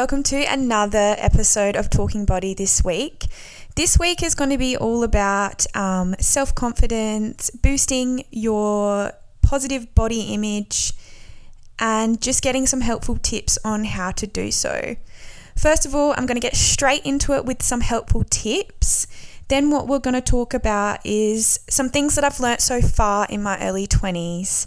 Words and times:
welcome 0.00 0.22
to 0.22 0.42
another 0.44 1.14
episode 1.18 1.76
of 1.76 1.90
Talking 1.90 2.24
Body 2.24 2.54
this 2.54 2.82
week. 2.82 3.26
This 3.76 3.98
week 3.98 4.22
is 4.22 4.34
going 4.34 4.48
to 4.48 4.56
be 4.56 4.74
all 4.74 5.04
about 5.04 5.66
um, 5.76 6.14
self 6.18 6.54
confidence, 6.54 7.50
boosting 7.50 8.24
your 8.30 9.12
positive 9.42 9.94
body 9.94 10.32
image, 10.32 10.94
and 11.78 12.18
just 12.18 12.42
getting 12.42 12.66
some 12.66 12.80
helpful 12.80 13.18
tips 13.18 13.58
on 13.62 13.84
how 13.84 14.10
to 14.12 14.26
do 14.26 14.50
so. 14.50 14.96
First 15.54 15.84
of 15.84 15.94
all, 15.94 16.14
I'm 16.16 16.24
going 16.24 16.40
to 16.40 16.48
get 16.48 16.56
straight 16.56 17.04
into 17.04 17.34
it 17.34 17.44
with 17.44 17.62
some 17.62 17.82
helpful 17.82 18.24
tips. 18.24 19.06
Then, 19.48 19.68
what 19.68 19.86
we're 19.86 19.98
going 19.98 20.14
to 20.14 20.22
talk 20.22 20.54
about 20.54 21.04
is 21.04 21.60
some 21.68 21.90
things 21.90 22.14
that 22.14 22.24
I've 22.24 22.40
learnt 22.40 22.62
so 22.62 22.80
far 22.80 23.26
in 23.28 23.42
my 23.42 23.60
early 23.60 23.86
20s. 23.86 24.66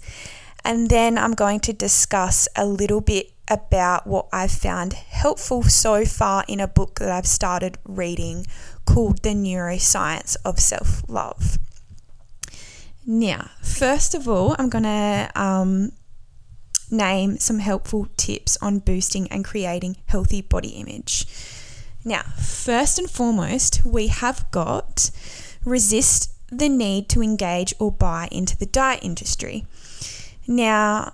And 0.63 0.89
then 0.91 1.17
I'm 1.17 1.33
going 1.33 1.59
to 1.61 1.73
discuss 1.73 2.47
a 2.55 2.67
little 2.67 3.01
bit 3.01 3.32
about 3.49 4.07
what 4.07 4.27
I've 4.31 4.51
found 4.51 4.93
helpful 4.93 5.63
so 5.63 6.05
far 6.05 6.45
in 6.47 6.59
a 6.59 6.67
book 6.67 6.99
that 6.99 7.11
I've 7.11 7.27
started 7.27 7.77
reading 7.83 8.45
called 8.85 9.23
The 9.23 9.29
Neuroscience 9.29 10.37
of 10.45 10.59
Self 10.59 11.03
Love. 11.09 11.57
Now, 13.05 13.49
first 13.61 14.15
of 14.15 14.27
all, 14.27 14.55
I'm 14.57 14.69
going 14.69 14.85
to 14.85 15.29
um, 15.35 15.91
name 16.89 17.37
some 17.37 17.59
helpful 17.59 18.07
tips 18.15 18.57
on 18.61 18.79
boosting 18.79 19.27
and 19.29 19.43
creating 19.43 19.97
healthy 20.05 20.41
body 20.41 20.69
image. 20.69 21.25
Now, 22.05 22.23
first 22.37 22.97
and 22.97 23.09
foremost, 23.09 23.85
we 23.85 24.07
have 24.07 24.49
got 24.51 25.11
resist 25.65 26.31
the 26.49 26.69
need 26.69 27.09
to 27.09 27.21
engage 27.21 27.73
or 27.79 27.91
buy 27.91 28.27
into 28.31 28.57
the 28.57 28.65
diet 28.65 28.99
industry. 29.03 29.65
Now, 30.47 31.13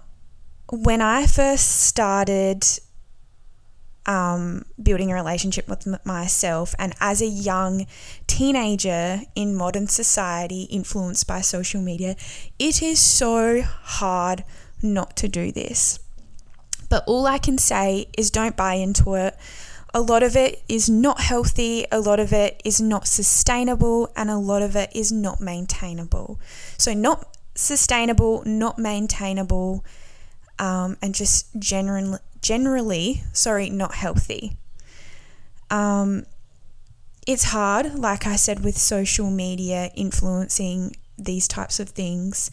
when 0.72 1.02
I 1.02 1.26
first 1.26 1.82
started 1.82 2.64
um, 4.06 4.66
building 4.82 5.12
a 5.12 5.16
relationship 5.16 5.68
with 5.68 5.88
m- 5.88 6.00
myself, 6.04 6.74
and 6.80 6.94
as 7.00 7.22
a 7.22 7.28
young 7.28 7.86
teenager 8.28 9.22
in 9.36 9.56
modern 9.56 9.88
society 9.88 10.64
influenced 10.64 11.28
by 11.28 11.42
social 11.42 11.82
media, 11.82 12.16
it 12.58 12.82
is 12.82 13.00
so 13.00 13.62
hard 13.62 14.44
not 14.82 15.16
to 15.18 15.28
do 15.28 15.52
this. 15.52 16.00
But 16.90 17.04
all 17.06 17.28
I 17.28 17.38
can 17.38 17.58
say 17.58 18.08
is 18.18 18.32
don't 18.32 18.58
buy 18.58 18.76
into 18.76 19.14
it. 19.16 19.36
A 19.94 20.02
lot 20.02 20.24
of 20.24 20.36
it 20.36 20.64
is 20.68 20.90
not 20.90 21.20
healthy, 21.20 21.86
a 21.92 22.00
lot 22.00 22.20
of 22.20 22.32
it 22.32 22.62
is 22.64 22.80
not 22.80 23.08
sustainable, 23.08 24.12
and 24.16 24.30
a 24.30 24.38
lot 24.38 24.62
of 24.62 24.76
it 24.76 24.92
is 24.96 25.12
not 25.12 25.42
maintainable. 25.42 26.40
So, 26.78 26.94
not 26.94 27.38
sustainable, 27.56 28.44
not 28.46 28.78
maintainable, 28.78 29.84
um, 30.60 30.98
and 31.02 31.16
just 31.16 31.48
generally, 31.58 32.20
generally, 32.42 33.24
sorry, 33.34 33.70
not 33.70 33.96
healthy. 33.96 34.58
Um, 35.70 36.26
it's 37.26 37.46
hard, 37.46 37.96
like 37.96 38.28
I 38.28 38.36
said, 38.36 38.64
with 38.64 38.78
social 38.78 39.30
media 39.30 39.92
influencing 39.96 40.96
these 41.18 41.48
types 41.48 41.80
of 41.80 41.90
things, 41.90 42.52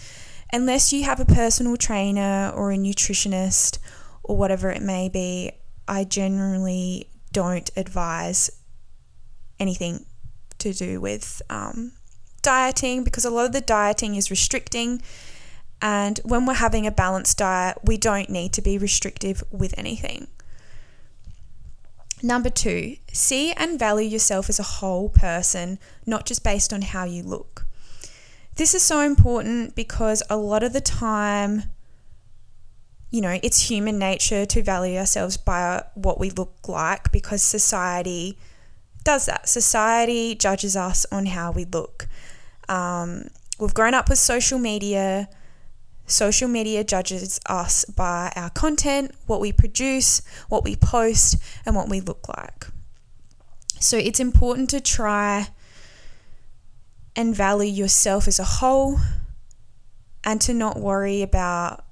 unless 0.52 0.92
you 0.92 1.04
have 1.04 1.20
a 1.20 1.24
personal 1.24 1.76
trainer 1.76 2.52
or 2.54 2.72
a 2.72 2.76
nutritionist 2.76 3.78
or 4.22 4.36
whatever 4.36 4.70
it 4.70 4.82
may 4.82 5.08
be. 5.08 5.52
I 5.88 6.04
generally 6.04 7.08
don't 7.32 7.70
advise 7.76 8.50
anything 9.60 10.04
to 10.58 10.72
do 10.72 11.00
with 11.00 11.40
um, 11.48 11.92
dieting 12.42 13.04
because 13.04 13.24
a 13.24 13.30
lot 13.30 13.46
of 13.46 13.52
the 13.52 13.60
dieting 13.60 14.14
is 14.14 14.30
restricting 14.30 15.00
and 15.82 16.20
when 16.24 16.46
we're 16.46 16.54
having 16.54 16.86
a 16.86 16.90
balanced 16.90 17.38
diet, 17.38 17.78
we 17.84 17.96
don't 17.96 18.30
need 18.30 18.52
to 18.54 18.62
be 18.62 18.78
restrictive 18.78 19.42
with 19.50 19.74
anything. 19.78 20.28
Number 22.22 22.48
two, 22.48 22.96
see 23.12 23.52
and 23.52 23.78
value 23.78 24.08
yourself 24.08 24.48
as 24.48 24.58
a 24.58 24.64
whole 24.64 25.10
person, 25.10 25.78
not 26.06 26.24
just 26.24 26.42
based 26.42 26.72
on 26.72 26.82
how 26.82 27.04
you 27.04 27.22
look. 27.22 27.66
This 28.54 28.74
is 28.74 28.82
so 28.82 29.00
important 29.00 29.74
because 29.74 30.22
a 30.30 30.36
lot 30.38 30.62
of 30.62 30.72
the 30.72 30.80
time, 30.80 31.64
you 33.10 33.20
know, 33.20 33.38
it's 33.42 33.68
human 33.68 33.98
nature 33.98 34.46
to 34.46 34.62
value 34.62 34.98
ourselves 34.98 35.36
by 35.36 35.84
what 35.94 36.18
we 36.18 36.30
look 36.30 36.66
like 36.66 37.12
because 37.12 37.42
society 37.42 38.38
does 39.04 39.26
that. 39.26 39.46
Society 39.46 40.34
judges 40.34 40.74
us 40.74 41.04
on 41.12 41.26
how 41.26 41.52
we 41.52 41.66
look. 41.66 42.08
Um, 42.66 43.28
we've 43.60 43.74
grown 43.74 43.92
up 43.92 44.08
with 44.08 44.18
social 44.18 44.58
media 44.58 45.28
Social 46.06 46.48
media 46.48 46.84
judges 46.84 47.40
us 47.46 47.84
by 47.84 48.32
our 48.36 48.50
content, 48.50 49.12
what 49.26 49.40
we 49.40 49.50
produce, 49.50 50.22
what 50.48 50.62
we 50.62 50.76
post, 50.76 51.36
and 51.64 51.74
what 51.74 51.88
we 51.88 52.00
look 52.00 52.28
like. 52.28 52.66
So 53.80 53.96
it's 53.96 54.20
important 54.20 54.70
to 54.70 54.80
try 54.80 55.48
and 57.16 57.34
value 57.34 57.70
yourself 57.70 58.28
as 58.28 58.38
a 58.38 58.44
whole 58.44 58.98
and 60.22 60.40
to 60.42 60.54
not 60.54 60.78
worry 60.78 61.22
about 61.22 61.84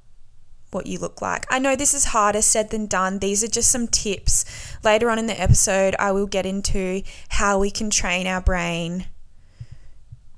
what 0.71 0.87
you 0.87 0.99
look 0.99 1.21
like. 1.21 1.47
I 1.51 1.59
know 1.59 1.77
this 1.77 1.95
is 1.95 2.07
harder 2.07 2.43
said 2.43 2.71
than 2.71 2.87
done. 2.87 3.19
These 3.19 3.43
are 3.43 3.49
just 3.49 3.71
some 3.71 3.89
tips. 3.89 4.45
Later 4.85 5.11
on 5.11 5.19
in 5.19 5.27
the 5.27 5.41
episode, 5.41 5.95
I 5.99 6.13
will 6.13 6.27
get 6.27 6.47
into 6.47 7.03
how 7.31 7.59
we 7.59 7.71
can 7.71 7.91
train 7.91 8.27
our 8.27 8.41
brain 8.41 9.07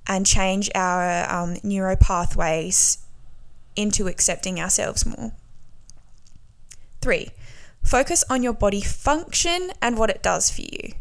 and 0.06 0.24
change 0.24 0.70
our 0.74 1.30
um, 1.30 1.56
neuro 1.62 1.96
pathways 1.96 2.98
into 3.76 4.08
accepting 4.08 4.58
ourselves 4.58 5.06
more. 5.06 5.32
Three, 7.00 7.28
focus 7.82 8.24
on 8.28 8.42
your 8.42 8.52
body 8.52 8.80
function 8.80 9.70
and 9.80 9.96
what 9.98 10.10
it 10.10 10.22
does 10.22 10.50
for 10.50 10.62
you. 10.62 10.92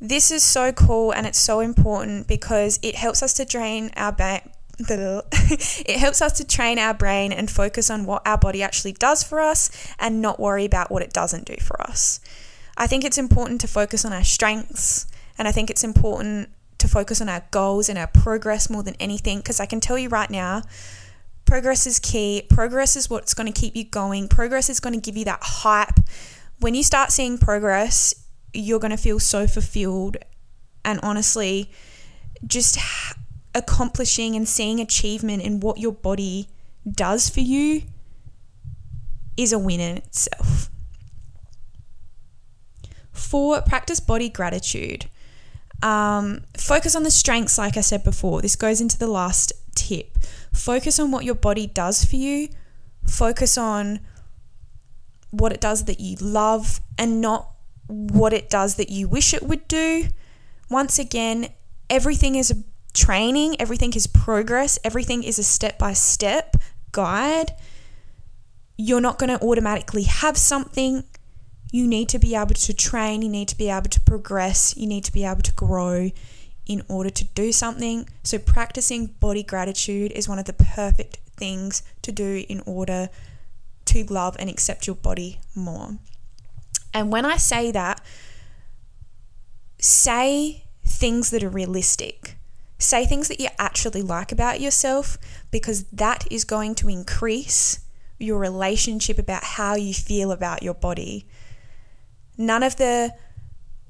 This 0.00 0.30
is 0.30 0.42
so 0.42 0.72
cool 0.72 1.12
and 1.12 1.26
it's 1.26 1.38
so 1.38 1.60
important 1.60 2.26
because 2.26 2.78
it 2.82 2.96
helps 2.96 3.22
us 3.22 3.32
to 3.34 3.44
train 3.44 3.90
our 3.96 4.12
ba- 4.12 4.42
it 4.78 5.98
helps 5.98 6.20
us 6.20 6.32
to 6.34 6.46
train 6.46 6.78
our 6.78 6.92
brain 6.92 7.32
and 7.32 7.50
focus 7.50 7.88
on 7.88 8.04
what 8.04 8.26
our 8.26 8.36
body 8.36 8.62
actually 8.62 8.92
does 8.92 9.22
for 9.22 9.40
us 9.40 9.70
and 9.98 10.20
not 10.20 10.38
worry 10.38 10.66
about 10.66 10.90
what 10.90 11.02
it 11.02 11.14
doesn't 11.14 11.46
do 11.46 11.56
for 11.62 11.80
us. 11.80 12.20
I 12.76 12.86
think 12.86 13.04
it's 13.04 13.16
important 13.16 13.62
to 13.62 13.68
focus 13.68 14.04
on 14.04 14.12
our 14.12 14.24
strengths 14.24 15.06
and 15.38 15.48
I 15.48 15.52
think 15.52 15.70
it's 15.70 15.84
important 15.84 16.50
to 16.78 16.88
focus 16.88 17.20
on 17.20 17.28
our 17.28 17.44
goals 17.50 17.88
and 17.88 17.98
our 17.98 18.06
progress 18.06 18.68
more 18.68 18.82
than 18.82 18.94
anything 19.00 19.38
because 19.38 19.60
I 19.60 19.66
can 19.66 19.80
tell 19.80 19.98
you 19.98 20.08
right 20.08 20.30
now, 20.30 20.62
progress 21.44 21.86
is 21.86 21.98
key. 21.98 22.42
Progress 22.48 22.96
is 22.96 23.08
what's 23.08 23.34
going 23.34 23.50
to 23.50 23.58
keep 23.58 23.76
you 23.76 23.84
going. 23.84 24.28
Progress 24.28 24.68
is 24.68 24.80
going 24.80 24.94
to 24.94 25.00
give 25.00 25.16
you 25.16 25.24
that 25.24 25.40
hype. 25.42 26.00
When 26.58 26.74
you 26.74 26.82
start 26.82 27.12
seeing 27.12 27.38
progress, 27.38 28.14
you're 28.52 28.80
going 28.80 28.90
to 28.90 28.96
feel 28.96 29.18
so 29.18 29.46
fulfilled. 29.46 30.16
And 30.84 31.00
honestly, 31.02 31.70
just 32.46 32.78
accomplishing 33.54 34.36
and 34.36 34.46
seeing 34.46 34.80
achievement 34.80 35.42
in 35.42 35.60
what 35.60 35.78
your 35.78 35.92
body 35.92 36.48
does 36.90 37.28
for 37.28 37.40
you 37.40 37.82
is 39.36 39.52
a 39.52 39.58
win 39.58 39.80
in 39.80 39.96
itself. 39.96 40.70
Four, 43.12 43.62
practice 43.62 43.98
body 43.98 44.28
gratitude. 44.28 45.06
Um, 45.82 46.42
focus 46.56 46.96
on 46.96 47.02
the 47.02 47.10
strengths, 47.10 47.58
like 47.58 47.76
I 47.76 47.80
said 47.80 48.02
before. 48.02 48.40
This 48.40 48.56
goes 48.56 48.80
into 48.80 48.98
the 48.98 49.06
last 49.06 49.52
tip. 49.74 50.18
Focus 50.52 50.98
on 50.98 51.10
what 51.10 51.24
your 51.24 51.34
body 51.34 51.66
does 51.66 52.04
for 52.04 52.16
you. 52.16 52.48
Focus 53.06 53.56
on 53.56 54.00
what 55.30 55.52
it 55.52 55.60
does 55.60 55.84
that 55.84 56.00
you 56.00 56.16
love 56.20 56.80
and 56.98 57.20
not 57.20 57.50
what 57.86 58.32
it 58.32 58.50
does 58.50 58.76
that 58.76 58.90
you 58.90 59.06
wish 59.06 59.34
it 59.34 59.42
would 59.42 59.68
do. 59.68 60.04
Once 60.70 60.98
again, 60.98 61.48
everything 61.88 62.34
is 62.34 62.50
a 62.50 62.56
training, 62.92 63.60
everything 63.60 63.92
is 63.94 64.06
progress, 64.06 64.78
everything 64.82 65.22
is 65.22 65.38
a 65.38 65.44
step 65.44 65.78
by 65.78 65.92
step 65.92 66.56
guide. 66.92 67.52
You're 68.78 69.00
not 69.00 69.18
going 69.18 69.36
to 69.36 69.44
automatically 69.44 70.04
have 70.04 70.36
something 70.36 71.04
you 71.70 71.86
need 71.86 72.08
to 72.10 72.18
be 72.18 72.34
able 72.34 72.54
to 72.54 72.74
train, 72.74 73.22
you 73.22 73.28
need 73.28 73.48
to 73.48 73.56
be 73.56 73.70
able 73.70 73.90
to 73.90 74.00
progress, 74.00 74.76
you 74.76 74.86
need 74.86 75.04
to 75.04 75.12
be 75.12 75.24
able 75.24 75.42
to 75.42 75.52
grow 75.52 76.10
in 76.66 76.82
order 76.88 77.10
to 77.10 77.24
do 77.24 77.52
something. 77.52 78.08
So, 78.22 78.38
practicing 78.38 79.06
body 79.06 79.42
gratitude 79.42 80.12
is 80.12 80.28
one 80.28 80.38
of 80.38 80.44
the 80.44 80.52
perfect 80.52 81.18
things 81.36 81.82
to 82.02 82.12
do 82.12 82.44
in 82.48 82.62
order 82.66 83.08
to 83.86 84.04
love 84.04 84.36
and 84.38 84.50
accept 84.50 84.86
your 84.86 84.96
body 84.96 85.40
more. 85.54 85.98
And 86.92 87.12
when 87.12 87.24
I 87.24 87.36
say 87.36 87.70
that, 87.72 88.00
say 89.78 90.64
things 90.84 91.30
that 91.30 91.42
are 91.42 91.48
realistic. 91.48 92.36
Say 92.78 93.06
things 93.06 93.28
that 93.28 93.40
you 93.40 93.48
actually 93.58 94.02
like 94.02 94.32
about 94.32 94.60
yourself 94.60 95.18
because 95.50 95.84
that 95.84 96.26
is 96.30 96.44
going 96.44 96.74
to 96.76 96.88
increase 96.88 97.80
your 98.18 98.38
relationship 98.38 99.18
about 99.18 99.44
how 99.44 99.76
you 99.76 99.92
feel 99.92 100.32
about 100.32 100.62
your 100.62 100.74
body. 100.74 101.26
None 102.36 102.62
of 102.62 102.76
the, 102.76 103.14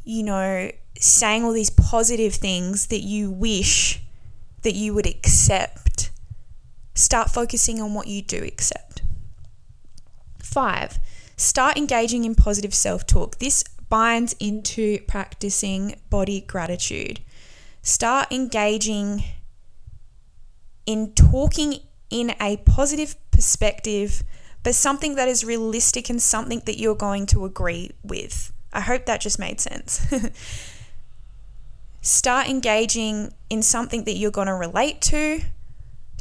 you 0.05 0.23
know, 0.23 0.71
saying 0.99 1.45
all 1.45 1.53
these 1.53 1.71
positive 1.71 2.35
things 2.35 2.87
that 2.89 3.01
you 3.01 3.31
wish 3.31 4.03
that 4.63 4.75
you 4.75 4.95
would 4.95 5.07
accept. 5.07 6.11
Start 6.95 7.31
focusing 7.31 7.81
on 7.81 7.95
what 7.95 8.07
you 8.07 8.23
do 8.23 8.43
accept. 8.43 9.03
Five, 10.39 10.99
Start 11.37 11.77
engaging 11.77 12.25
in 12.25 12.35
positive 12.35 12.75
self 12.75 13.07
talk. 13.07 13.39
This 13.39 13.63
binds 13.91 14.35
into 14.41 15.01
practicing 15.03 15.97
body 16.09 16.41
gratitude. 16.41 17.21
Start 17.83 18.33
engaging 18.33 19.23
in 20.87 21.13
talking 21.13 21.81
in 22.09 22.35
a 22.41 22.57
positive 22.59 23.17
perspective, 23.31 24.23
but 24.67 24.75
something 24.75 25.15
that 25.15 25.29
is 25.29 25.45
realistic 25.45 26.11
and 26.11 26.21
something 26.21 26.61
that 26.65 26.77
you're 26.77 26.97
going 26.97 27.25
to 27.25 27.45
agree 27.45 27.93
with. 28.03 28.53
I 28.73 28.81
hope 28.81 29.07
that 29.07 29.21
just 29.21 29.39
made 29.39 29.61
sense. 29.61 30.05
Start 32.01 32.49
engaging 32.49 33.33
in 33.49 33.63
something 33.63 34.03
that 34.03 34.17
you're 34.17 34.33
going 34.33 34.49
to 34.49 34.55
relate 34.55 35.01
to. 35.03 35.43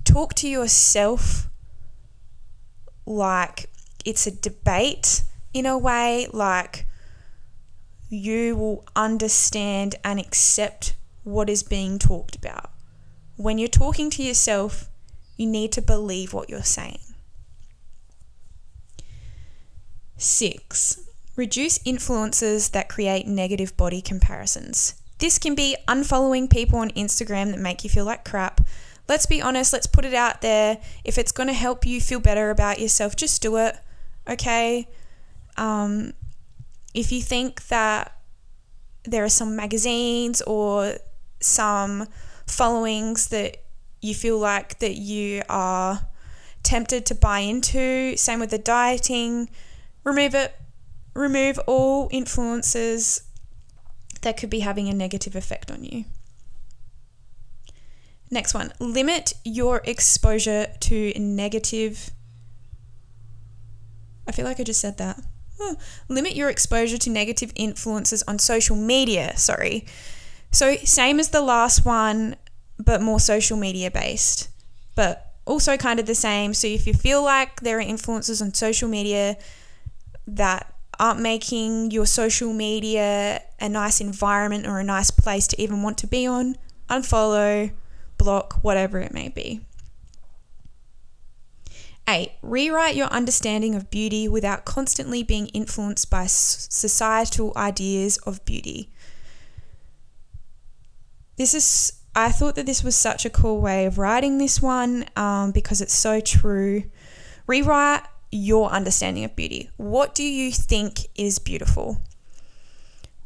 Talk 0.04 0.36
to 0.36 0.48
yourself 0.48 1.50
like 3.08 3.68
it's 4.06 4.28
a 4.28 4.32
debate 4.32 5.24
in 5.52 5.66
a 5.66 5.76
way, 5.76 6.28
like 6.32 6.86
you 8.10 8.56
will 8.56 8.86
understand 8.96 9.96
and 10.04 10.20
accept 10.20 10.96
what 11.24 11.50
is 11.50 11.64
being 11.64 11.98
talked 11.98 12.36
about. 12.36 12.70
When 13.38 13.58
you're 13.58 13.70
talking 13.70 14.12
to 14.12 14.22
yourself, 14.22 14.88
you 15.36 15.48
need 15.48 15.72
to 15.72 15.82
believe 15.82 16.32
what 16.32 16.48
you're 16.48 16.62
saying. 16.62 17.05
Six, 20.26 21.08
reduce 21.36 21.80
influences 21.86 22.70
that 22.70 22.90
create 22.90 23.28
negative 23.28 23.78
body 23.78 24.02
comparisons. 24.02 24.96
This 25.20 25.38
can 25.38 25.54
be 25.54 25.78
unfollowing 25.88 26.50
people 26.50 26.80
on 26.80 26.90
Instagram 26.90 27.52
that 27.52 27.60
make 27.60 27.84
you 27.84 27.92
feel 27.92 28.06
like 28.06 28.26
crap. 28.26 28.62
Let's 29.08 29.28
be 29.28 29.40
honest, 29.40 29.72
let's 29.72 29.86
put 29.86 30.04
it 30.04 30.16
out 30.16 30.42
there. 30.42 30.80
If 31.04 31.20
it's 31.20 31.32
going 31.32 31.46
to 31.46 31.54
help 31.54 31.86
you 31.86 32.02
feel 32.02 32.20
better 32.20 32.50
about 32.50 32.80
yourself, 32.80 33.16
just 33.16 33.40
do 33.44 33.58
it. 33.58 33.78
Okay? 34.28 34.88
Um, 35.58 36.14
if 36.96 37.12
you 37.12 37.22
think 37.22 37.68
that 37.68 38.12
there 39.04 39.24
are 39.24 39.30
some 39.30 39.56
magazines 39.56 40.42
or 40.42 40.96
some 41.40 42.08
followings 42.48 43.28
that 43.28 43.58
you 44.02 44.16
feel 44.16 44.40
like 44.40 44.80
that 44.80 44.96
you 44.96 45.44
are 45.50 46.08
tempted 46.64 47.06
to 47.06 47.14
buy 47.14 47.42
into, 47.42 48.18
same 48.18 48.40
with 48.40 48.50
the 48.50 48.58
dieting, 48.58 49.50
remove 50.06 50.34
it. 50.34 50.56
Remove 51.14 51.60
all 51.68 52.08
influences 52.12 53.24
that 54.22 54.38
could 54.38 54.50
be 54.50 54.62
having 54.62 54.88
a 54.88 54.94
negative 54.94 55.36
effect 55.36 55.72
on 55.72 55.84
you. 55.84 56.06
Next 58.32 58.54
one, 58.54 58.74
limit 58.80 59.34
your 59.44 59.82
exposure 59.84 60.68
to 60.82 61.14
negative. 61.18 62.10
I 64.28 64.32
feel 64.32 64.46
like 64.46 64.60
I 64.60 64.64
just 64.64 64.82
said 64.82 64.98
that. 64.98 65.22
Limit 66.10 66.36
your 66.36 66.50
exposure 66.50 66.98
to 66.98 67.10
negative 67.10 67.52
influences 67.56 68.24
on 68.24 68.40
social 68.40 68.76
media. 68.76 69.38
Sorry. 69.38 69.86
So, 70.52 70.76
same 70.78 71.20
as 71.20 71.30
the 71.30 71.42
last 71.42 71.86
one, 71.86 72.36
but 72.78 73.02
more 73.02 73.20
social 73.20 73.58
media 73.58 73.92
based, 73.92 74.50
but 74.96 75.34
also 75.46 75.78
kind 75.78 76.00
of 76.00 76.08
the 76.08 76.16
same. 76.16 76.54
So, 76.54 76.68
if 76.68 76.88
you 76.88 76.94
feel 76.94 77.24
like 77.24 77.62
there 77.62 77.78
are 77.78 77.82
influences 77.82 78.42
on 78.42 78.54
social 78.54 78.90
media 78.90 79.38
that 80.28 80.74
aren't 81.00 81.20
making 81.20 81.92
your 81.92 82.06
social 82.06 82.54
media 82.54 83.42
a 83.60 83.70
nice 83.70 84.00
environment 84.00 84.66
or 84.66 84.80
a 84.80 84.84
nice 84.84 85.12
place 85.12 85.48
to 85.48 85.62
even 85.62 85.82
want 85.82 85.98
to 86.00 86.08
be 86.08 86.26
on, 86.26 86.56
unfollow, 86.90 87.72
block, 88.18 88.60
whatever 88.62 89.00
it 89.00 89.14
may 89.14 89.30
be. 89.30 89.62
Eight, 92.08 92.34
rewrite 92.44 92.96
your 92.96 93.08
understanding 93.08 93.74
of 93.74 93.90
beauty 93.90 94.28
without 94.28 94.64
constantly 94.64 95.24
being 95.24 95.48
influenced 95.48 96.10
by 96.10 96.28
societal 96.28 97.52
ideas 97.56 98.18
of 98.20 98.46
beauty. 98.46 98.92
This 101.38 101.56
is, 101.56 101.94
I 102.16 102.32
thought 102.32 102.56
that 102.56 102.68
this 102.68 102.84
was 102.84 102.96
such 102.96 103.26
a 103.26 103.30
cool 103.30 103.60
way 103.60 103.86
of 103.86 103.98
writing 103.98 104.38
this 104.38 104.62
one 104.62 105.06
um, 105.16 105.52
because 105.52 105.82
it's 105.82 105.96
so 105.96 106.20
true. 106.20 106.84
Rewrite 107.48 108.04
your 108.32 108.70
understanding 108.70 109.24
of 109.24 109.36
beauty. 109.36 109.70
What 109.78 110.16
do 110.16 110.24
you 110.24 110.52
think 110.52 111.08
is 111.16 111.40
beautiful? 111.40 112.02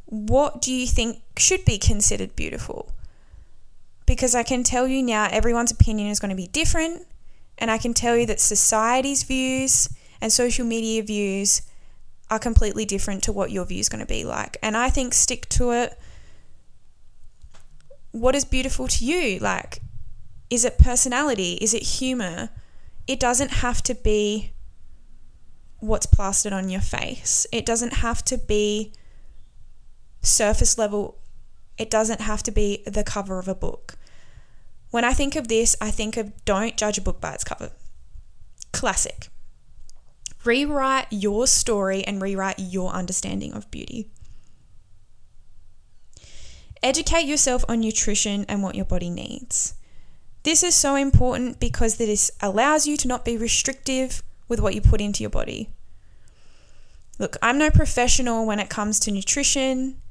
What 0.06 0.62
do 0.62 0.74
you 0.74 0.88
think 0.88 1.22
should 1.38 1.66
be 1.66 1.78
considered 1.78 2.36
beautiful? 2.36 2.94
Because 4.06 4.34
I 4.34 4.44
can 4.44 4.64
tell 4.64 4.88
you 4.88 5.04
now, 5.04 5.28
everyone's 5.30 5.72
opinion 5.72 6.10
is 6.10 6.20
going 6.20 6.30
to 6.30 6.36
be 6.36 6.48
different 6.48 7.06
and 7.60 7.70
I 7.70 7.78
can 7.78 7.94
tell 7.94 8.18
you 8.18 8.26
that 8.26 8.40
society's 8.40 9.24
views 9.24 9.90
and 10.22 10.32
social 10.34 10.66
media 10.66 11.04
views 11.04 11.62
are 12.30 12.40
completely 12.40 12.86
different 12.86 13.24
to 13.24 13.32
what 13.32 13.52
your 13.52 13.66
view 13.66 13.80
is 13.80 13.90
going 13.90 14.00
to 14.00 14.08
be 14.08 14.24
like. 14.24 14.58
And 14.64 14.78
I 14.78 14.90
think 14.90 15.14
stick 15.14 15.48
to 15.50 15.72
it. 15.72 16.00
What 18.12 18.36
is 18.36 18.46
beautiful 18.46 18.88
to 18.88 19.06
you? 19.06 19.40
Like, 19.40 19.80
is 20.50 20.66
it 20.66 20.78
personality? 20.78 21.54
Is 21.62 21.74
it 21.74 21.84
humor? 21.84 22.50
It 23.08 23.20
doesn't 23.20 23.52
have 23.52 23.82
to 23.84 23.96
be 23.96 24.54
what's 25.80 26.06
plastered 26.06 26.54
on 26.54 26.70
your 26.70 26.82
face. 26.82 27.48
It 27.52 27.66
doesn't 27.66 27.94
have 27.96 28.24
to 28.26 28.38
be 28.38 28.94
surface 30.22 30.78
level. 30.78 31.18
It 31.78 31.90
doesn't 31.90 32.22
have 32.22 32.44
to 32.44 32.52
be 32.52 32.84
the 32.86 33.04
cover 33.04 33.40
of 33.40 33.48
a 33.48 33.56
book. 33.56 33.96
When 34.92 35.04
I 35.04 35.14
think 35.14 35.36
of 35.36 35.48
this, 35.48 35.76
I 35.80 35.92
think 35.92 36.18
of 36.18 36.34
don't 36.46 36.78
judge 36.78 36.98
a 36.98 37.02
book 37.02 37.22
by 37.22 37.34
its 37.34 37.44
cover. 37.44 37.72
Classic. 38.74 39.30
Rewrite 40.44 41.08
your 41.12 41.48
story 41.48 42.04
and 42.04 42.22
rewrite 42.22 42.60
your 42.60 42.92
understanding 42.92 43.54
of 43.54 43.70
beauty. 43.70 44.10
Educate 46.82 47.26
yourself 47.26 47.66
on 47.68 47.82
nutrition 47.82 48.46
and 48.48 48.64
what 48.64 48.76
your 48.76 48.86
body 48.86 49.10
needs. 49.10 49.74
This 50.44 50.64
is 50.64 50.76
so 50.76 50.96
important 50.96 51.60
because 51.60 51.98
this 51.98 52.32
allows 52.42 52.88
you 52.88 52.96
to 52.98 53.08
not 53.08 53.26
be 53.26 53.38
restrictive 53.38 54.24
with 54.50 54.60
what 54.60 54.76
you 54.76 54.82
put 54.82 55.00
into 55.00 55.24
your 55.24 55.30
body. 55.30 55.70
Look, 57.18 57.38
I'm 57.42 57.58
no 57.58 57.70
professional 57.70 58.46
when 58.46 58.60
it 58.60 58.70
comes 58.70 59.00
to 59.02 59.12
nutrition 59.12 60.02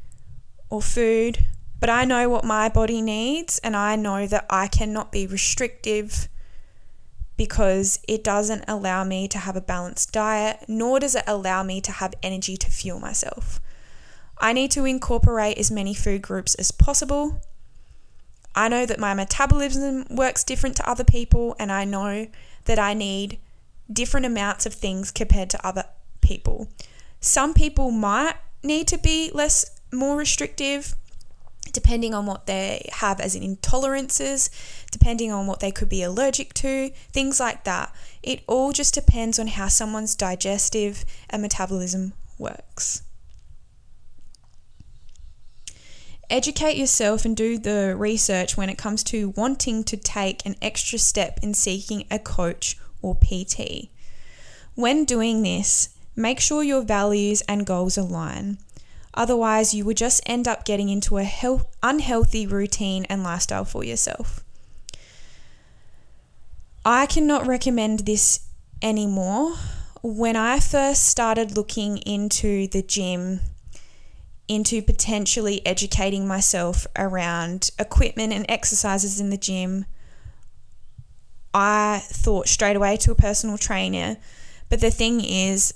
or 0.70 0.80
food, 0.80 1.44
but 1.80 1.90
I 1.90 2.04
know 2.04 2.28
what 2.28 2.44
my 2.44 2.68
body 2.68 3.02
needs, 3.02 3.58
and 3.58 3.76
I 3.76 3.96
know 3.96 4.26
that 4.26 4.46
I 4.48 4.68
cannot 4.68 5.12
be 5.12 5.26
restrictive 5.26 6.28
because 7.36 8.00
it 8.08 8.24
doesn't 8.24 8.64
allow 8.66 9.04
me 9.04 9.28
to 9.28 9.38
have 9.38 9.56
a 9.56 9.60
balanced 9.60 10.12
diet, 10.12 10.64
nor 10.66 10.98
does 10.98 11.14
it 11.14 11.24
allow 11.26 11.62
me 11.62 11.80
to 11.82 11.92
have 11.92 12.14
energy 12.22 12.56
to 12.56 12.70
fuel 12.70 12.98
myself. 12.98 13.60
I 14.38 14.52
need 14.52 14.70
to 14.72 14.84
incorporate 14.84 15.56
as 15.56 15.70
many 15.70 15.94
food 15.94 16.20
groups 16.20 16.54
as 16.56 16.72
possible. 16.72 17.40
I 18.54 18.68
know 18.68 18.86
that 18.86 18.98
my 18.98 19.14
metabolism 19.14 20.04
works 20.10 20.42
different 20.42 20.76
to 20.76 20.88
other 20.90 21.04
people, 21.04 21.54
and 21.60 21.70
I 21.70 21.84
know 21.84 22.26
that 22.64 22.78
I 22.78 22.92
need 22.92 23.38
different 23.92 24.26
amounts 24.26 24.66
of 24.66 24.74
things 24.74 25.10
compared 25.10 25.50
to 25.50 25.66
other 25.66 25.84
people. 26.20 26.68
Some 27.20 27.54
people 27.54 27.90
might 27.90 28.34
need 28.62 28.88
to 28.88 28.98
be 28.98 29.30
less 29.32 29.80
more 29.92 30.16
restrictive 30.16 30.94
depending 31.72 32.14
on 32.14 32.26
what 32.26 32.46
they 32.46 32.88
have 32.94 33.20
as 33.20 33.36
intolerances, 33.36 34.50
depending 34.90 35.30
on 35.30 35.46
what 35.46 35.60
they 35.60 35.70
could 35.70 35.88
be 35.88 36.02
allergic 36.02 36.54
to, 36.54 36.90
things 37.12 37.38
like 37.38 37.64
that. 37.64 37.94
It 38.22 38.42
all 38.46 38.72
just 38.72 38.94
depends 38.94 39.38
on 39.38 39.48
how 39.48 39.68
someone's 39.68 40.14
digestive 40.14 41.04
and 41.28 41.42
metabolism 41.42 42.14
works. 42.38 43.02
Educate 46.30 46.76
yourself 46.76 47.24
and 47.24 47.36
do 47.36 47.58
the 47.58 47.94
research 47.96 48.56
when 48.56 48.68
it 48.68 48.76
comes 48.76 49.02
to 49.02 49.30
wanting 49.30 49.82
to 49.84 49.96
take 49.96 50.44
an 50.44 50.56
extra 50.60 50.98
step 50.98 51.38
in 51.42 51.54
seeking 51.54 52.04
a 52.10 52.18
coach 52.18 52.76
or 53.02 53.16
PT. 53.16 53.88
When 54.74 55.04
doing 55.04 55.42
this, 55.42 55.90
make 56.14 56.40
sure 56.40 56.62
your 56.62 56.82
values 56.82 57.42
and 57.42 57.66
goals 57.66 57.96
align. 57.98 58.58
Otherwise, 59.14 59.74
you 59.74 59.84
will 59.84 59.94
just 59.94 60.22
end 60.26 60.46
up 60.46 60.64
getting 60.64 60.88
into 60.88 61.16
a 61.18 61.24
health, 61.24 61.66
unhealthy 61.82 62.46
routine 62.46 63.04
and 63.06 63.24
lifestyle 63.24 63.64
for 63.64 63.82
yourself. 63.82 64.44
I 66.84 67.06
cannot 67.06 67.46
recommend 67.46 68.00
this 68.00 68.40
anymore. 68.80 69.54
When 70.02 70.36
I 70.36 70.60
first 70.60 71.08
started 71.08 71.56
looking 71.56 71.98
into 71.98 72.68
the 72.68 72.82
gym, 72.82 73.40
into 74.46 74.80
potentially 74.80 75.66
educating 75.66 76.26
myself 76.26 76.86
around 76.96 77.70
equipment 77.78 78.32
and 78.32 78.46
exercises 78.48 79.20
in 79.20 79.30
the 79.30 79.36
gym, 79.36 79.84
I 81.54 82.02
thought 82.04 82.48
straight 82.48 82.76
away 82.76 82.96
to 82.98 83.12
a 83.12 83.14
personal 83.14 83.58
trainer. 83.58 84.16
But 84.68 84.80
the 84.80 84.90
thing 84.90 85.22
is, 85.24 85.74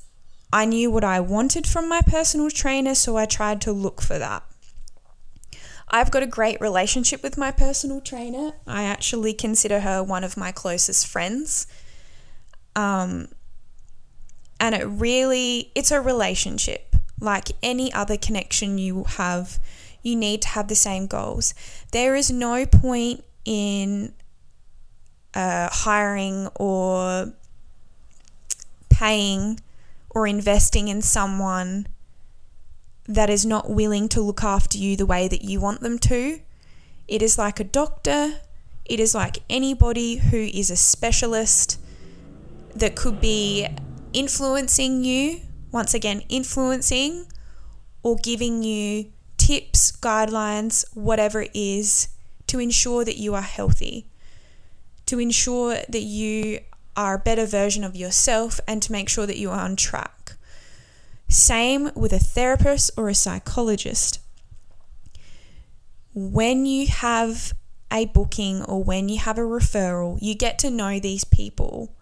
I 0.52 0.64
knew 0.66 0.90
what 0.90 1.04
I 1.04 1.20
wanted 1.20 1.66
from 1.66 1.88
my 1.88 2.02
personal 2.02 2.50
trainer, 2.50 2.94
so 2.94 3.16
I 3.16 3.26
tried 3.26 3.60
to 3.62 3.72
look 3.72 4.02
for 4.02 4.18
that. 4.18 4.42
I've 5.88 6.10
got 6.10 6.22
a 6.22 6.26
great 6.26 6.60
relationship 6.60 7.22
with 7.22 7.36
my 7.36 7.50
personal 7.50 8.00
trainer. 8.00 8.52
I 8.66 8.84
actually 8.84 9.34
consider 9.34 9.80
her 9.80 10.02
one 10.02 10.24
of 10.24 10.36
my 10.36 10.52
closest 10.52 11.06
friends. 11.06 11.66
Um, 12.76 13.28
And 14.60 14.76
it 14.76 14.84
really, 14.84 15.72
it's 15.74 15.90
a 15.90 16.00
relationship. 16.00 16.94
Like 17.18 17.50
any 17.62 17.92
other 17.92 18.16
connection 18.16 18.78
you 18.78 19.04
have, 19.04 19.58
you 20.02 20.14
need 20.14 20.42
to 20.42 20.48
have 20.48 20.68
the 20.68 20.76
same 20.76 21.06
goals. 21.08 21.52
There 21.90 22.14
is 22.14 22.30
no 22.30 22.64
point 22.64 23.24
in 23.44 24.14
uh, 25.34 25.68
hiring 25.70 26.48
or 26.56 27.32
paying 28.88 29.58
or 30.10 30.26
investing 30.26 30.88
in 30.88 31.02
someone 31.02 31.86
that 33.06 33.30
is 33.30 33.44
not 33.44 33.70
willing 33.70 34.08
to 34.08 34.20
look 34.20 34.44
after 34.44 34.78
you 34.78 34.96
the 34.96 35.06
way 35.06 35.26
that 35.28 35.42
you 35.42 35.60
want 35.60 35.80
them 35.80 35.98
to. 35.98 36.40
It 37.08 37.22
is 37.22 37.36
like 37.36 37.58
a 37.58 37.64
doctor, 37.64 38.40
it 38.84 39.00
is 39.00 39.14
like 39.14 39.38
anybody 39.50 40.16
who 40.16 40.36
is 40.36 40.70
a 40.70 40.76
specialist 40.76 41.80
that 42.74 42.94
could 42.94 43.20
be 43.20 43.66
influencing 44.12 45.04
you, 45.04 45.40
once 45.70 45.94
again, 45.94 46.22
influencing 46.28 47.26
or 48.02 48.16
giving 48.16 48.62
you 48.62 49.10
tips, 49.36 49.92
guidelines, 49.92 50.84
whatever 50.94 51.42
it 51.42 51.50
is 51.54 52.08
to 52.46 52.58
ensure 52.58 53.04
that 53.04 53.16
you 53.16 53.34
are 53.34 53.42
healthy, 53.42 54.06
to 55.06 55.18
ensure 55.18 55.76
that 55.88 56.02
you 56.02 56.60
are 56.96 57.14
a 57.14 57.18
better 57.18 57.46
version 57.46 57.84
of 57.84 57.96
yourself, 57.96 58.60
and 58.68 58.82
to 58.82 58.92
make 58.92 59.08
sure 59.08 59.26
that 59.26 59.38
you 59.38 59.50
are 59.50 59.60
on 59.60 59.76
track. 59.76 60.34
Same 61.28 61.90
with 61.94 62.12
a 62.12 62.18
therapist 62.18 62.90
or 62.96 63.08
a 63.08 63.14
psychologist. 63.14 64.20
When 66.14 66.66
you 66.66 66.86
have 66.88 67.54
a 67.90 68.06
booking 68.06 68.62
or 68.64 68.84
when 68.84 69.08
you 69.08 69.18
have 69.18 69.38
a 69.38 69.42
referral, 69.42 70.18
you 70.20 70.34
get 70.34 70.58
to 70.60 70.70
know 70.70 70.98
these 70.98 71.24
people 71.24 71.94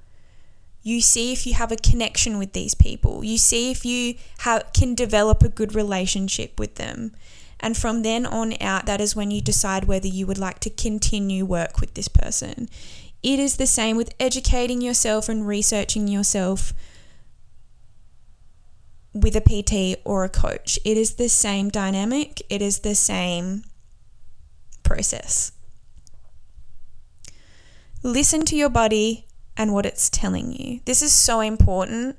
you 0.82 1.00
see 1.00 1.32
if 1.32 1.46
you 1.46 1.54
have 1.54 1.72
a 1.72 1.76
connection 1.76 2.38
with 2.38 2.52
these 2.52 2.74
people. 2.74 3.24
You 3.24 3.38
see 3.38 3.70
if 3.70 3.84
you 3.84 4.14
have, 4.38 4.72
can 4.72 4.94
develop 4.94 5.42
a 5.42 5.48
good 5.48 5.74
relationship 5.74 6.58
with 6.58 6.76
them. 6.76 7.12
And 7.60 7.76
from 7.76 8.02
then 8.02 8.26
on 8.26 8.54
out, 8.60 8.86
that 8.86 9.00
is 9.00 9.14
when 9.14 9.30
you 9.30 9.40
decide 9.40 9.84
whether 9.84 10.08
you 10.08 10.26
would 10.26 10.38
like 10.38 10.60
to 10.60 10.70
continue 10.70 11.44
work 11.44 11.80
with 11.80 11.94
this 11.94 12.08
person. 12.08 12.68
It 13.22 13.38
is 13.38 13.56
the 13.56 13.66
same 13.66 13.96
with 13.96 14.14
educating 14.18 14.80
yourself 14.80 15.28
and 15.28 15.46
researching 15.46 16.08
yourself 16.08 16.72
with 19.12 19.36
a 19.36 19.40
PT 19.40 20.00
or 20.04 20.24
a 20.24 20.28
coach. 20.28 20.78
It 20.84 20.96
is 20.96 21.14
the 21.14 21.28
same 21.28 21.68
dynamic, 21.68 22.42
it 22.48 22.62
is 22.62 22.80
the 22.80 22.94
same 22.94 23.64
process. 24.82 25.52
Listen 28.02 28.46
to 28.46 28.56
your 28.56 28.70
body, 28.70 29.26
and 29.60 29.74
what 29.74 29.84
it's 29.84 30.08
telling 30.08 30.52
you. 30.52 30.80
This 30.86 31.02
is 31.02 31.12
so 31.12 31.40
important. 31.40 32.18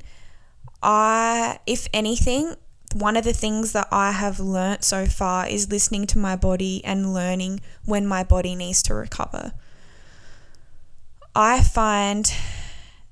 I, 0.83 1.57
if 1.65 1.87
anything, 1.91 2.55
one 2.93 3.17
of 3.17 3.23
the 3.23 3.33
things 3.33 3.73
that 3.73 3.87
I 3.91 4.11
have 4.11 4.39
learnt 4.39 4.83
so 4.83 5.05
far 5.05 5.47
is 5.47 5.69
listening 5.69 6.07
to 6.07 6.17
my 6.17 6.35
body 6.35 6.83
and 6.83 7.13
learning 7.13 7.61
when 7.85 8.05
my 8.05 8.23
body 8.23 8.55
needs 8.55 8.81
to 8.83 8.93
recover. 8.93 9.53
I 11.35 11.61
find 11.61 12.31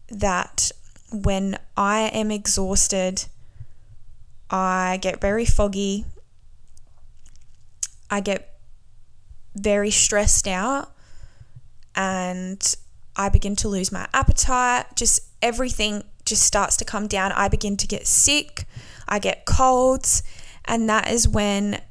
that 0.09 0.71
when 1.11 1.57
I 1.77 2.01
am 2.13 2.31
exhausted, 2.31 3.25
I 4.49 4.97
get 5.01 5.21
very 5.21 5.45
foggy, 5.45 6.05
I 8.09 8.21
get 8.21 8.57
very 9.55 9.91
stressed 9.91 10.47
out, 10.47 10.91
and 11.95 12.75
I 13.15 13.29
begin 13.29 13.55
to 13.57 13.67
lose 13.67 13.91
my 13.91 14.07
appetite, 14.13 14.95
just 14.95 15.19
everything 15.41 16.03
just 16.29 16.43
starts 16.43 16.77
to 16.77 16.85
come 16.85 17.07
down. 17.07 17.31
I 17.33 17.49
begin 17.49 17.75
to 17.77 17.87
get 17.87 18.07
sick, 18.07 18.65
I 19.07 19.19
get 19.19 19.45
colds, 19.45 20.23
and 20.65 20.87
that 20.89 21.09
is 21.09 21.27
when 21.27 21.81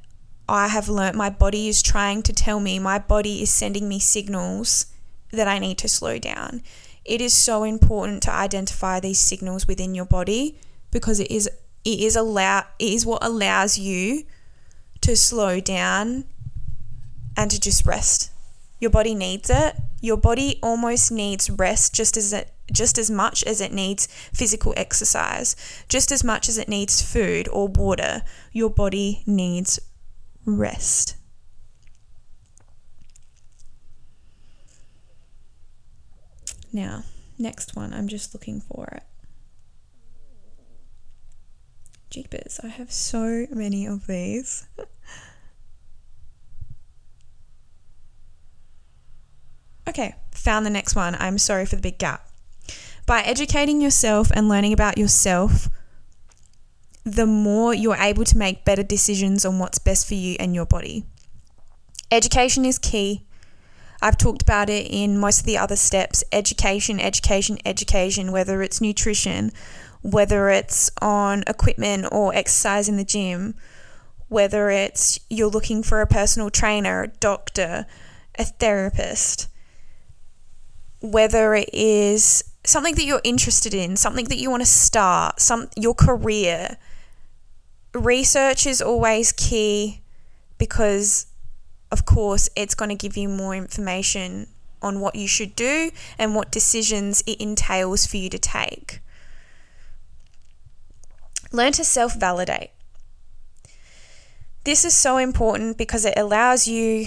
I 0.49 0.69
have 0.69 0.89
learnt 0.89 1.15
my 1.15 1.29
body 1.29 1.69
is 1.69 1.83
trying 1.83 2.23
to 2.23 2.33
tell 2.33 2.59
me, 2.59 2.79
my 2.79 2.99
body 2.99 3.43
is 3.43 3.51
sending 3.51 3.89
me 3.89 3.99
signals 3.99 4.87
that 5.31 5.47
I 5.47 5.59
need 5.59 5.77
to 5.79 5.89
slow 5.89 6.19
down. 6.19 6.63
It 7.05 7.21
is 7.21 7.35
so 7.35 7.65
important 7.65 8.23
to 8.25 8.33
identify 8.33 9.01
these 9.01 9.19
signals 9.19 9.67
within 9.67 9.95
your 9.95 10.07
body 10.07 10.59
because 10.91 11.21
it 11.21 11.31
is 11.31 11.49
it 11.85 12.01
is 12.01 12.17
allow 12.17 12.65
it 12.79 12.93
is 12.93 13.07
what 13.07 13.25
allows 13.25 13.79
you 13.79 14.25
to 15.03 15.17
slow 15.17 15.61
down 15.61 16.25
and 17.37 17.51
to 17.51 17.61
just 17.61 17.87
rest. 17.87 18.31
Your 18.81 18.91
body 18.91 19.15
needs 19.15 19.51
it. 19.51 19.77
Your 20.01 20.17
body 20.17 20.59
almost 20.63 21.11
needs 21.11 21.51
rest 21.51 21.95
just 21.95 22.17
as 22.17 22.33
it 22.33 22.53
just 22.73 22.99
as 22.99 23.11
much 23.11 23.43
as 23.45 23.61
it 23.61 23.73
needs 23.73 24.07
physical 24.33 24.75
exercise, 24.77 25.57
just 25.89 26.13
as 26.13 26.23
much 26.23 26.49
as 26.49 26.59
it 26.59 26.69
needs 26.69 27.03
food 27.03 27.49
or 27.49 27.69
water. 27.69 28.23
Your 28.53 28.71
body 28.71 29.23
needs 29.27 29.79
rest. 30.45 31.17
Now, 36.73 37.05
next 37.39 37.75
one, 37.75 37.95
I'm 37.95 38.09
just 38.09 38.35
looking 38.35 38.61
for 38.61 38.87
it. 38.93 39.03
Jeepers, 42.11 42.61
I 42.63 42.69
have 42.69 42.93
so 42.93 43.47
many 43.51 43.87
of 43.87 44.07
these. 44.07 44.67
Okay, 49.89 50.15
found 50.33 50.67
the 50.67 50.71
next 50.71 50.95
one. 50.95 51.17
I'm 51.19 51.39
sorry 51.39 51.65
for 51.65 51.77
the 51.77 51.81
big 51.81 51.97
gap. 51.97 52.28
By 53.09 53.23
educating 53.23 53.81
yourself 53.81 54.31
and 54.35 54.51
learning 54.51 54.75
about 54.75 54.99
yourself, 54.99 55.71
the 57.05 57.25
more 57.25 57.73
you're 57.73 57.97
able 57.97 58.25
to 58.25 58.37
make 58.37 58.67
better 58.67 58.83
decisions 58.83 59.47
on 59.47 59.59
what's 59.59 59.79
best 59.79 60.07
for 60.07 60.13
you 60.13 60.37
and 60.39 60.55
your 60.55 60.67
body. 60.67 61.07
Education 62.11 62.67
is 62.67 62.79
key. 62.79 63.25
I've 64.03 64.19
talked 64.19 64.43
about 64.43 64.69
it 64.69 64.89
in 64.91 65.19
most 65.19 65.41
of 65.41 65.47
the 65.47 65.57
other 65.57 65.75
steps 65.75 66.23
education, 66.33 67.01
education, 67.01 67.57
education, 67.65 68.31
whether 68.31 68.61
it's 68.61 68.83
nutrition, 68.83 69.53
whether 70.03 70.51
it's 70.51 70.91
on 71.01 71.45
equipment 71.47 72.09
or 72.13 72.35
exercise 72.35 72.91
in 72.91 72.99
the 72.99 73.05
gym, 73.05 73.55
whether 74.29 74.69
it's 74.69 75.19
you're 75.31 75.49
looking 75.49 75.83
for 75.83 76.03
a 76.03 76.07
personal 76.07 76.51
trainer, 76.51 77.05
a 77.05 77.09
doctor, 77.09 77.87
a 78.39 78.45
therapist 78.45 79.49
whether 81.01 81.55
it 81.55 81.71
is 81.73 82.43
something 82.69 82.95
that 82.97 83.05
you're 83.05 83.21
interested 83.25 83.73
in, 83.73 83.97
something 83.97 84.27
that 84.27 84.39
you 84.39 84.51
want 84.51 84.61
to 84.61 84.67
start, 84.67 85.41
some 85.41 85.69
your 85.75 85.95
career. 85.95 86.77
Research 87.95 88.67
is 88.67 88.83
always 88.83 89.33
key 89.33 90.03
because 90.59 91.27
of 91.91 92.05
course 92.05 92.51
it's 92.55 92.75
going 92.75 92.91
to 92.91 92.95
give 92.95 93.17
you 93.17 93.29
more 93.29 93.55
information 93.55 94.47
on 94.83 95.01
what 95.01 95.15
you 95.15 95.27
should 95.27 95.57
do 95.57 95.91
and 96.19 96.35
what 96.35 96.51
decisions 96.51 97.23
it 97.27 97.41
entails 97.41 98.07
for 98.07 98.19
you 98.19 98.29
to 98.29 98.39
take. 98.39 99.01
Learn 101.51 101.73
to 101.73 101.85
self 101.85 102.15
validate. 102.15 102.71
This 104.65 104.85
is 104.85 104.93
so 104.93 105.17
important 105.17 105.79
because 105.79 106.05
it 106.05 106.15
allows 106.19 106.69
you 106.69 107.07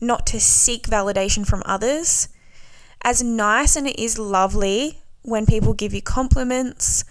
not 0.00 0.26
to 0.26 0.40
seek 0.40 0.88
validation 0.88 1.46
from 1.46 1.62
others 1.64 2.28
as 3.02 3.22
nice 3.22 3.76
and 3.76 3.86
it 3.86 3.98
is 3.98 4.18
lovely 4.18 5.00
when 5.22 5.46
people 5.46 5.74
give 5.74 5.94
you 5.94 6.02
compliments 6.02 7.04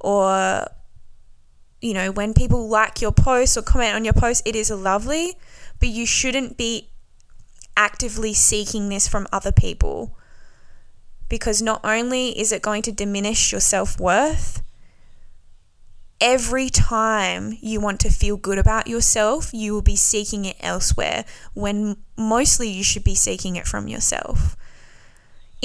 or 0.00 0.66
you 1.80 1.94
know 1.94 2.10
when 2.10 2.34
people 2.34 2.68
like 2.68 3.00
your 3.00 3.12
post 3.12 3.56
or 3.56 3.62
comment 3.62 3.94
on 3.94 4.04
your 4.04 4.14
post 4.14 4.42
it 4.46 4.56
is 4.56 4.70
lovely 4.70 5.34
but 5.78 5.88
you 5.88 6.06
shouldn't 6.06 6.56
be 6.56 6.88
actively 7.76 8.32
seeking 8.32 8.88
this 8.88 9.06
from 9.06 9.26
other 9.32 9.52
people 9.52 10.16
because 11.28 11.60
not 11.60 11.80
only 11.84 12.38
is 12.38 12.52
it 12.52 12.62
going 12.62 12.82
to 12.82 12.92
diminish 12.92 13.52
your 13.52 13.60
self-worth 13.60 14.62
every 16.20 16.70
time 16.70 17.56
you 17.60 17.78
want 17.78 18.00
to 18.00 18.08
feel 18.08 18.38
good 18.38 18.58
about 18.58 18.86
yourself 18.86 19.52
you 19.52 19.74
will 19.74 19.82
be 19.82 19.96
seeking 19.96 20.46
it 20.46 20.56
elsewhere 20.60 21.24
when 21.52 21.96
mostly 22.16 22.68
you 22.68 22.82
should 22.82 23.04
be 23.04 23.14
seeking 23.14 23.54
it 23.56 23.66
from 23.66 23.86
yourself 23.86 24.56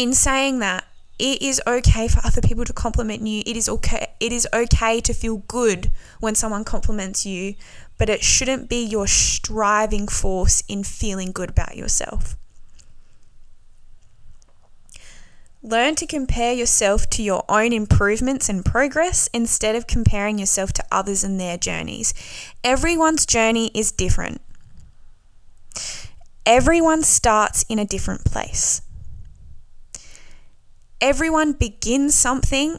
in 0.02 0.14
saying 0.14 0.60
that, 0.60 0.86
it 1.20 1.44
is 1.44 1.62
okay 1.68 2.08
for 2.08 2.26
other 2.26 2.42
people 2.42 2.66
to 2.66 2.74
compliment 2.74 3.22
you. 3.22 3.44
It 3.46 3.56
is 3.56 3.70
okay 3.70 4.08
it 4.20 4.34
is 4.34 4.48
okay 4.52 5.00
to 5.02 5.14
feel 5.14 5.38
good 5.48 5.92
when 6.20 6.34
someone 6.34 6.64
compliments 6.64 7.28
you, 7.28 7.54
but 8.00 8.10
it 8.10 8.24
shouldn't 8.24 8.68
be 8.68 8.84
your 8.84 9.06
striving 9.06 10.08
force 10.08 10.64
in 10.68 10.84
feeling 10.84 11.32
good 11.32 11.52
about 11.52 11.78
yourself. 11.78 12.36
Learn 15.62 15.94
to 15.94 16.08
compare 16.08 16.54
yourself 16.54 17.08
to 17.12 17.22
your 17.22 17.46
own 17.48 17.72
improvements 17.72 18.50
and 18.50 18.66
progress 18.66 19.30
instead 19.32 19.76
of 19.76 19.86
comparing 19.86 20.40
yourself 20.40 20.74
to 20.74 20.84
others 20.92 21.24
and 21.24 21.40
their 21.40 21.58
journeys. 21.58 22.16
Everyone's 22.64 23.28
journey 23.28 23.70
is 23.76 23.92
different. 23.92 24.42
Everyone 26.48 27.04
starts 27.04 27.64
in 27.70 27.78
a 27.78 27.86
different 27.86 28.26
place 28.26 28.82
everyone 31.02 31.54
begins 31.54 32.14
something 32.14 32.78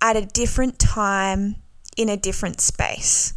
at 0.00 0.16
a 0.16 0.22
different 0.22 0.78
time 0.78 1.56
in 1.96 2.08
a 2.08 2.16
different 2.16 2.60
space. 2.60 3.34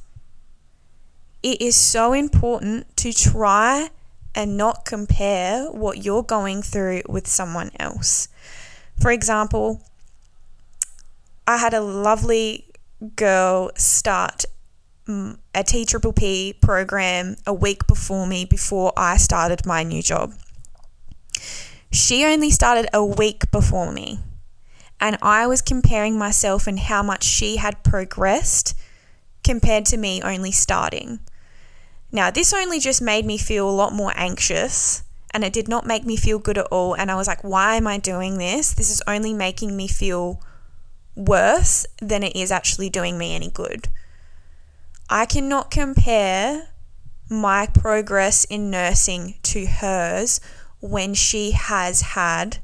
It 1.41 1.61
is 1.61 1.75
so 1.75 2.13
important 2.13 2.95
to 2.97 3.11
try 3.13 3.89
and 4.35 4.57
not 4.57 4.85
compare 4.85 5.65
what 5.71 6.03
you're 6.03 6.23
going 6.23 6.61
through 6.61 7.03
with 7.07 7.27
someone 7.27 7.71
else. 7.79 8.27
For 8.99 9.11
example, 9.11 9.81
I 11.47 11.57
had 11.57 11.73
a 11.73 11.81
lovely 11.81 12.65
girl 13.15 13.71
start 13.75 14.45
a 15.07 15.63
T 15.65 15.85
Triple 15.85 16.13
P 16.13 16.53
program 16.61 17.35
a 17.45 17.53
week 17.53 17.85
before 17.87 18.25
me 18.25 18.45
before 18.45 18.93
I 18.95 19.17
started 19.17 19.65
my 19.65 19.83
new 19.83 20.01
job. 20.01 20.33
She 21.93 22.25
only 22.25 22.49
started 22.49 22.89
a 22.91 23.05
week 23.05 23.51
before 23.51 23.91
me, 23.91 24.19
and 24.99 25.15
I 25.21 25.45
was 25.45 25.61
comparing 25.61 26.17
myself 26.17 26.65
and 26.65 26.79
how 26.79 27.03
much 27.03 27.23
she 27.23 27.57
had 27.57 27.83
progressed 27.83 28.75
compared 29.43 29.85
to 29.85 29.97
me 29.97 30.19
only 30.23 30.51
starting. 30.51 31.19
Now, 32.11 32.31
this 32.31 32.51
only 32.51 32.79
just 32.79 32.99
made 32.99 33.27
me 33.27 33.37
feel 33.37 33.69
a 33.69 33.71
lot 33.71 33.93
more 33.93 34.11
anxious 34.15 35.03
and 35.31 35.43
it 35.43 35.53
did 35.53 35.67
not 35.67 35.85
make 35.85 36.03
me 36.03 36.15
feel 36.15 36.39
good 36.39 36.57
at 36.57 36.67
all. 36.67 36.95
And 36.95 37.11
I 37.11 37.15
was 37.15 37.27
like, 37.27 37.43
why 37.43 37.75
am 37.75 37.85
I 37.85 37.97
doing 37.99 38.37
this? 38.37 38.73
This 38.73 38.89
is 38.89 39.01
only 39.07 39.33
making 39.33 39.75
me 39.75 39.87
feel 39.87 40.41
worse 41.15 41.85
than 42.01 42.23
it 42.23 42.35
is 42.35 42.51
actually 42.51 42.89
doing 42.89 43.17
me 43.17 43.35
any 43.35 43.49
good. 43.49 43.87
I 45.09 45.25
cannot 45.25 45.69
compare 45.69 46.69
my 47.29 47.67
progress 47.67 48.45
in 48.45 48.69
nursing 48.69 49.35
to 49.43 49.65
hers 49.65 50.39
when 50.83 51.13
she 51.13 51.51
has 51.51 52.01
had 52.01 52.57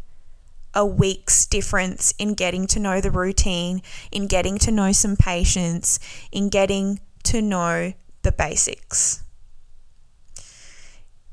a 0.73 0.85
week's 0.85 1.45
difference 1.45 2.13
in 2.19 2.33
getting 2.33 2.67
to 2.67 2.77
know 2.77 2.99
the 2.99 3.09
routine, 3.09 3.81
in 4.11 4.27
getting 4.27 4.57
to 4.57 4.71
know 4.71 4.91
some 4.91 5.15
patients, 5.15 5.99
in 6.29 6.49
getting 6.49 6.99
to 7.23 7.41
know 7.41 7.93
the 8.23 8.31
basics. 8.33 9.23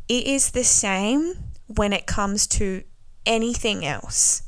It 0.09 0.29
is 0.29 0.53
the 0.53 0.63
same 0.63 1.35
when 1.67 1.93
it 1.93 2.07
comes 2.07 2.47
to 2.47 2.85
anything 3.27 3.85
else. 3.85 4.43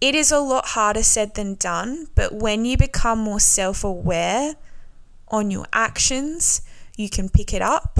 It 0.00 0.14
is 0.14 0.30
a 0.30 0.38
lot 0.38 0.66
harder 0.66 1.02
said 1.02 1.34
than 1.34 1.56
done, 1.56 2.06
but 2.14 2.34
when 2.34 2.64
you 2.64 2.76
become 2.76 3.18
more 3.18 3.40
self 3.40 3.82
aware 3.82 4.54
on 5.26 5.50
your 5.50 5.66
actions, 5.72 6.62
you 6.96 7.10
can 7.10 7.28
pick 7.28 7.52
it 7.52 7.62
up 7.62 7.98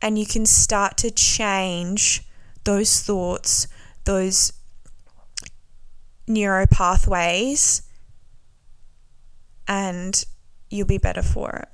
and 0.00 0.16
you 0.16 0.26
can 0.26 0.46
start 0.46 0.96
to 0.98 1.10
change 1.10 2.22
those 2.66 3.00
thoughts, 3.00 3.66
those 4.04 4.52
neuro 6.26 6.66
pathways, 6.66 7.82
and 9.66 10.24
you'll 10.68 10.86
be 10.86 10.98
better 10.98 11.22
for 11.22 11.50
it. 11.64 11.68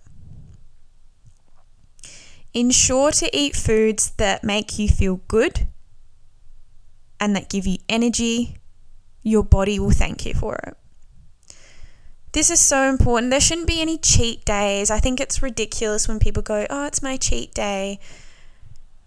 Ensure 2.54 3.10
to 3.10 3.36
eat 3.36 3.56
foods 3.56 4.10
that 4.18 4.44
make 4.44 4.78
you 4.78 4.86
feel 4.86 5.16
good 5.26 5.66
and 7.18 7.34
that 7.34 7.48
give 7.48 7.66
you 7.66 7.78
energy. 7.88 8.58
Your 9.22 9.42
body 9.42 9.78
will 9.78 9.90
thank 9.90 10.26
you 10.26 10.34
for 10.34 10.56
it. 10.56 10.76
This 12.32 12.50
is 12.50 12.60
so 12.60 12.88
important. 12.88 13.30
There 13.30 13.40
shouldn't 13.40 13.66
be 13.66 13.80
any 13.80 13.98
cheat 13.98 14.44
days. 14.44 14.90
I 14.90 14.98
think 14.98 15.20
it's 15.20 15.42
ridiculous 15.42 16.08
when 16.08 16.18
people 16.18 16.42
go, 16.42 16.66
Oh, 16.68 16.86
it's 16.86 17.02
my 17.02 17.16
cheat 17.16 17.54
day. 17.54 18.00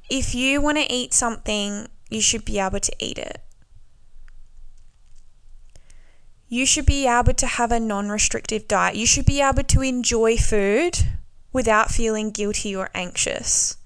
If 0.10 0.36
you 0.36 0.62
want 0.62 0.78
to 0.78 0.91
eat 0.91 1.13
something, 1.13 1.88
you 2.10 2.22
should 2.22 2.46
be 2.46 2.60
able 2.60 2.80
to 2.80 2.96
eat 3.00 3.18
it. 3.18 3.41
You 6.48 6.65
should 6.65 6.86
be 6.86 7.08
able 7.08 7.34
to 7.34 7.48
have 7.48 7.72
a 7.72 7.80
non 7.80 8.10
restrictive 8.10 8.68
diet. 8.68 8.96
You 8.96 9.08
should 9.08 9.26
be 9.26 9.41
able 9.41 9.63
to 9.63 9.82
enjoy 9.82 10.38
food 10.38 11.00
without 11.52 11.89
feeling 11.91 12.30
guilty 12.30 12.76
or 12.76 12.89
anxious. 12.94 13.78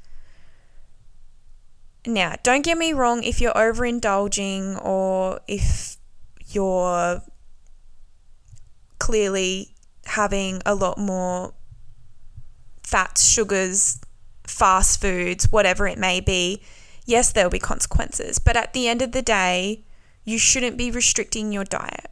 Now, 2.06 2.36
don't 2.44 2.64
get 2.64 2.78
me 2.78 2.94
wrong, 2.94 3.24
if 3.24 3.40
you're 3.40 3.54
overindulging 3.54 4.84
or 4.84 5.40
if 5.48 5.98
you're 6.48 7.22
clearly 8.98 9.76
having 10.06 10.62
a 10.66 10.76
lot 10.76 10.98
more 10.98 11.54
fats, 12.84 13.28
sugars, 13.28 14.00
fast 14.50 15.00
foods, 15.02 15.52
whatever 15.52 15.88
it 15.88 15.98
may 15.98 16.20
be, 16.20 16.62
yes, 17.06 17.32
there'll 17.32 17.50
be 17.50 17.60
consequences. 17.60 18.40
But 18.40 18.58
at 18.58 18.74
the 18.74 18.88
end 18.88 19.02
of 19.02 19.12
the 19.12 19.22
day, 19.22 19.84
you 20.24 20.38
shouldn't 20.38 20.78
be 20.78 20.92
restricting 20.92 21.52
your 21.52 21.64
diet. 21.64 22.12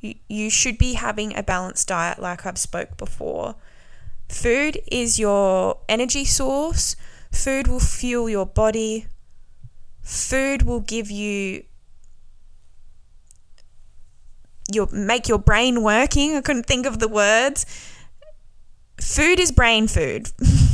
You, 0.00 0.14
you 0.28 0.50
should 0.50 0.78
be 0.78 0.94
having 0.94 1.36
a 1.36 1.42
balanced 1.42 1.88
diet, 1.88 2.18
like 2.18 2.46
I've 2.46 2.58
spoke 2.58 2.96
before. 2.96 3.56
Food 4.28 4.78
is 4.92 5.18
your 5.18 5.78
energy 5.88 6.24
source. 6.24 6.96
Food 7.32 7.66
will 7.66 7.80
fuel 7.80 8.28
your 8.28 8.46
body. 8.46 9.06
Food 10.02 10.62
will 10.62 10.80
give 10.80 11.10
you 11.10 11.64
your 14.70 14.86
make 14.92 15.28
your 15.28 15.38
brain 15.38 15.82
working. 15.82 16.36
I 16.36 16.40
couldn't 16.42 16.66
think 16.66 16.86
of 16.86 16.98
the 16.98 17.08
words. 17.08 17.64
Food 19.00 19.40
is 19.40 19.50
brain 19.50 19.86
food. 19.88 20.30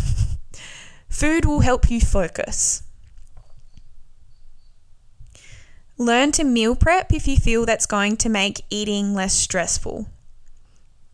food 1.09 1.45
will 1.45 1.61
help 1.61 1.91
you 1.91 2.01
focus. 2.01 2.83
Learn 5.97 6.33
to 6.33 6.45
meal 6.45 6.75
prep 6.75 7.13
if 7.13 7.29
you 7.29 7.37
feel 7.37 7.65
that's 7.65 7.87
going 7.87 8.17
to 8.17 8.29
make 8.29 8.65
eating 8.69 9.15
less 9.15 9.33
stressful. 9.33 10.09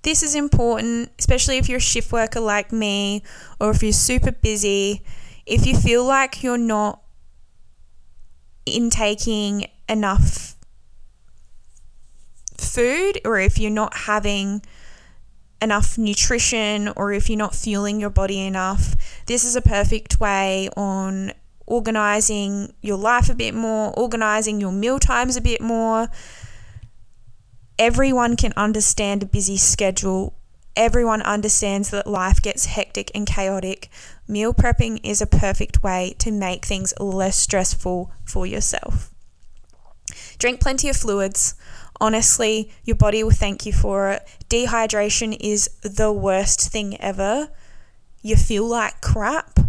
This 0.03 0.23
is 0.23 0.35
important, 0.35 1.11
especially 1.19 1.59
if 1.59 1.69
you're 1.69 1.79
a 1.79 1.81
shift 1.83 2.11
worker 2.11 2.41
like 2.41 2.73
me 2.73 3.23
or 3.61 3.71
if 3.71 3.83
you're 3.83 3.93
super 3.93 4.33
busy. 4.33 5.03
If 5.45 5.67
you 5.67 5.77
feel 5.77 6.05
like 6.05 6.43
you're 6.43 6.57
not 6.57 7.03
intaking 8.65 9.67
enough 9.89 10.57
food 12.57 13.21
or 13.25 13.39
if 13.39 13.59
you're 13.59 13.71
not 13.71 13.95
having 13.95 14.63
enough 15.63 15.99
nutrition 15.99 16.89
or 16.97 17.13
if 17.13 17.29
you're 17.29 17.39
not 17.39 17.55
fueling 17.55 18.01
your 18.01 18.11
body 18.11 18.41
enough, 18.41 18.97
this 19.27 19.45
is 19.45 19.57
a 19.57 19.63
perfect 19.63 20.21
way 20.21 20.69
on 20.77 21.33
organizing 21.67 22.75
your 22.83 22.97
life 22.97 23.31
a 23.31 23.35
bit 23.35 23.55
more, 23.55 23.97
organizing 23.99 24.61
your 24.61 24.73
meal 24.73 24.99
times 24.99 25.37
a 25.37 25.41
bit 25.41 25.61
more, 25.61 26.09
everyone 27.79 28.37
can 28.37 28.53
understand 28.57 29.23
a 29.23 29.27
busy 29.27 29.57
schedule. 29.57 30.35
Everyone 30.77 31.23
understands 31.23 31.91
that 31.91 32.07
life 32.07 32.41
gets 32.43 32.67
hectic 32.67 33.11
and 33.15 33.27
chaotic. 33.27 33.89
Meal 34.29 34.55
prepping 34.55 35.01
is 35.03 35.21
a 35.21 35.27
perfect 35.27 35.83
way 35.83 36.15
to 36.19 36.31
make 36.31 36.65
things 36.65 36.95
less 37.01 37.37
stressful 37.37 38.13
for 38.25 38.47
yourself. 38.47 39.11
Drink 40.39 40.61
plenty 40.61 40.89
of 40.89 40.97
fluids. 40.97 41.55
Honestly, 42.01 42.71
your 42.85 42.97
body 42.97 43.23
will 43.23 43.31
thank 43.31 43.67
you 43.67 43.73
for 43.73 44.11
it. 44.11 44.27
Dehydration 44.49 45.37
is 45.39 45.69
the 45.83 46.13
worst 46.13 46.71
thing 46.71 46.99
ever. 47.01 47.51
You 48.23 48.37
feel 48.37 48.65
like 48.65 49.01
crap. 49.01 49.61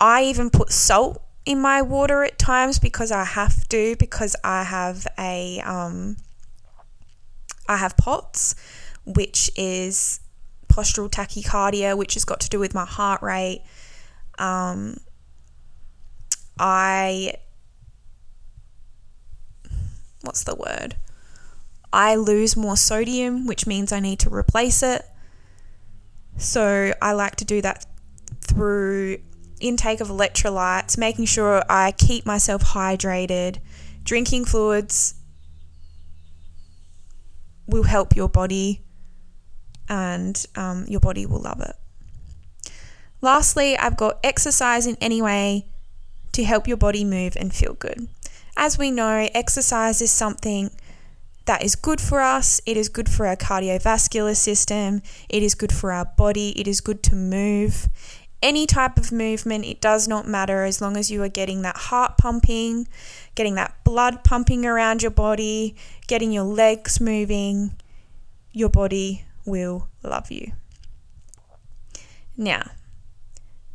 I 0.00 0.24
even 0.24 0.48
put 0.48 0.72
salt 0.72 1.22
in 1.44 1.60
my 1.60 1.82
water 1.82 2.24
at 2.24 2.38
times 2.38 2.78
because 2.78 3.12
I 3.12 3.24
have 3.24 3.68
to 3.68 3.96
because 3.98 4.34
I 4.42 4.64
have 4.64 5.06
a 5.18 5.60
um, 5.60 6.16
I 7.68 7.76
have 7.76 7.96
POTS, 7.96 8.54
which 9.04 9.50
is 9.56 10.20
postural 10.68 11.10
tachycardia, 11.10 11.96
which 11.96 12.14
has 12.14 12.24
got 12.24 12.40
to 12.40 12.48
do 12.48 12.58
with 12.58 12.74
my 12.74 12.86
heart 12.86 13.22
rate. 13.22 13.62
Um, 14.38 14.96
I 16.58 17.34
what's 20.22 20.44
the 20.44 20.54
word? 20.54 20.96
I 21.92 22.14
lose 22.14 22.56
more 22.56 22.76
sodium, 22.76 23.46
which 23.46 23.66
means 23.66 23.92
I 23.92 24.00
need 24.00 24.20
to 24.20 24.30
replace 24.32 24.82
it. 24.82 25.02
So 26.36 26.92
I 27.02 27.12
like 27.12 27.36
to 27.36 27.44
do 27.44 27.60
that 27.62 27.84
through 28.40 29.18
intake 29.60 30.00
of 30.00 30.08
electrolytes, 30.08 30.96
making 30.96 31.26
sure 31.26 31.62
I 31.68 31.92
keep 31.92 32.24
myself 32.24 32.62
hydrated, 32.62 33.58
drinking 34.04 34.46
fluids 34.46 35.14
will 37.66 37.84
help 37.84 38.16
your 38.16 38.28
body 38.28 38.82
and 39.88 40.44
um, 40.56 40.84
your 40.88 41.00
body 41.00 41.26
will 41.26 41.40
love 41.40 41.60
it. 41.60 41.76
Lastly, 43.20 43.76
I've 43.76 43.96
got 43.96 44.18
exercise 44.24 44.86
in 44.86 44.96
any 45.00 45.20
way 45.20 45.66
to 46.32 46.44
help 46.44 46.66
your 46.66 46.76
body 46.76 47.04
move 47.04 47.36
and 47.36 47.52
feel 47.52 47.74
good. 47.74 48.08
As 48.62 48.76
we 48.76 48.90
know, 48.90 49.26
exercise 49.34 50.02
is 50.02 50.10
something 50.10 50.70
that 51.46 51.64
is 51.64 51.74
good 51.74 52.00
for 52.00 52.20
us. 52.20 52.60
It 52.66 52.76
is 52.76 52.90
good 52.90 53.08
for 53.08 53.26
our 53.26 53.34
cardiovascular 53.34 54.36
system. 54.36 55.00
It 55.30 55.42
is 55.42 55.54
good 55.54 55.72
for 55.72 55.92
our 55.92 56.04
body. 56.04 56.50
It 56.60 56.68
is 56.68 56.82
good 56.82 57.02
to 57.04 57.16
move 57.16 57.88
any 58.42 58.66
type 58.66 58.96
of 58.96 59.12
movement, 59.12 59.64
it 59.64 59.80
does 59.80 60.08
not 60.08 60.26
matter 60.26 60.64
as 60.64 60.80
long 60.80 60.96
as 60.96 61.10
you 61.10 61.22
are 61.22 61.28
getting 61.28 61.62
that 61.62 61.76
heart 61.76 62.16
pumping, 62.16 62.88
getting 63.34 63.54
that 63.54 63.74
blood 63.84 64.24
pumping 64.24 64.64
around 64.64 65.02
your 65.02 65.10
body, 65.10 65.76
getting 66.06 66.32
your 66.32 66.44
legs 66.44 67.00
moving, 67.00 67.74
your 68.52 68.70
body 68.70 69.24
will 69.44 69.88
love 70.02 70.30
you. 70.30 70.52
Now, 72.36 72.70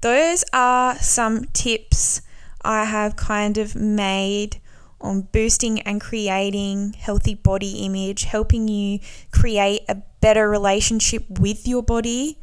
those 0.02 0.43
are 0.52 0.95
some 0.95 1.45
tips 1.54 2.21
I 2.63 2.86
have 2.86 3.15
kind 3.15 3.58
of 3.58 3.76
made 3.76 4.60
on 5.06 5.22
boosting 5.22 5.80
and 5.82 6.02
creating 6.02 6.94
healthy 6.94 7.36
body 7.36 7.86
image, 7.86 8.24
helping 8.24 8.68
you 8.68 9.00
create 9.32 9.82
a 9.88 9.96
better 10.22 10.50
relationship 10.50 11.24
with 11.39 11.68
your 11.68 11.84
body, 11.84 12.39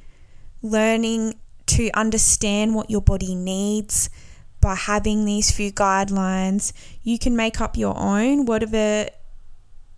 learning 0.62 1.34
to 1.66 1.90
understand 1.94 2.74
what 2.74 2.90
your 2.90 3.00
body 3.00 3.34
needs 3.34 4.08
by 4.60 4.74
having 4.74 5.24
these 5.24 5.50
few 5.50 5.72
guidelines. 5.72 6.72
You 7.02 7.18
can 7.18 7.36
make 7.36 7.60
up 7.60 7.76
your 7.76 7.98
own, 7.98 8.46
whatever, 8.46 9.08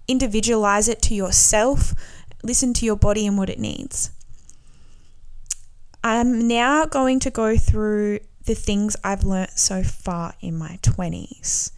individualize 0.09 0.89
it 0.89 1.03
to 1.03 1.15
yourself, 1.15 1.95
listen 2.43 2.73
to 2.75 2.87
your 2.87 2.97
body 2.97 3.27
and 3.27 3.39
what 3.39 3.51
it 3.51 3.59
needs. 3.59 4.11
I'm 6.03 6.47
now 6.47 6.85
going 6.85 7.21
to 7.21 7.31
go 7.31 7.57
through 7.57 8.21
the 8.45 8.55
things 8.55 8.97
I've 9.03 9.25
learnt 9.25 9.59
so 9.59 9.83
far 9.83 10.35
in 10.41 10.57
my 10.57 10.79
20s. 10.83 11.71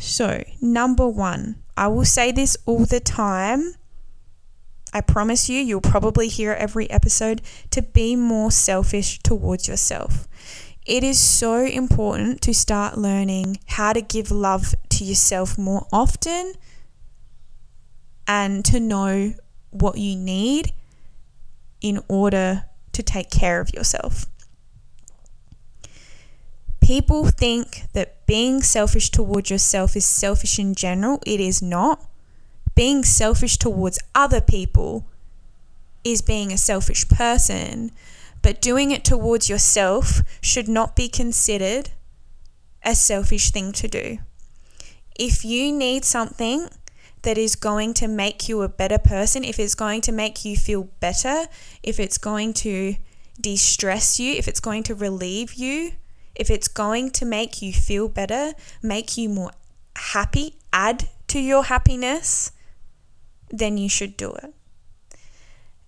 So, 0.00 0.42
number 0.62 1.06
one, 1.06 1.62
I 1.76 1.88
will 1.88 2.06
say 2.06 2.32
this 2.32 2.56
all 2.64 2.86
the 2.86 3.00
time. 3.00 3.74
I 4.94 5.02
promise 5.02 5.50
you, 5.50 5.60
you'll 5.60 5.82
probably 5.82 6.28
hear 6.28 6.52
every 6.52 6.90
episode 6.90 7.42
to 7.70 7.82
be 7.82 8.16
more 8.16 8.50
selfish 8.50 9.18
towards 9.18 9.68
yourself. 9.68 10.26
It 10.86 11.04
is 11.04 11.20
so 11.20 11.56
important 11.66 12.40
to 12.42 12.54
start 12.54 12.96
learning 12.96 13.58
how 13.66 13.92
to 13.92 14.00
give 14.00 14.30
love 14.30 14.74
to 14.88 15.04
yourself 15.04 15.58
more 15.58 15.86
often 15.92 16.54
and 18.26 18.64
to 18.64 18.80
know 18.80 19.34
what 19.68 19.98
you 19.98 20.16
need 20.16 20.72
in 21.82 22.00
order 22.08 22.64
to 22.92 23.02
take 23.02 23.30
care 23.30 23.60
of 23.60 23.74
yourself. 23.74 24.24
People 26.90 27.26
think 27.26 27.84
that 27.92 28.26
being 28.26 28.62
selfish 28.62 29.10
towards 29.10 29.48
yourself 29.48 29.94
is 29.94 30.04
selfish 30.04 30.58
in 30.58 30.74
general. 30.74 31.22
It 31.24 31.38
is 31.38 31.62
not. 31.62 32.04
Being 32.74 33.04
selfish 33.04 33.58
towards 33.58 34.00
other 34.12 34.40
people 34.40 35.06
is 36.02 36.20
being 36.20 36.52
a 36.52 36.58
selfish 36.58 37.08
person, 37.08 37.92
but 38.42 38.60
doing 38.60 38.90
it 38.90 39.04
towards 39.04 39.48
yourself 39.48 40.22
should 40.42 40.66
not 40.66 40.96
be 40.96 41.08
considered 41.08 41.90
a 42.84 42.96
selfish 42.96 43.52
thing 43.52 43.70
to 43.70 43.86
do. 43.86 44.18
If 45.16 45.44
you 45.44 45.70
need 45.70 46.04
something 46.04 46.70
that 47.22 47.38
is 47.38 47.54
going 47.54 47.94
to 47.94 48.08
make 48.08 48.48
you 48.48 48.62
a 48.62 48.68
better 48.68 48.98
person, 48.98 49.44
if 49.44 49.60
it's 49.60 49.76
going 49.76 50.00
to 50.00 50.10
make 50.10 50.44
you 50.44 50.56
feel 50.56 50.88
better, 50.98 51.44
if 51.84 52.00
it's 52.00 52.18
going 52.18 52.52
to 52.54 52.96
de 53.40 53.54
stress 53.54 54.18
you, 54.18 54.32
if 54.32 54.48
it's 54.48 54.58
going 54.58 54.82
to 54.82 54.94
relieve 54.96 55.54
you, 55.54 55.92
if 56.40 56.48
it's 56.48 56.68
going 56.68 57.10
to 57.10 57.26
make 57.26 57.60
you 57.60 57.70
feel 57.70 58.08
better, 58.08 58.54
make 58.82 59.18
you 59.18 59.28
more 59.28 59.52
happy, 59.94 60.56
add 60.72 61.06
to 61.28 61.38
your 61.38 61.64
happiness, 61.64 62.52
then 63.50 63.76
you 63.76 63.90
should 63.90 64.16
do 64.16 64.32
it. 64.32 64.54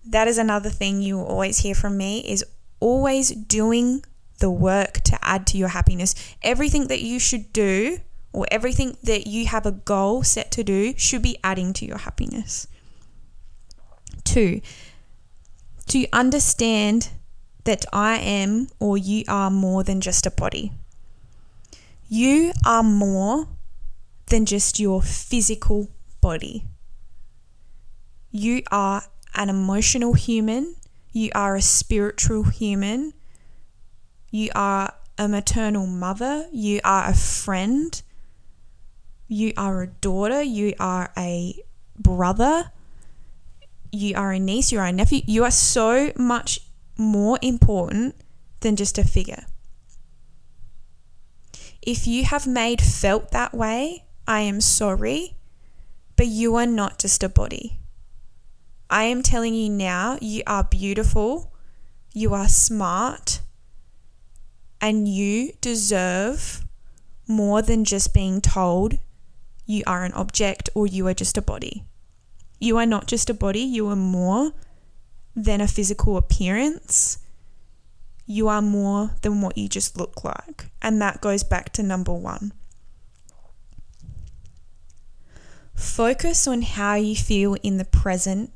That 0.05 0.27
is 0.27 0.37
another 0.37 0.69
thing 0.69 1.01
you 1.01 1.19
always 1.19 1.57
hear 1.59 1.73
from 1.73 1.97
me 1.97 2.19
is 2.19 2.45
always 2.79 3.31
doing 3.31 4.05
the 4.37 4.51
work 4.51 5.01
to 5.05 5.17
add 5.23 5.47
to 5.47 5.57
your 5.57 5.69
happiness. 5.69 6.13
Everything 6.43 6.87
that 6.87 7.01
you 7.01 7.17
should 7.17 7.51
do 7.51 7.97
or 8.31 8.45
everything 8.51 8.95
that 9.01 9.25
you 9.25 9.47
have 9.47 9.65
a 9.65 9.71
goal 9.71 10.21
set 10.21 10.51
to 10.51 10.63
do 10.63 10.93
should 10.97 11.23
be 11.23 11.39
adding 11.43 11.73
to 11.73 11.85
your 11.85 11.97
happiness. 11.97 12.67
Two, 14.23 14.61
to 15.87 16.05
understand 16.13 17.09
that 17.63 17.85
I 17.93 18.17
am 18.17 18.67
or 18.79 18.97
you 18.97 19.23
are 19.27 19.49
more 19.49 19.83
than 19.83 20.01
just 20.01 20.25
a 20.25 20.31
body. 20.31 20.71
You 22.09 22.51
are 22.65 22.83
more 22.83 23.47
than 24.27 24.45
just 24.45 24.79
your 24.79 25.01
physical 25.01 25.89
body. 26.21 26.65
You 28.31 28.63
are 28.71 29.03
an 29.35 29.49
emotional 29.49 30.13
human. 30.13 30.75
You 31.11 31.29
are 31.35 31.55
a 31.55 31.61
spiritual 31.61 32.43
human. 32.43 33.13
You 34.31 34.49
are 34.55 34.93
a 35.17 35.27
maternal 35.27 35.85
mother. 35.85 36.47
You 36.51 36.81
are 36.83 37.09
a 37.09 37.15
friend. 37.15 38.01
You 39.27 39.53
are 39.55 39.83
a 39.83 39.87
daughter. 39.87 40.41
You 40.41 40.73
are 40.79 41.11
a 41.17 41.63
brother. 41.97 42.71
You 43.91 44.15
are 44.15 44.31
a 44.31 44.39
niece. 44.39 44.71
You 44.71 44.79
are 44.79 44.87
a 44.87 44.91
nephew. 44.91 45.21
You 45.25 45.43
are 45.43 45.51
so 45.51 46.11
much 46.17 46.59
more 47.03 47.37
important 47.41 48.15
than 48.61 48.75
just 48.75 48.97
a 48.97 49.03
figure. 49.03 49.45
If 51.81 52.07
you 52.07 52.23
have 52.23 52.47
made 52.47 52.81
felt 52.81 53.31
that 53.31 53.53
way, 53.53 54.05
I 54.27 54.41
am 54.41 54.61
sorry, 54.61 55.35
but 56.15 56.27
you 56.27 56.55
are 56.55 56.65
not 56.65 56.99
just 56.99 57.23
a 57.23 57.29
body. 57.29 57.79
I 58.89 59.03
am 59.03 59.21
telling 59.21 59.53
you 59.53 59.69
now, 59.69 60.17
you 60.21 60.43
are 60.47 60.63
beautiful, 60.63 61.51
you 62.13 62.33
are 62.33 62.47
smart, 62.47 63.41
and 64.79 65.07
you 65.07 65.53
deserve 65.59 66.63
more 67.27 67.61
than 67.61 67.83
just 67.85 68.13
being 68.13 68.39
told 68.39 68.99
you 69.65 69.83
are 69.87 70.03
an 70.03 70.13
object 70.13 70.69
or 70.75 70.85
you 70.87 71.07
are 71.07 71.13
just 71.13 71.37
a 71.37 71.41
body. 71.41 71.83
You 72.59 72.77
are 72.77 72.85
not 72.85 73.07
just 73.07 73.29
a 73.29 73.33
body, 73.33 73.61
you 73.61 73.87
are 73.89 73.95
more 73.95 74.53
than 75.35 75.61
a 75.61 75.67
physical 75.67 76.17
appearance. 76.17 77.17
You 78.25 78.47
are 78.47 78.61
more 78.61 79.11
than 79.21 79.41
what 79.41 79.57
you 79.57 79.67
just 79.67 79.97
look 79.97 80.23
like. 80.23 80.65
And 80.81 81.01
that 81.01 81.21
goes 81.21 81.43
back 81.43 81.71
to 81.73 81.83
number 81.83 82.13
one. 82.13 82.53
Focus 85.73 86.47
on 86.47 86.61
how 86.61 86.95
you 86.95 87.15
feel 87.15 87.55
in 87.63 87.77
the 87.77 87.85
present 87.85 88.51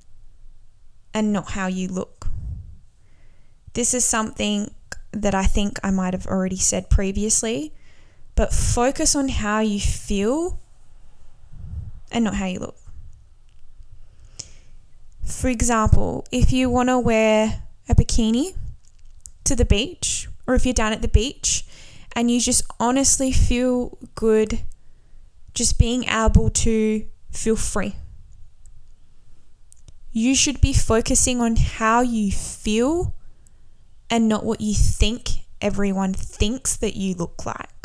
and 1.13 1.33
not 1.33 1.51
how 1.51 1.67
you 1.67 1.87
look. 1.87 2.27
This 3.73 3.93
is 3.93 4.05
something 4.05 4.71
that 5.11 5.33
I 5.33 5.45
think 5.45 5.79
I 5.83 5.91
might 5.91 6.13
have 6.13 6.27
already 6.27 6.57
said 6.57 6.89
previously, 6.89 7.73
but 8.35 8.53
focus 8.53 9.15
on 9.15 9.29
how 9.29 9.59
you 9.59 9.79
feel 9.79 10.59
and 12.11 12.25
not 12.25 12.35
how 12.35 12.45
you 12.45 12.59
look. 12.59 12.77
For 15.27 15.49
example, 15.49 16.25
if 16.31 16.51
you 16.51 16.69
want 16.69 16.89
to 16.89 16.97
wear 16.97 17.61
a 17.89 17.93
bikini 17.95 18.55
to 19.43 19.55
the 19.55 19.65
beach, 19.65 20.27
or 20.47 20.55
if 20.55 20.65
you're 20.65 20.73
down 20.73 20.93
at 20.93 21.01
the 21.01 21.07
beach 21.07 21.65
and 22.15 22.31
you 22.31 22.39
just 22.39 22.63
honestly 22.79 23.31
feel 23.31 23.97
good 24.15 24.61
just 25.53 25.77
being 25.77 26.05
able 26.05 26.49
to 26.49 27.05
feel 27.31 27.55
free. 27.55 27.95
You 30.11 30.33
should 30.33 30.61
be 30.61 30.73
focusing 30.73 31.41
on 31.41 31.57
how 31.57 32.01
you 32.01 32.31
feel 32.31 33.13
and 34.09 34.29
not 34.29 34.45
what 34.45 34.61
you 34.61 34.73
think 34.73 35.29
everyone 35.61 36.13
thinks 36.13 36.77
that 36.77 36.95
you 36.95 37.13
look 37.13 37.45
like. 37.45 37.76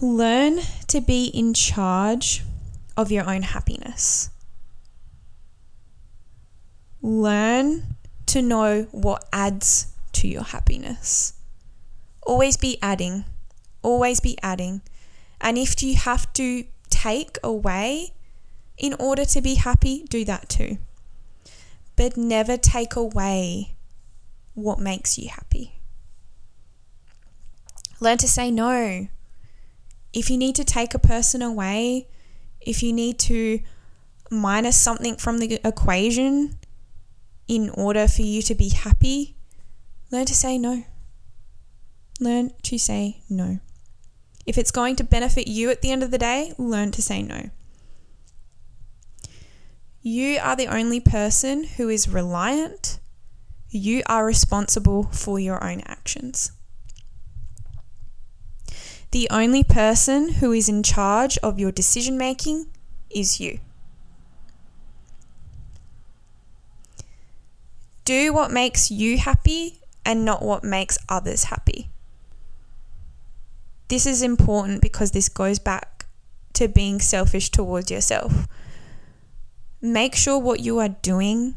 Learn 0.00 0.60
to 0.88 1.00
be 1.00 1.26
in 1.26 1.54
charge 1.54 2.42
of 2.96 3.10
your 3.10 3.28
own 3.28 3.42
happiness. 3.42 4.30
Learn 7.02 7.96
to 8.26 8.42
know 8.42 8.82
what 8.90 9.28
adds 9.32 9.94
to 10.12 10.28
your 10.28 10.42
happiness. 10.42 11.34
Always 12.22 12.56
be 12.56 12.78
adding, 12.82 13.24
always 13.82 14.20
be 14.20 14.36
adding. 14.42 14.82
And 15.40 15.58
if 15.58 15.82
you 15.82 15.96
have 15.96 16.32
to 16.34 16.64
take 16.90 17.38
away 17.44 18.12
in 18.78 18.94
order 18.94 19.24
to 19.24 19.40
be 19.40 19.54
happy, 19.54 20.04
do 20.08 20.24
that 20.24 20.48
too. 20.48 20.78
But 21.94 22.16
never 22.16 22.56
take 22.56 22.96
away 22.96 23.76
what 24.54 24.78
makes 24.78 25.18
you 25.18 25.28
happy. 25.28 25.80
Learn 28.00 28.18
to 28.18 28.28
say 28.28 28.50
no 28.50 29.08
if 30.12 30.30
you 30.30 30.38
need 30.38 30.54
to 30.56 30.64
take 30.64 30.94
a 30.94 30.98
person 30.98 31.42
away, 31.42 32.08
if 32.60 32.82
you 32.82 32.92
need 32.92 33.18
to 33.20 33.60
minus 34.30 34.76
something 34.76 35.16
from 35.16 35.38
the 35.38 35.60
equation 35.64 36.58
in 37.48 37.70
order 37.70 38.08
for 38.08 38.22
you 38.22 38.42
to 38.42 38.54
be 38.54 38.70
happy, 38.70 39.36
learn 40.10 40.26
to 40.26 40.34
say 40.34 40.58
no. 40.58 40.84
Learn 42.18 42.50
to 42.62 42.78
say 42.78 43.22
no. 43.28 43.60
If 44.46 44.58
it's 44.58 44.70
going 44.70 44.96
to 44.96 45.04
benefit 45.04 45.48
you 45.48 45.70
at 45.70 45.82
the 45.82 45.90
end 45.90 46.02
of 46.02 46.10
the 46.10 46.18
day, 46.18 46.52
learn 46.56 46.92
to 46.92 47.02
say 47.02 47.22
no. 47.22 47.50
You 50.02 50.38
are 50.40 50.54
the 50.54 50.68
only 50.68 51.00
person 51.00 51.64
who 51.64 51.88
is 51.88 52.08
reliant. 52.08 53.00
You 53.68 54.02
are 54.06 54.24
responsible 54.24 55.04
for 55.04 55.40
your 55.40 55.62
own 55.62 55.82
actions. 55.84 56.52
The 59.10 59.28
only 59.30 59.62
person 59.62 60.34
who 60.34 60.52
is 60.52 60.68
in 60.68 60.82
charge 60.82 61.38
of 61.38 61.58
your 61.58 61.72
decision 61.72 62.18
making 62.18 62.66
is 63.10 63.40
you. 63.40 63.60
Do 68.04 68.32
what 68.32 68.50
makes 68.50 68.90
you 68.90 69.18
happy 69.18 69.80
and 70.04 70.24
not 70.24 70.42
what 70.42 70.62
makes 70.62 70.98
others 71.08 71.44
happy. 71.44 71.90
This 73.88 74.06
is 74.06 74.22
important 74.22 74.80
because 74.80 75.12
this 75.12 75.28
goes 75.28 75.58
back 75.58 76.06
to 76.54 76.68
being 76.68 77.00
selfish 77.00 77.50
towards 77.50 77.90
yourself. 77.90 78.46
Make 79.80 80.14
sure 80.14 80.38
what 80.38 80.60
you 80.60 80.78
are 80.78 80.88
doing 80.88 81.56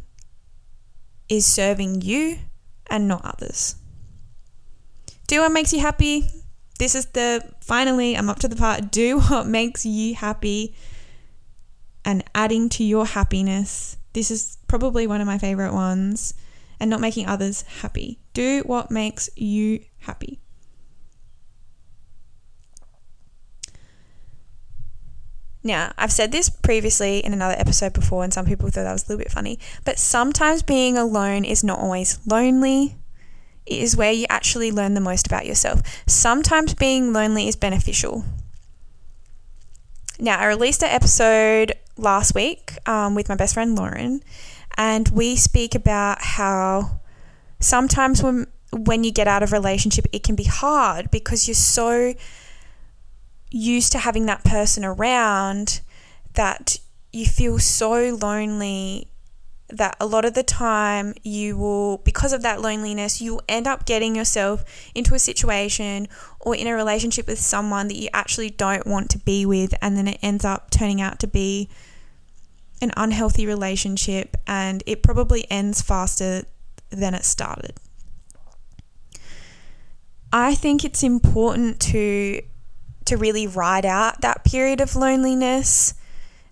is 1.28 1.46
serving 1.46 2.02
you 2.02 2.40
and 2.88 3.08
not 3.08 3.24
others. 3.24 3.76
Do 5.28 5.42
what 5.42 5.52
makes 5.52 5.72
you 5.74 5.80
happy. 5.80 6.28
This 6.80 6.96
is 6.96 7.06
the 7.08 7.44
finally, 7.62 8.16
I'm 8.16 8.30
up 8.30 8.40
to 8.40 8.48
the 8.48 8.56
part. 8.56 8.90
Do 8.90 9.20
what 9.30 9.46
makes 9.46 9.86
you 9.86 10.16
happy 10.16 10.74
and 12.04 12.24
adding 12.34 12.70
to 12.70 12.84
your 12.84 13.06
happiness. 13.06 13.98
This 14.14 14.32
is 14.32 14.58
probably 14.68 15.06
one 15.06 15.22
of 15.22 15.28
my 15.28 15.38
favorite 15.38 15.74
ones. 15.74 16.34
And 16.82 16.90
not 16.90 17.02
making 17.02 17.28
others 17.28 17.64
happy. 17.82 18.20
Do 18.34 18.64
what 18.66 18.90
makes 18.90 19.30
you 19.36 19.84
happy. 20.00 20.40
Now, 25.62 25.92
I've 25.98 26.12
said 26.14 26.32
this 26.32 26.50
previously 26.50 27.20
in 27.20 27.34
another 27.34 27.56
episode 27.58 27.92
before, 27.92 28.24
and 28.24 28.34
some 28.34 28.46
people 28.46 28.70
thought 28.70 28.84
that 28.84 28.94
was 28.94 29.04
a 29.04 29.08
little 29.08 29.22
bit 29.22 29.32
funny, 29.32 29.60
but 29.84 30.00
sometimes 30.00 30.64
being 30.64 30.98
alone 30.98 31.44
is 31.44 31.66
not 31.66 31.80
always 31.80 32.18
lonely. 32.26 32.96
Is 33.70 33.96
where 33.96 34.12
you 34.12 34.26
actually 34.30 34.72
learn 34.72 34.96
the 34.96 35.02
most 35.02 35.28
about 35.28 35.46
yourself. 35.46 35.82
Sometimes 36.08 36.74
being 36.74 37.14
lonely 37.14 37.48
is 37.48 37.56
beneficial. 37.56 38.26
Now, 40.20 40.40
I 40.40 40.48
released 40.48 40.84
an 40.84 40.90
episode 40.90 41.74
last 41.96 42.34
week 42.34 42.74
um, 42.88 43.16
with 43.16 43.30
my 43.30 43.36
best 43.36 43.54
friend 43.54 43.76
Lauren, 43.76 44.22
and 44.76 45.08
we 45.10 45.36
speak 45.36 45.76
about 45.76 46.22
how 46.22 47.00
sometimes 47.60 48.24
when 48.24 48.48
when 48.72 49.04
you 49.04 49.12
get 49.12 49.28
out 49.28 49.44
of 49.44 49.52
relationship, 49.52 50.06
it 50.12 50.24
can 50.24 50.36
be 50.36 50.44
hard 50.44 51.10
because 51.12 51.48
you're 51.48 51.56
so 51.56 52.14
used 53.52 53.92
to 53.92 54.00
having 54.00 54.26
that 54.28 54.44
person 54.44 54.86
around 54.86 55.82
that 56.34 56.80
you 57.12 57.26
feel 57.26 57.58
so 57.58 58.16
lonely 58.22 59.09
that 59.70 59.96
a 60.00 60.06
lot 60.06 60.26
of 60.26 60.34
the 60.34 60.44
time 60.44 61.14
you 61.24 61.58
will 61.58 61.98
because 62.00 62.34
of 62.34 62.42
that 62.42 62.62
loneliness 62.62 63.22
you'll 63.22 63.42
end 63.48 63.68
up 63.68 63.86
getting 63.86 64.16
yourself 64.16 64.64
into 64.96 65.14
a 65.14 65.20
situation 65.20 66.08
or 66.40 66.56
in 66.56 66.68
a 66.68 66.74
relationship 66.74 67.28
with 67.28 67.40
someone 67.40 67.88
that 67.88 67.96
you 67.96 68.10
actually 68.14 68.50
don't 68.50 68.88
want 68.88 69.10
to 69.10 69.20
be 69.20 69.46
with 69.46 69.74
and 69.82 69.96
then 69.96 70.08
it 70.08 70.18
ends 70.22 70.44
up 70.44 70.72
turning 70.72 71.02
out 71.02 71.20
to 71.20 71.28
be 71.28 71.70
an 72.82 72.92
unhealthy 72.98 73.46
relationship 73.46 74.38
and 74.48 74.84
it 74.86 75.04
probably 75.04 75.46
ends 75.52 75.82
faster 75.82 76.44
than 76.90 77.14
it 77.14 77.26
started. 77.26 77.74
I 80.32 80.56
think 80.56 80.86
it's 80.86 81.04
important 81.04 81.80
to 81.82 82.42
to 83.06 83.18
really 83.18 83.48
ride 83.48 83.86
out 83.86 84.22
that 84.22 84.44
period 84.44 84.80
of 84.82 84.96
loneliness 84.96 85.96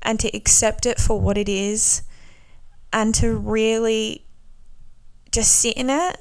and 0.01 0.19
to 0.19 0.35
accept 0.35 0.87
it 0.87 0.99
for 0.99 1.21
what 1.21 1.37
it 1.37 1.47
is 1.47 2.01
and 2.93 3.13
to 3.15 3.35
really 3.35 4.25
just 5.31 5.55
sit 5.59 5.77
in 5.77 5.89
it. 5.89 6.17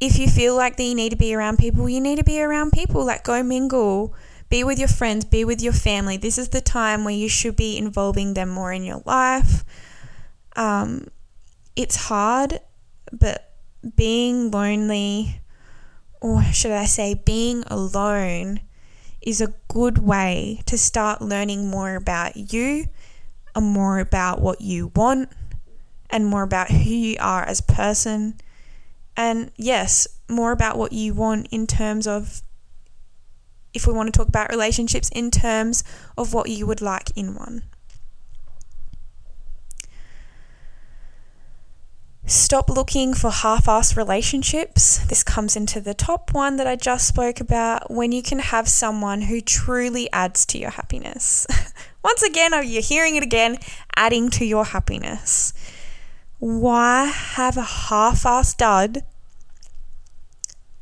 If 0.00 0.18
you 0.18 0.28
feel 0.28 0.54
like 0.54 0.76
that 0.76 0.84
you 0.84 0.94
need 0.94 1.10
to 1.10 1.16
be 1.16 1.34
around 1.34 1.58
people, 1.58 1.88
you 1.88 2.00
need 2.00 2.18
to 2.18 2.24
be 2.24 2.40
around 2.40 2.72
people. 2.72 3.04
Like 3.04 3.24
go 3.24 3.42
mingle 3.42 4.14
be 4.48 4.64
with 4.64 4.78
your 4.78 4.88
friends, 4.88 5.24
be 5.24 5.44
with 5.44 5.60
your 5.60 5.72
family. 5.72 6.16
This 6.16 6.38
is 6.38 6.48
the 6.48 6.60
time 6.60 7.04
where 7.04 7.14
you 7.14 7.28
should 7.28 7.56
be 7.56 7.76
involving 7.76 8.34
them 8.34 8.48
more 8.48 8.72
in 8.72 8.82
your 8.82 9.02
life. 9.04 9.64
Um, 10.56 11.08
it's 11.76 11.96
hard, 11.96 12.60
but 13.12 13.52
being 13.94 14.50
lonely, 14.50 15.40
or 16.20 16.42
should 16.44 16.72
I 16.72 16.86
say, 16.86 17.14
being 17.14 17.62
alone, 17.66 18.60
is 19.20 19.40
a 19.40 19.54
good 19.68 19.98
way 19.98 20.62
to 20.66 20.78
start 20.78 21.20
learning 21.20 21.68
more 21.68 21.94
about 21.94 22.52
you 22.52 22.86
and 23.58 23.66
more 23.66 23.98
about 23.98 24.40
what 24.40 24.60
you 24.60 24.92
want 24.94 25.28
and 26.10 26.24
more 26.24 26.42
about 26.42 26.70
who 26.70 26.78
you 26.78 27.16
are 27.20 27.42
as 27.42 27.60
a 27.60 27.64
person. 27.64 28.40
And 29.16 29.50
yes, 29.56 30.06
more 30.28 30.52
about 30.52 30.78
what 30.78 30.92
you 30.92 31.12
want 31.12 31.48
in 31.50 31.66
terms 31.66 32.06
of 32.06 32.40
if 33.74 33.86
we 33.86 33.92
want 33.92 34.12
to 34.12 34.16
talk 34.16 34.28
about 34.28 34.50
relationships 34.50 35.10
in 35.10 35.30
terms 35.30 35.84
of 36.16 36.32
what 36.32 36.48
you 36.48 36.66
would 36.66 36.80
like 36.80 37.10
in 37.16 37.34
one. 37.34 37.62
Stop 42.28 42.68
looking 42.68 43.14
for 43.14 43.30
half 43.30 43.64
assed 43.66 43.96
relationships. 43.96 44.98
This 45.08 45.22
comes 45.22 45.56
into 45.56 45.80
the 45.80 45.94
top 45.94 46.34
one 46.34 46.56
that 46.58 46.66
I 46.66 46.76
just 46.76 47.08
spoke 47.08 47.40
about 47.40 47.90
when 47.90 48.12
you 48.12 48.22
can 48.22 48.38
have 48.38 48.68
someone 48.68 49.22
who 49.22 49.40
truly 49.40 50.12
adds 50.12 50.44
to 50.46 50.58
your 50.58 50.70
happiness. 50.70 51.46
Once 52.02 52.22
again, 52.22 52.52
you're 52.66 52.82
hearing 52.82 53.16
it 53.16 53.22
again 53.22 53.58
adding 53.96 54.30
to 54.30 54.44
your 54.44 54.64
happiness. 54.64 55.52
Why 56.38 57.06
have 57.06 57.56
a 57.56 57.62
half 57.62 58.22
assed 58.22 58.46
stud 58.46 59.04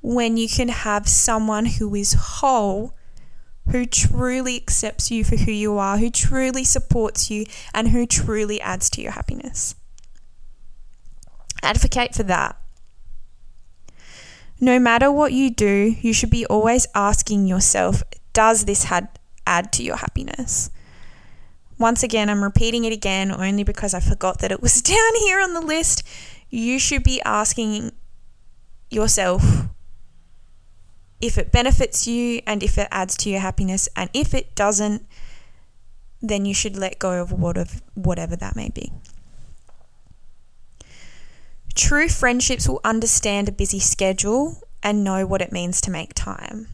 when 0.03 0.37
you 0.37 0.49
can 0.49 0.69
have 0.69 1.09
someone 1.09 1.67
who 1.67 1.95
is 1.95 2.13
whole, 2.13 2.95
who 3.71 3.87
truly 3.87 4.57
accepts 4.57 5.11
you 5.11 5.25
for 5.25 5.37
who 5.37 5.51
you 5.51 5.79
are, 5.79 5.99
who 5.99 6.11
truly 6.11 6.63
supports 6.63 7.31
you, 7.31 7.47
and 7.75 7.89
who 7.89 8.07
truly 8.07 8.61
adds 8.61 8.89
to 8.91 9.01
your 9.01 9.13
happiness. 9.13 9.75
Advocate 11.63 12.15
for 12.15 12.23
that. 12.23 12.57
No 14.61 14.79
matter 14.79 15.11
what 15.11 15.33
you 15.33 15.51
do, 15.51 15.97
you 16.01 16.13
should 16.13 16.31
be 16.31 16.47
always 16.47 16.87
asking 16.95 17.47
yourself 17.47 18.03
Does 18.33 18.67
this 18.67 18.87
add 19.47 19.73
to 19.73 19.83
your 19.83 19.97
happiness? 19.97 20.71
Once 21.79 22.03
again, 22.03 22.31
I'm 22.31 22.43
repeating 22.43 22.85
it 22.85 22.93
again 22.93 23.31
only 23.31 23.63
because 23.63 23.93
I 23.93 24.01
forgot 24.01 24.39
that 24.41 24.53
it 24.53 24.63
was 24.63 24.83
down 24.95 25.15
here 25.21 25.41
on 25.41 25.55
the 25.55 25.61
list. 25.61 26.03
You 26.49 26.79
should 26.79 27.03
be 27.03 27.21
asking 27.23 27.93
yourself 28.91 29.43
if 31.21 31.39
it 31.39 31.53
benefits 31.53 32.07
you 32.07 32.41
and 32.47 32.63
if 32.63 32.79
it 32.79 32.89
adds 32.91 33.17
to 33.19 33.31
your 33.31 33.41
happiness. 33.41 33.89
And 33.97 34.11
if 34.15 34.35
it 34.35 34.55
doesn't, 34.55 35.07
then 36.23 36.45
you 36.45 36.55
should 36.55 36.77
let 36.77 36.99
go 36.99 37.21
of 37.21 37.33
whatever 37.33 38.37
that 38.37 38.57
may 38.57 38.71
be. 38.71 38.93
True 41.75 42.09
friendships 42.09 42.69
will 42.69 42.81
understand 42.85 43.49
a 43.49 43.53
busy 43.53 43.79
schedule 43.79 44.63
and 44.83 45.05
know 45.05 45.27
what 45.27 45.43
it 45.43 45.53
means 45.53 45.81
to 45.83 45.91
make 45.91 46.15
time. 46.15 46.69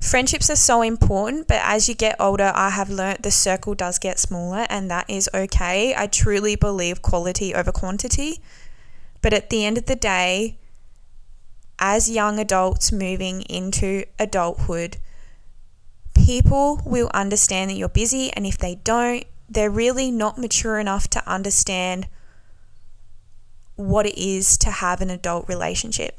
Friendships 0.00 0.48
are 0.48 0.56
so 0.56 0.80
important, 0.80 1.46
but 1.46 1.60
as 1.62 1.88
you 1.88 1.94
get 1.94 2.16
older, 2.18 2.52
I 2.54 2.70
have 2.70 2.88
learnt 2.88 3.22
the 3.22 3.30
circle 3.30 3.74
does 3.74 3.98
get 3.98 4.18
smaller, 4.18 4.66
and 4.70 4.90
that 4.90 5.08
is 5.08 5.28
okay. 5.34 5.94
I 5.94 6.06
truly 6.06 6.56
believe 6.56 7.02
quality 7.02 7.54
over 7.54 7.70
quantity. 7.70 8.40
But 9.20 9.34
at 9.34 9.50
the 9.50 9.64
end 9.64 9.76
of 9.76 9.84
the 9.84 9.96
day, 9.96 10.56
as 11.78 12.10
young 12.10 12.38
adults 12.38 12.90
moving 12.90 13.42
into 13.42 14.04
adulthood, 14.18 14.96
people 16.14 16.80
will 16.84 17.10
understand 17.12 17.70
that 17.70 17.74
you're 17.74 17.88
busy, 17.88 18.32
and 18.32 18.46
if 18.46 18.56
they 18.56 18.76
don't, 18.76 19.24
they're 19.50 19.70
really 19.70 20.10
not 20.10 20.38
mature 20.38 20.78
enough 20.78 21.08
to 21.08 21.28
understand 21.28 22.08
what 23.76 24.06
it 24.06 24.18
is 24.18 24.56
to 24.58 24.70
have 24.70 25.02
an 25.02 25.10
adult 25.10 25.48
relationship. 25.48 26.18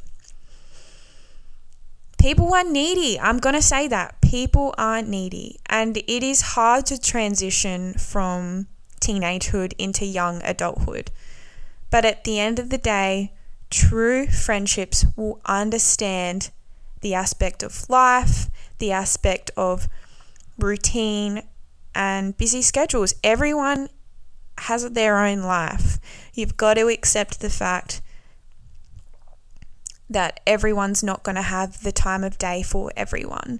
People 2.21 2.53
are 2.53 2.63
needy. 2.63 3.19
I'm 3.19 3.39
going 3.39 3.55
to 3.55 3.63
say 3.63 3.87
that. 3.87 4.21
People 4.21 4.75
are 4.77 5.01
needy. 5.01 5.59
And 5.65 5.97
it 5.97 6.21
is 6.21 6.53
hard 6.53 6.85
to 6.85 7.01
transition 7.01 7.95
from 7.95 8.67
teenagehood 8.99 9.73
into 9.79 10.05
young 10.05 10.39
adulthood. 10.43 11.09
But 11.89 12.05
at 12.05 12.23
the 12.23 12.39
end 12.39 12.59
of 12.59 12.69
the 12.69 12.77
day, 12.77 13.33
true 13.71 14.27
friendships 14.27 15.03
will 15.15 15.41
understand 15.45 16.51
the 17.01 17.15
aspect 17.15 17.63
of 17.63 17.89
life, 17.89 18.49
the 18.77 18.91
aspect 18.91 19.49
of 19.57 19.87
routine 20.59 21.41
and 21.95 22.37
busy 22.37 22.61
schedules. 22.61 23.15
Everyone 23.23 23.89
has 24.59 24.87
their 24.91 25.17
own 25.17 25.41
life. 25.41 25.97
You've 26.35 26.55
got 26.55 26.75
to 26.75 26.87
accept 26.87 27.39
the 27.39 27.49
fact 27.49 27.99
that 30.11 30.39
everyone's 30.45 31.03
not 31.03 31.23
going 31.23 31.35
to 31.35 31.41
have 31.41 31.83
the 31.83 31.91
time 31.91 32.23
of 32.23 32.37
day 32.37 32.61
for 32.63 32.91
everyone. 32.95 33.59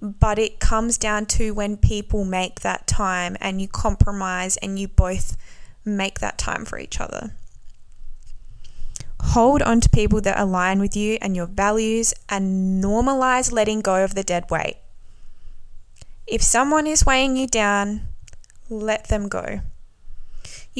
but 0.00 0.38
it 0.38 0.60
comes 0.60 0.96
down 0.96 1.26
to 1.26 1.52
when 1.52 1.76
people 1.76 2.24
make 2.24 2.60
that 2.60 2.86
time 2.86 3.36
and 3.40 3.60
you 3.60 3.68
compromise 3.68 4.56
and 4.58 4.78
you 4.78 4.88
both 4.88 5.36
make 5.84 6.20
that 6.20 6.38
time 6.38 6.64
for 6.64 6.78
each 6.78 7.00
other. 7.00 7.32
Hold 9.20 9.60
on 9.60 9.80
to 9.82 9.90
people 9.90 10.22
that 10.22 10.40
align 10.40 10.80
with 10.80 10.96
you 10.96 11.18
and 11.20 11.36
your 11.36 11.46
values 11.46 12.14
and 12.30 12.82
normalize 12.82 13.52
letting 13.52 13.82
go 13.82 14.02
of 14.02 14.14
the 14.14 14.22
dead 14.22 14.50
weight. 14.50 14.76
If 16.26 16.42
someone 16.42 16.86
is 16.86 17.04
weighing 17.04 17.36
you 17.36 17.46
down, 17.46 18.08
let 18.70 19.08
them 19.08 19.28
go. 19.28 19.60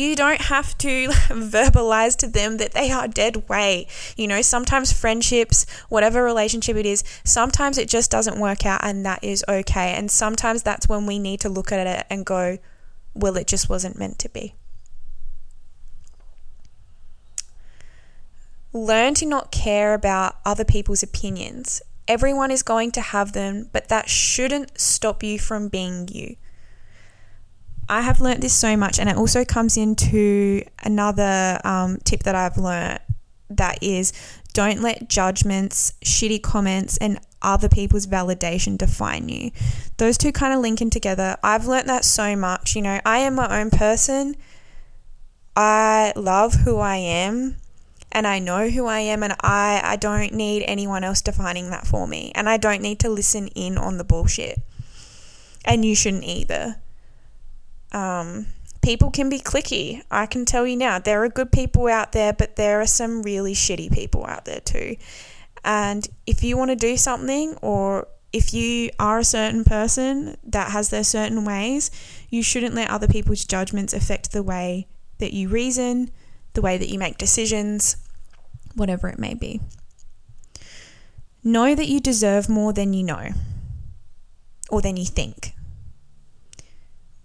You 0.00 0.16
don't 0.16 0.40
have 0.40 0.78
to 0.78 1.08
verbalize 1.28 2.16
to 2.16 2.26
them 2.26 2.56
that 2.56 2.72
they 2.72 2.90
are 2.90 3.06
dead 3.06 3.50
weight. 3.50 3.86
You 4.16 4.28
know, 4.28 4.40
sometimes 4.40 4.94
friendships, 4.94 5.66
whatever 5.90 6.24
relationship 6.24 6.74
it 6.78 6.86
is, 6.86 7.04
sometimes 7.22 7.76
it 7.76 7.86
just 7.86 8.10
doesn't 8.10 8.40
work 8.40 8.64
out 8.64 8.80
and 8.82 9.04
that 9.04 9.22
is 9.22 9.44
okay. 9.46 9.92
And 9.92 10.10
sometimes 10.10 10.62
that's 10.62 10.88
when 10.88 11.04
we 11.04 11.18
need 11.18 11.40
to 11.40 11.50
look 11.50 11.70
at 11.70 11.86
it 11.86 12.06
and 12.08 12.24
go, 12.24 12.56
well, 13.12 13.36
it 13.36 13.46
just 13.46 13.68
wasn't 13.68 13.98
meant 13.98 14.18
to 14.20 14.30
be. 14.30 14.54
Learn 18.72 19.12
to 19.14 19.26
not 19.26 19.52
care 19.52 19.92
about 19.92 20.36
other 20.46 20.64
people's 20.64 21.02
opinions. 21.02 21.82
Everyone 22.08 22.50
is 22.50 22.62
going 22.62 22.90
to 22.92 23.02
have 23.02 23.32
them, 23.34 23.68
but 23.70 23.88
that 23.88 24.08
shouldn't 24.08 24.80
stop 24.80 25.22
you 25.22 25.38
from 25.38 25.68
being 25.68 26.08
you. 26.10 26.36
I 27.90 28.02
have 28.02 28.20
learnt 28.20 28.40
this 28.40 28.54
so 28.54 28.76
much, 28.76 29.00
and 29.00 29.08
it 29.08 29.16
also 29.16 29.44
comes 29.44 29.76
into 29.76 30.62
another 30.84 31.58
um, 31.64 31.98
tip 32.04 32.22
that 32.22 32.36
I've 32.36 32.56
learnt 32.56 33.02
that 33.50 33.82
is 33.82 34.12
don't 34.52 34.80
let 34.80 35.08
judgments, 35.08 35.92
shitty 36.04 36.40
comments, 36.40 36.96
and 36.98 37.18
other 37.42 37.68
people's 37.68 38.06
validation 38.06 38.78
define 38.78 39.28
you. 39.28 39.50
Those 39.96 40.16
two 40.16 40.30
kind 40.30 40.54
of 40.54 40.60
link 40.60 40.80
in 40.80 40.90
together. 40.90 41.36
I've 41.42 41.66
learnt 41.66 41.88
that 41.88 42.04
so 42.04 42.36
much. 42.36 42.76
You 42.76 42.82
know, 42.82 43.00
I 43.04 43.18
am 43.18 43.34
my 43.34 43.60
own 43.60 43.70
person. 43.70 44.36
I 45.56 46.12
love 46.14 46.54
who 46.54 46.78
I 46.78 46.96
am 46.96 47.56
and 48.12 48.26
I 48.26 48.38
know 48.38 48.68
who 48.68 48.86
I 48.86 49.00
am 49.00 49.22
and 49.22 49.34
I 49.40 49.80
I 49.82 49.96
don't 49.96 50.32
need 50.32 50.62
anyone 50.62 51.02
else 51.02 51.20
defining 51.20 51.70
that 51.70 51.86
for 51.86 52.06
me 52.06 52.30
and 52.34 52.48
I 52.48 52.56
don't 52.56 52.82
need 52.82 53.00
to 53.00 53.10
listen 53.10 53.48
in 53.48 53.76
on 53.76 53.98
the 53.98 54.04
bullshit. 54.04 54.60
And 55.64 55.84
you 55.84 55.94
shouldn't 55.96 56.24
either. 56.24 56.76
Um, 57.92 58.46
people 58.82 59.10
can 59.10 59.28
be 59.28 59.38
cliquey. 59.38 60.02
I 60.10 60.26
can 60.26 60.44
tell 60.44 60.66
you 60.66 60.76
now, 60.76 60.98
there 60.98 61.22
are 61.24 61.28
good 61.28 61.52
people 61.52 61.88
out 61.88 62.12
there, 62.12 62.32
but 62.32 62.56
there 62.56 62.80
are 62.80 62.86
some 62.86 63.22
really 63.22 63.54
shitty 63.54 63.92
people 63.92 64.26
out 64.26 64.44
there 64.44 64.60
too. 64.60 64.96
And 65.64 66.08
if 66.26 66.42
you 66.42 66.56
want 66.56 66.70
to 66.70 66.76
do 66.76 66.96
something 66.96 67.56
or 67.60 68.08
if 68.32 68.54
you 68.54 68.90
are 68.98 69.18
a 69.18 69.24
certain 69.24 69.64
person 69.64 70.36
that 70.44 70.70
has 70.70 70.90
their 70.90 71.04
certain 71.04 71.44
ways, 71.44 71.90
you 72.28 72.42
shouldn't 72.42 72.74
let 72.74 72.90
other 72.90 73.08
people's 73.08 73.44
judgments 73.44 73.92
affect 73.92 74.32
the 74.32 74.42
way 74.42 74.86
that 75.18 75.32
you 75.32 75.48
reason, 75.48 76.10
the 76.54 76.62
way 76.62 76.78
that 76.78 76.88
you 76.88 76.98
make 76.98 77.18
decisions, 77.18 77.96
whatever 78.74 79.08
it 79.08 79.18
may 79.18 79.34
be. 79.34 79.60
Know 81.42 81.74
that 81.74 81.88
you 81.88 82.00
deserve 82.00 82.48
more 82.48 82.72
than 82.72 82.92
you 82.92 83.02
know 83.02 83.30
or 84.70 84.80
than 84.80 84.96
you 84.96 85.06
think. 85.06 85.54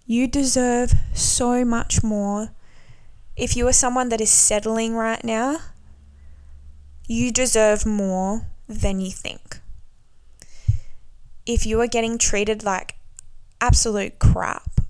You 0.08 0.28
deserve 0.28 0.94
so 1.14 1.64
much 1.64 2.04
more. 2.04 2.50
If 3.36 3.56
you 3.56 3.66
are 3.66 3.72
someone 3.72 4.08
that 4.10 4.20
is 4.20 4.30
settling 4.30 4.94
right 4.94 5.22
now, 5.24 5.58
you 7.08 7.32
deserve 7.32 7.84
more 7.84 8.46
than 8.68 9.00
you 9.00 9.10
think. 9.10 9.58
If 11.44 11.66
you 11.66 11.80
are 11.80 11.88
getting 11.88 12.18
treated 12.18 12.62
like 12.62 12.94
absolute 13.60 14.20
crap, 14.20 14.80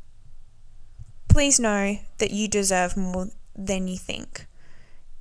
please 1.28 1.58
know 1.58 1.98
that 2.18 2.30
you 2.30 2.46
deserve 2.46 2.94
more 2.94 3.28
than 3.54 3.88
you 3.88 3.96
think. 3.96 4.46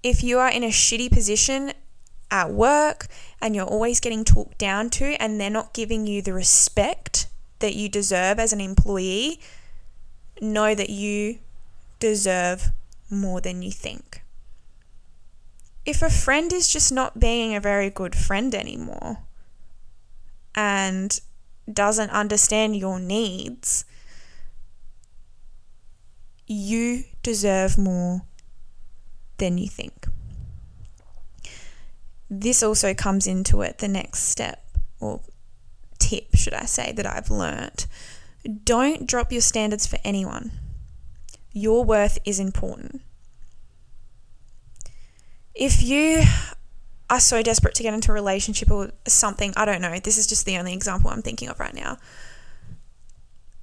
If 0.04 0.24
you 0.24 0.40
are 0.40 0.50
in 0.50 0.64
a 0.64 0.72
shitty 0.72 1.10
position 1.10 1.72
at 2.30 2.52
work 2.52 3.08
and 3.42 3.56
you're 3.56 3.66
always 3.66 4.02
getting 4.02 4.26
talked 4.26 4.58
down 4.58 4.90
to 4.90 5.16
and 5.22 5.40
they're 5.40 5.50
not 5.50 5.74
giving 5.74 6.06
you 6.06 6.22
the 6.22 6.34
respect 6.34 7.28
that 7.60 7.76
you 7.76 7.88
deserve 7.88 8.40
as 8.40 8.52
an 8.52 8.60
employee, 8.60 9.40
know 10.42 10.76
that 10.76 10.90
you 10.90 11.40
deserve 12.00 12.72
more 13.10 13.42
than 13.42 13.62
you 13.62 13.72
think. 13.72 14.22
If 15.86 16.02
a 16.02 16.10
friend 16.10 16.52
is 16.52 16.68
just 16.68 16.92
not 16.92 17.20
being 17.20 17.56
a 17.56 17.60
very 17.60 17.90
good 17.90 18.16
friend 18.16 18.56
anymore 18.56 19.20
and 20.56 21.20
doesn't 21.72 22.10
understand 22.10 22.76
your 22.76 23.00
needs, 23.00 23.86
you 26.48 27.04
deserve 27.24 27.78
more 27.78 28.22
than 29.38 29.58
you 29.58 29.68
think. 29.68 30.08
This 32.30 32.64
also 32.64 32.94
comes 32.94 33.28
into 33.28 33.62
it 33.62 33.78
the 33.78 33.88
next 33.88 34.24
step 34.24 34.64
or 35.00 35.22
tip, 36.00 36.36
should 36.36 36.54
I 36.54 36.66
say, 36.66 36.92
that 36.94 37.06
I've 37.06 37.30
learnt 37.30 37.88
don't 38.64 39.08
drop 39.08 39.32
your 39.32 39.42
standards 39.42 39.86
for 39.86 39.98
anyone. 40.04 40.52
Your 41.52 41.84
worth 41.84 42.20
is 42.26 42.40
important. 42.40 43.02
If 45.54 45.82
you 45.82 46.24
are 47.10 47.20
so 47.20 47.42
desperate 47.42 47.76
to 47.76 47.84
get 47.84 47.94
into 47.94 48.12
a 48.12 48.14
relationship 48.14 48.70
or 48.70 48.92
something, 49.08 49.54
I 49.56 49.66
don't 49.66 49.82
know, 49.82 50.00
this 50.00 50.18
is 50.18 50.28
just 50.28 50.46
the 50.46 50.58
only 50.58 50.74
example 50.74 51.10
I'm 51.10 51.22
thinking 51.22 51.50
of 51.50 51.60
right 51.60 51.74
now. 51.74 51.98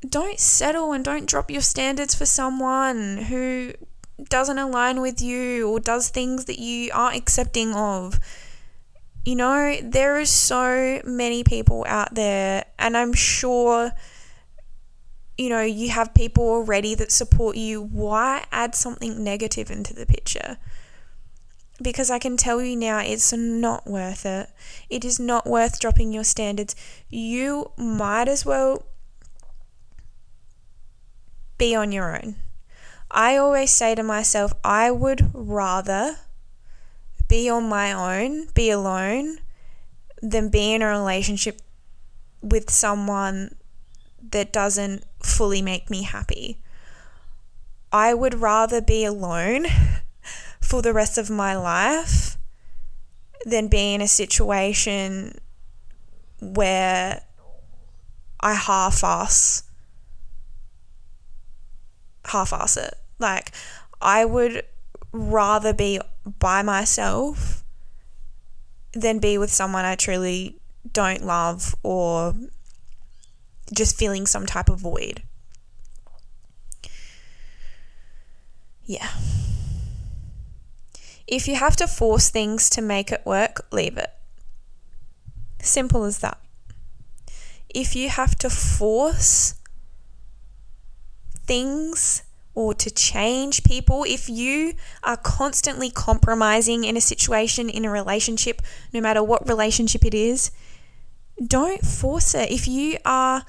Don't 0.08 0.40
settle 0.40 0.92
and 0.92 1.04
don't 1.04 1.28
drop 1.28 1.50
your 1.50 1.60
standards 1.60 2.14
for 2.14 2.26
someone 2.26 3.18
who 3.18 3.72
doesn't 4.28 4.58
align 4.58 5.00
with 5.00 5.20
you 5.20 5.68
or 5.68 5.80
does 5.80 6.08
things 6.08 6.46
that 6.46 6.58
you 6.58 6.90
aren't 6.92 7.16
accepting 7.16 7.74
of. 7.74 8.18
You 9.24 9.36
know, 9.36 9.76
there 9.82 10.18
are 10.18 10.24
so 10.24 11.00
many 11.04 11.44
people 11.44 11.84
out 11.86 12.14
there, 12.14 12.64
and 12.78 12.96
I'm 12.96 13.12
sure 13.12 13.92
you 15.38 15.48
know, 15.48 15.62
you 15.62 15.90
have 15.90 16.14
people 16.14 16.44
already 16.44 16.94
that 16.94 17.10
support 17.10 17.56
you, 17.56 17.82
why 17.82 18.44
add 18.52 18.74
something 18.74 19.22
negative 19.22 19.70
into 19.70 19.94
the 19.94 20.06
picture? 20.06 20.58
Because 21.80 22.10
I 22.10 22.18
can 22.18 22.36
tell 22.36 22.60
you 22.62 22.76
now, 22.76 22.98
it's 22.98 23.32
not 23.32 23.86
worth 23.86 24.26
it. 24.26 24.50
It 24.90 25.04
is 25.04 25.18
not 25.18 25.46
worth 25.46 25.80
dropping 25.80 26.12
your 26.12 26.24
standards. 26.24 26.76
You 27.08 27.72
might 27.76 28.28
as 28.28 28.44
well 28.44 28.86
be 31.58 31.74
on 31.74 31.92
your 31.92 32.14
own. 32.14 32.36
I 33.10 33.36
always 33.36 33.70
say 33.70 33.94
to 33.94 34.02
myself, 34.02 34.52
I 34.62 34.90
would 34.90 35.30
rather 35.32 36.16
be 37.28 37.48
on 37.48 37.68
my 37.68 37.92
own, 37.92 38.48
be 38.54 38.70
alone, 38.70 39.38
than 40.20 40.50
be 40.50 40.72
in 40.72 40.82
a 40.82 40.88
relationship 40.88 41.60
with 42.40 42.70
someone 42.70 43.56
that 44.30 44.52
doesn't 44.52 45.04
fully 45.22 45.62
make 45.62 45.90
me 45.90 46.02
happy. 46.02 46.58
I 47.92 48.14
would 48.14 48.34
rather 48.34 48.80
be 48.80 49.04
alone 49.04 49.66
for 50.60 50.82
the 50.82 50.92
rest 50.92 51.18
of 51.18 51.28
my 51.30 51.56
life 51.56 52.38
than 53.44 53.68
be 53.68 53.94
in 53.94 54.00
a 54.00 54.08
situation 54.08 55.38
where 56.40 57.22
I 58.40 58.54
half 58.54 59.04
ass 59.04 59.64
half 62.26 62.52
ass 62.52 62.76
it. 62.76 62.94
Like 63.18 63.52
I 64.00 64.24
would 64.24 64.64
rather 65.12 65.72
be 65.72 66.00
by 66.38 66.62
myself 66.62 67.64
than 68.92 69.18
be 69.18 69.38
with 69.38 69.52
someone 69.52 69.84
I 69.84 69.94
truly 69.94 70.56
don't 70.92 71.24
love 71.24 71.74
or 71.82 72.34
just 73.72 73.96
feeling 73.96 74.26
some 74.26 74.46
type 74.46 74.68
of 74.68 74.78
void. 74.78 75.22
Yeah. 78.84 79.08
If 81.26 81.48
you 81.48 81.56
have 81.56 81.76
to 81.76 81.86
force 81.86 82.30
things 82.30 82.68
to 82.70 82.82
make 82.82 83.10
it 83.10 83.22
work, 83.24 83.66
leave 83.72 83.96
it. 83.96 84.10
Simple 85.60 86.04
as 86.04 86.18
that. 86.18 86.38
If 87.70 87.96
you 87.96 88.10
have 88.10 88.36
to 88.38 88.50
force 88.50 89.54
things 91.46 92.22
or 92.54 92.74
to 92.74 92.90
change 92.90 93.64
people, 93.64 94.04
if 94.06 94.28
you 94.28 94.74
are 95.02 95.16
constantly 95.16 95.88
compromising 95.88 96.84
in 96.84 96.96
a 96.96 97.00
situation, 97.00 97.70
in 97.70 97.84
a 97.84 97.90
relationship, 97.90 98.60
no 98.92 99.00
matter 99.00 99.22
what 99.22 99.48
relationship 99.48 100.04
it 100.04 100.12
is, 100.12 100.50
don't 101.46 101.80
force 101.82 102.34
it. 102.34 102.50
If 102.50 102.68
you 102.68 102.98
are 103.04 103.44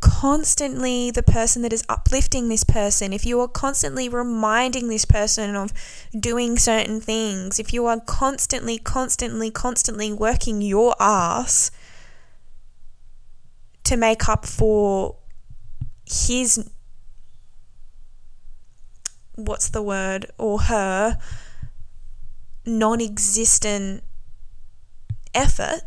constantly 0.00 1.10
the 1.10 1.22
person 1.22 1.62
that 1.62 1.72
is 1.72 1.84
uplifting 1.88 2.48
this 2.48 2.64
person, 2.64 3.12
if 3.12 3.26
you 3.26 3.40
are 3.40 3.48
constantly 3.48 4.08
reminding 4.08 4.88
this 4.88 5.04
person 5.04 5.56
of 5.56 5.72
doing 6.18 6.58
certain 6.58 7.00
things, 7.00 7.58
if 7.58 7.72
you 7.72 7.86
are 7.86 8.00
constantly, 8.00 8.78
constantly, 8.78 9.50
constantly 9.50 10.12
working 10.12 10.62
your 10.62 10.94
ass 11.00 11.70
to 13.84 13.96
make 13.96 14.28
up 14.28 14.44
for 14.44 15.16
his 16.04 16.70
what's 19.34 19.68
the 19.68 19.82
word 19.82 20.26
or 20.36 20.62
her 20.62 21.18
non 22.66 23.00
existent 23.00 24.02
effort, 25.34 25.80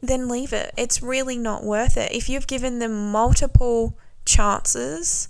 then 0.00 0.28
leave 0.28 0.52
it. 0.52 0.72
It's 0.76 1.02
really 1.02 1.36
not 1.36 1.64
worth 1.64 1.96
it. 1.96 2.12
If 2.12 2.28
you've 2.28 2.46
given 2.46 2.78
them 2.78 3.10
multiple 3.10 3.96
chances, 4.24 5.28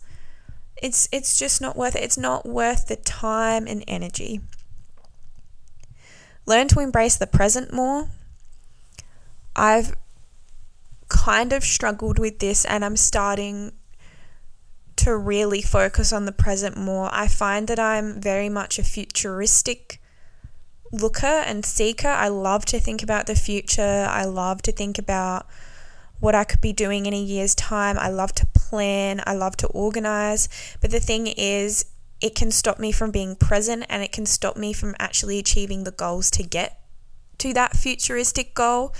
it's 0.82 1.08
it's 1.10 1.38
just 1.38 1.60
not 1.60 1.76
worth 1.76 1.96
it. 1.96 2.02
It's 2.02 2.18
not 2.18 2.46
worth 2.46 2.86
the 2.86 2.96
time 2.96 3.66
and 3.66 3.82
energy. 3.88 4.40
Learn 6.46 6.68
to 6.68 6.80
embrace 6.80 7.16
the 7.16 7.26
present 7.26 7.72
more. 7.72 8.08
I've 9.54 9.94
kind 11.08 11.52
of 11.52 11.64
struggled 11.64 12.18
with 12.18 12.38
this 12.38 12.64
and 12.64 12.84
I'm 12.84 12.96
starting 12.96 13.72
to 14.96 15.16
really 15.16 15.62
focus 15.62 16.12
on 16.12 16.26
the 16.26 16.32
present 16.32 16.76
more. 16.76 17.08
I 17.12 17.28
find 17.28 17.68
that 17.68 17.78
I'm 17.78 18.20
very 18.20 18.48
much 18.48 18.78
a 18.78 18.82
futuristic 18.82 19.97
looker 20.92 21.26
and 21.26 21.64
seeker. 21.64 22.08
I 22.08 22.28
love 22.28 22.64
to 22.66 22.80
think 22.80 23.02
about 23.02 23.26
the 23.26 23.34
future. 23.34 24.06
I 24.10 24.24
love 24.24 24.62
to 24.62 24.72
think 24.72 24.98
about 24.98 25.46
what 26.20 26.34
I 26.34 26.44
could 26.44 26.60
be 26.60 26.72
doing 26.72 27.06
in 27.06 27.14
a 27.14 27.20
year's 27.20 27.54
time. 27.54 27.98
I 27.98 28.08
love 28.08 28.32
to 28.34 28.46
plan. 28.46 29.22
I 29.26 29.34
love 29.34 29.56
to 29.58 29.66
organize. 29.68 30.48
But 30.80 30.90
the 30.90 31.00
thing 31.00 31.26
is, 31.26 31.86
it 32.20 32.34
can 32.34 32.50
stop 32.50 32.78
me 32.78 32.90
from 32.90 33.10
being 33.10 33.36
present 33.36 33.84
and 33.88 34.02
it 34.02 34.12
can 34.12 34.26
stop 34.26 34.56
me 34.56 34.72
from 34.72 34.96
actually 34.98 35.38
achieving 35.38 35.84
the 35.84 35.92
goals 35.92 36.30
to 36.32 36.42
get 36.42 36.80
to 37.38 37.52
that 37.54 37.76
futuristic 37.76 38.54
goal. 38.54 38.94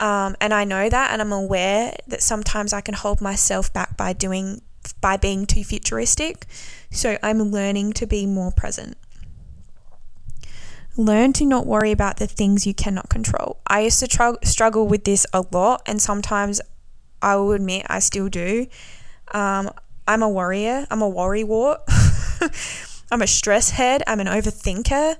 Um, 0.00 0.36
and 0.40 0.52
I 0.52 0.64
know 0.64 0.88
that, 0.88 1.12
and 1.12 1.22
I'm 1.22 1.32
aware 1.32 1.96
that 2.06 2.22
sometimes 2.22 2.72
I 2.72 2.80
can 2.80 2.94
hold 2.94 3.20
myself 3.20 3.72
back 3.72 3.96
by 3.96 4.12
doing 4.12 4.60
by 5.00 5.16
being 5.16 5.46
too 5.46 5.64
futuristic. 5.64 6.44
So 6.90 7.16
I'm 7.22 7.40
learning 7.40 7.94
to 7.94 8.06
be 8.06 8.26
more 8.26 8.52
present. 8.52 8.98
Learn 10.96 11.32
to 11.34 11.44
not 11.44 11.66
worry 11.66 11.90
about 11.90 12.18
the 12.18 12.26
things 12.26 12.66
you 12.66 12.74
cannot 12.74 13.08
control. 13.08 13.58
I 13.66 13.80
used 13.80 13.98
to 14.00 14.06
tr- 14.06 14.44
struggle 14.44 14.86
with 14.86 15.04
this 15.04 15.26
a 15.32 15.44
lot, 15.50 15.82
and 15.86 16.00
sometimes 16.00 16.60
I 17.20 17.36
will 17.36 17.52
admit 17.52 17.86
I 17.88 17.98
still 17.98 18.28
do. 18.28 18.68
Um, 19.32 19.70
I'm 20.06 20.22
a 20.22 20.28
worrier, 20.28 20.86
I'm 20.90 21.02
a 21.02 21.08
worry 21.08 21.42
wart, 21.42 21.80
I'm 23.10 23.22
a 23.22 23.26
stress 23.26 23.70
head, 23.70 24.02
I'm 24.06 24.20
an 24.20 24.28
overthinker, 24.28 25.16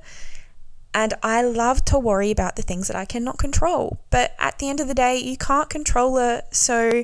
and 0.93 1.14
I 1.22 1.43
love 1.43 1.85
to 1.87 1.99
worry 1.99 2.31
about 2.31 2.55
the 2.55 2.62
things 2.62 2.87
that 2.87 2.97
I 2.97 3.05
cannot 3.05 3.39
control. 3.39 4.01
But 4.11 4.37
at 4.39 4.59
the 4.59 4.68
end 4.68 4.79
of 4.79 4.87
the 4.87 4.95
day, 4.95 5.16
you 5.16 5.37
can't 5.37 5.68
control 5.68 6.18
it, 6.18 6.45
so 6.53 7.03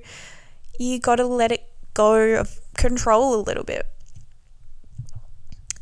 you 0.79 1.01
got 1.01 1.16
to 1.16 1.27
let 1.27 1.51
it 1.51 1.64
go 1.95 2.39
of 2.39 2.61
control 2.77 3.35
a 3.35 3.43
little 3.43 3.64
bit. 3.64 3.87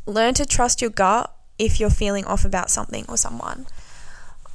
Learn 0.07 0.33
to 0.33 0.45
trust 0.45 0.81
your 0.81 0.89
gut 0.89 1.31
if 1.59 1.79
you're 1.79 1.89
feeling 1.89 2.25
off 2.25 2.45
about 2.45 2.71
something 2.71 3.05
or 3.07 3.17
someone. 3.17 3.67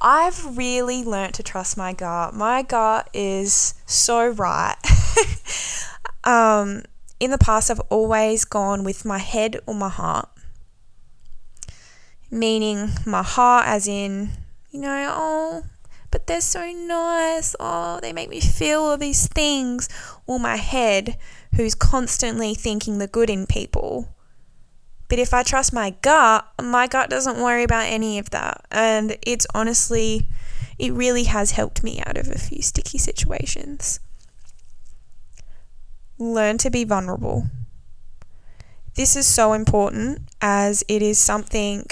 I've 0.01 0.57
really 0.57 1.03
learnt 1.03 1.35
to 1.35 1.43
trust 1.43 1.77
my 1.77 1.93
gut. 1.93 2.33
My 2.33 2.63
gut 2.63 3.09
is 3.13 3.75
so 3.85 4.27
right. 4.27 4.75
um, 6.23 6.83
in 7.19 7.31
the 7.31 7.37
past, 7.37 7.71
I've 7.71 7.79
always 7.89 8.43
gone 8.43 8.83
with 8.83 9.05
my 9.05 9.19
head 9.19 9.57
or 9.65 9.73
my 9.73 9.89
heart. 9.89 10.29
Meaning 12.29 12.89
my 13.05 13.23
heart, 13.23 13.67
as 13.67 13.87
in, 13.87 14.31
you 14.71 14.81
know, 14.81 15.13
oh, 15.15 15.63
but 16.11 16.27
they're 16.27 16.41
so 16.41 16.65
nice. 16.71 17.55
Oh, 17.59 17.99
they 18.01 18.11
make 18.11 18.29
me 18.29 18.41
feel 18.41 18.81
all 18.81 18.97
these 18.97 19.27
things. 19.27 19.87
Or 20.27 20.39
my 20.39 20.57
head, 20.57 21.17
who's 21.55 21.75
constantly 21.75 22.53
thinking 22.53 22.97
the 22.97 23.07
good 23.07 23.29
in 23.29 23.45
people 23.47 24.14
but 25.07 25.19
if 25.19 25.33
I 25.33 25.43
trust 25.43 25.73
my 25.73 25.91
gut, 26.01 26.47
my 26.61 26.87
gut 26.87 27.09
doesn't 27.09 27.37
worry 27.37 27.63
about 27.63 27.85
any 27.85 28.17
of 28.17 28.31
that. 28.31 28.65
And 28.71 29.17
it's 29.21 29.45
honestly, 29.53 30.27
it 30.79 30.93
really 30.93 31.25
has 31.25 31.51
helped 31.51 31.83
me 31.83 32.01
out 32.05 32.17
of 32.17 32.27
a 32.27 32.39
few 32.39 32.61
sticky 32.61 32.97
situations. 32.97 33.99
Learn 36.17 36.57
to 36.59 36.69
be 36.69 36.83
vulnerable. 36.83 37.47
This 38.95 39.15
is 39.15 39.27
so 39.27 39.53
important 39.53 40.21
as 40.41 40.83
it 40.87 41.01
is 41.01 41.19
something 41.19 41.85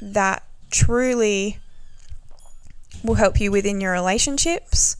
that 0.00 0.42
truly 0.70 1.58
will 3.04 3.14
help 3.14 3.40
you 3.40 3.50
within 3.50 3.80
your 3.80 3.92
relationships. 3.92 4.96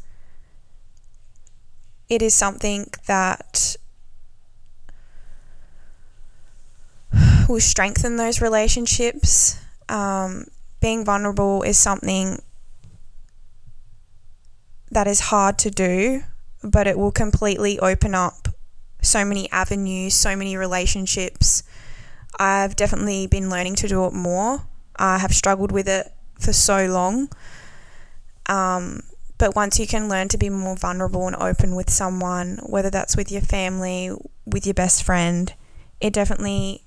It 2.08 2.22
is 2.22 2.34
something 2.34 2.86
that 3.06 3.76
will 7.52 7.60
strengthen 7.60 8.16
those 8.16 8.40
relationships. 8.40 9.60
Um, 9.88 10.46
being 10.80 11.04
vulnerable 11.04 11.62
is 11.62 11.76
something 11.76 12.40
that 14.90 15.06
is 15.06 15.20
hard 15.20 15.58
to 15.58 15.70
do, 15.70 16.22
but 16.64 16.86
it 16.86 16.98
will 16.98 17.12
completely 17.12 17.78
open 17.78 18.14
up 18.14 18.48
so 19.02 19.24
many 19.24 19.50
avenues, 19.50 20.14
so 20.14 20.34
many 20.34 20.56
relationships. 20.56 21.62
I've 22.38 22.74
definitely 22.74 23.26
been 23.26 23.50
learning 23.50 23.74
to 23.76 23.88
do 23.88 24.06
it 24.06 24.14
more. 24.14 24.66
I 24.96 25.18
have 25.18 25.34
struggled 25.34 25.72
with 25.72 25.88
it 25.88 26.10
for 26.40 26.52
so 26.52 26.86
long. 26.86 27.28
Um, 28.46 29.02
but 29.36 29.54
once 29.54 29.78
you 29.78 29.86
can 29.86 30.08
learn 30.08 30.28
to 30.28 30.38
be 30.38 30.48
more 30.48 30.76
vulnerable 30.76 31.26
and 31.26 31.36
open 31.36 31.74
with 31.74 31.90
someone, 31.90 32.58
whether 32.64 32.90
that's 32.90 33.16
with 33.16 33.30
your 33.30 33.42
family, 33.42 34.10
with 34.46 34.66
your 34.66 34.74
best 34.74 35.02
friend, 35.02 35.52
it 36.00 36.12
definitely 36.12 36.84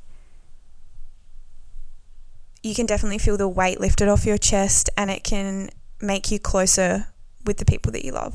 you 2.65 2.73
can 2.73 2.87
definitely 2.87 3.19
feel 3.19 3.37
the 3.37 3.47
weight 3.47 3.79
lifted 3.79 4.07
off 4.07 4.25
your 4.25 4.39
chest 4.39 4.89
and 4.97 5.11
it 5.11 5.23
can 5.23 5.69
make 6.01 6.31
you 6.31 6.39
closer 6.39 7.05
with 7.45 7.57
the 7.57 7.65
people 7.65 7.91
that 7.91 8.03
you 8.03 8.11
love. 8.11 8.33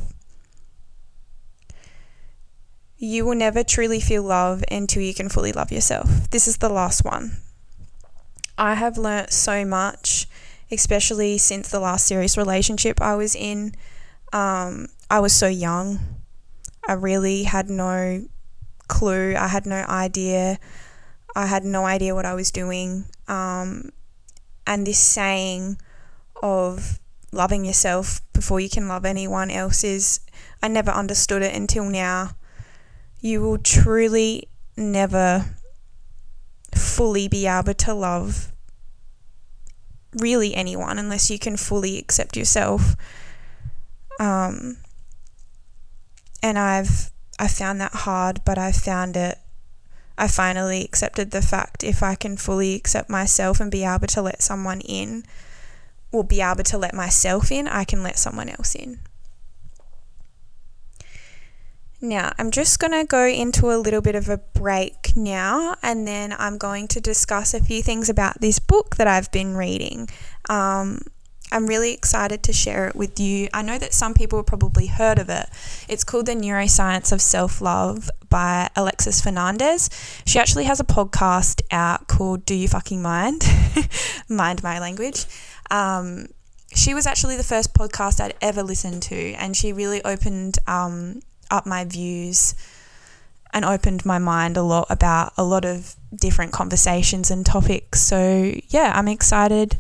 You 2.97 3.25
will 3.25 3.35
never 3.35 3.65
truly 3.65 3.99
feel 3.99 4.23
love 4.23 4.63
until 4.71 5.03
you 5.03 5.15
can 5.15 5.29
fully 5.29 5.51
love 5.51 5.73
yourself. 5.73 6.31
This 6.31 6.47
is 6.47 6.59
the 6.59 6.69
last 6.69 7.05
one. 7.05 7.39
I 8.57 8.75
have 8.75 8.97
learnt 8.97 9.33
so 9.33 9.65
much, 9.65 10.29
especially 10.71 11.37
since 11.37 11.69
the 11.69 11.81
last 11.81 12.07
serious 12.07 12.37
relationship 12.37 13.03
I 13.03 13.17
was 13.17 13.35
in. 13.35 13.75
Um, 14.33 14.87
I 15.11 15.19
was 15.19 15.33
so 15.33 15.49
young. 15.49 15.99
I 16.87 16.93
really 16.93 17.43
had 17.43 17.69
no 17.69 18.29
clue. 18.87 19.35
I 19.35 19.49
had 19.49 19.67
no 19.67 19.85
idea. 19.89 20.61
I 21.35 21.47
had 21.47 21.65
no 21.65 21.85
idea 21.85 22.15
what 22.15 22.27
I 22.27 22.35
was 22.35 22.53
doing. 22.53 23.07
Um, 23.27 23.91
and 24.71 24.87
this 24.87 25.01
saying 25.01 25.77
of 26.41 27.01
loving 27.33 27.65
yourself 27.65 28.21
before 28.33 28.61
you 28.61 28.71
can 28.71 28.87
love 28.87 29.05
anyone 29.05 29.51
else 29.51 29.83
is 29.83 30.21
I 30.63 30.69
never 30.69 30.93
understood 30.93 31.43
it 31.43 31.55
until 31.55 31.91
now. 31.91 32.37
You 33.21 33.41
will 33.43 33.59
truly 33.59 34.49
never 34.77 35.57
fully 36.73 37.27
be 37.27 37.49
able 37.49 37.75
to 37.75 37.93
love 37.93 38.53
really 40.15 40.55
anyone 40.55 41.01
unless 41.01 41.31
you 41.31 41.39
can 41.41 41.57
fully 41.57 41.99
accept 41.99 42.37
yourself. 42.37 42.95
Um, 44.21 44.77
and 46.45 46.57
I've 46.57 47.11
I 47.41 47.49
found 47.49 47.81
that 47.81 47.93
hard, 47.93 48.43
but 48.45 48.57
I 48.57 48.71
found 48.71 49.17
it 49.17 49.37
I 50.21 50.29
finally 50.29 50.85
accepted 50.85 51.31
the 51.31 51.41
fact 51.41 51.83
if 51.83 52.03
I 52.03 52.15
can 52.15 52.37
fully 52.37 52.75
accept 52.75 53.09
myself 53.09 53.59
and 53.59 53.71
be 53.71 53.85
able 53.85 54.07
to 54.09 54.21
let 54.21 54.43
someone 54.43 54.83
in, 54.83 55.25
or 56.13 56.23
be 56.23 56.43
able 56.43 56.63
to 56.63 56.77
let 56.77 56.93
myself 56.93 57.51
in, 57.51 57.67
I 57.67 57.85
can 57.85 58.03
let 58.03 58.19
someone 58.19 58.51
else 58.51 58.75
in. 58.75 59.01
Now, 62.03 62.33
I'm 62.39 62.51
just 62.51 62.79
going 62.79 62.93
to 62.93 63.07
go 63.07 63.25
into 63.25 63.73
a 63.73 63.81
little 63.81 64.03
bit 64.03 64.15
of 64.15 64.29
a 64.29 64.37
break 64.37 65.17
now, 65.17 65.77
and 65.83 66.07
then 66.07 66.35
I'm 66.39 66.59
going 66.59 66.87
to 66.89 67.01
discuss 67.01 67.55
a 67.55 67.65
few 67.65 67.83
things 67.83 68.11
about 68.11 68.43
this 68.43 68.59
book 68.59 68.97
that 68.97 69.07
I've 69.07 69.33
been 69.33 69.57
reading. 69.57 70.07
Um, 70.51 71.01
I'm 71.51 71.67
really 71.67 71.95
excited 71.95 72.43
to 72.43 72.53
share 72.53 72.89
it 72.89 72.95
with 72.95 73.19
you. 73.19 73.49
I 73.55 73.63
know 73.63 73.79
that 73.79 73.95
some 73.95 74.13
people 74.13 74.39
have 74.39 74.47
probably 74.47 74.89
heard 74.89 75.19
of 75.19 75.31
it. 75.31 75.49
It's 75.89 76.05
called 76.05 76.27
The 76.27 76.35
Neuroscience 76.35 77.11
of 77.11 77.23
Self 77.23 77.63
Love 77.63 78.11
by 78.31 78.71
Alexis 78.77 79.21
Fernandez. 79.21 79.91
She 80.25 80.39
actually 80.39 80.65
has 80.65 80.81
a 80.81 80.85
podcast 80.85 81.61
out 81.71 82.07
called 82.09 82.47
Do 82.47 82.55
You 82.55 82.69
Fucking 82.69 83.03
Mind? 83.03 83.45
Mind 84.29 84.63
My 84.63 84.79
Language. 84.79 85.27
Um, 85.71 86.29
she 86.75 86.95
was 86.95 87.07
actually 87.07 87.37
the 87.37 87.45
first 87.45 87.75
podcast 87.75 88.21
I'd 88.21 88.35
ever 88.41 88.63
listened 88.63 89.03
to, 89.05 89.33
and 89.35 89.57
she 89.57 89.73
really 89.73 90.03
opened 90.05 90.59
um, 90.67 91.21
up 91.51 91.67
my 91.67 91.85
views 91.85 92.55
and 93.53 93.65
opened 93.65 94.07
my 94.07 94.19
mind 94.19 94.57
a 94.57 94.63
lot 94.63 94.87
about 94.91 95.33
a 95.37 95.45
lot 95.45 95.65
of 95.65 95.97
different 96.15 96.53
conversations 96.53 97.31
and 97.31 97.45
topics. 97.45 98.01
So, 98.01 98.55
yeah, 98.69 98.93
I'm 98.95 99.09
excited 99.09 99.79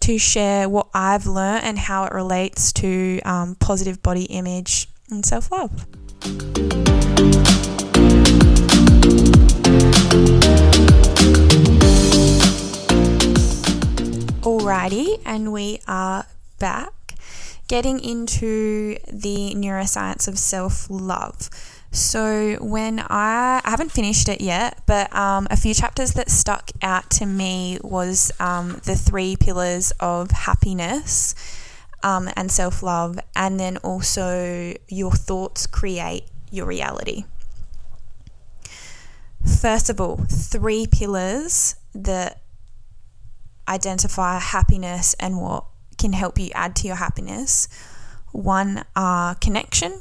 to 0.00 0.18
share 0.18 0.68
what 0.68 0.88
I've 0.94 1.26
learned 1.26 1.64
and 1.64 1.78
how 1.78 2.04
it 2.04 2.12
relates 2.12 2.72
to 2.74 3.20
um, 3.24 3.56
positive 3.56 4.02
body 4.02 4.24
image 4.24 4.88
and 5.10 5.24
self 5.24 5.50
love. 5.52 5.86
Alrighty, 14.66 15.20
and 15.24 15.52
we 15.52 15.78
are 15.86 16.26
back 16.58 17.14
getting 17.68 18.00
into 18.00 18.96
the 19.06 19.54
neuroscience 19.54 20.26
of 20.26 20.40
self 20.40 20.90
love. 20.90 21.48
So, 21.92 22.56
when 22.60 22.98
I, 22.98 23.60
I 23.64 23.70
haven't 23.70 23.92
finished 23.92 24.28
it 24.28 24.40
yet, 24.40 24.82
but 24.84 25.14
um, 25.14 25.46
a 25.52 25.56
few 25.56 25.72
chapters 25.72 26.14
that 26.14 26.28
stuck 26.32 26.72
out 26.82 27.10
to 27.10 27.26
me 27.26 27.78
was 27.84 28.32
um, 28.40 28.80
the 28.82 28.96
three 28.96 29.36
pillars 29.36 29.92
of 30.00 30.32
happiness 30.32 31.36
um, 32.02 32.28
and 32.36 32.50
self 32.50 32.82
love, 32.82 33.20
and 33.36 33.60
then 33.60 33.76
also 33.76 34.74
your 34.88 35.12
thoughts 35.12 35.68
create 35.68 36.24
your 36.50 36.66
reality. 36.66 37.24
First 39.60 39.90
of 39.90 40.00
all, 40.00 40.16
three 40.28 40.88
pillars 40.88 41.76
that 41.94 42.40
identify 43.68 44.38
happiness 44.38 45.14
and 45.18 45.40
what 45.40 45.64
can 45.98 46.12
help 46.12 46.38
you 46.38 46.50
add 46.54 46.76
to 46.76 46.86
your 46.86 46.96
happiness. 46.96 47.68
One 48.32 48.84
are 48.94 49.34
connection, 49.36 50.00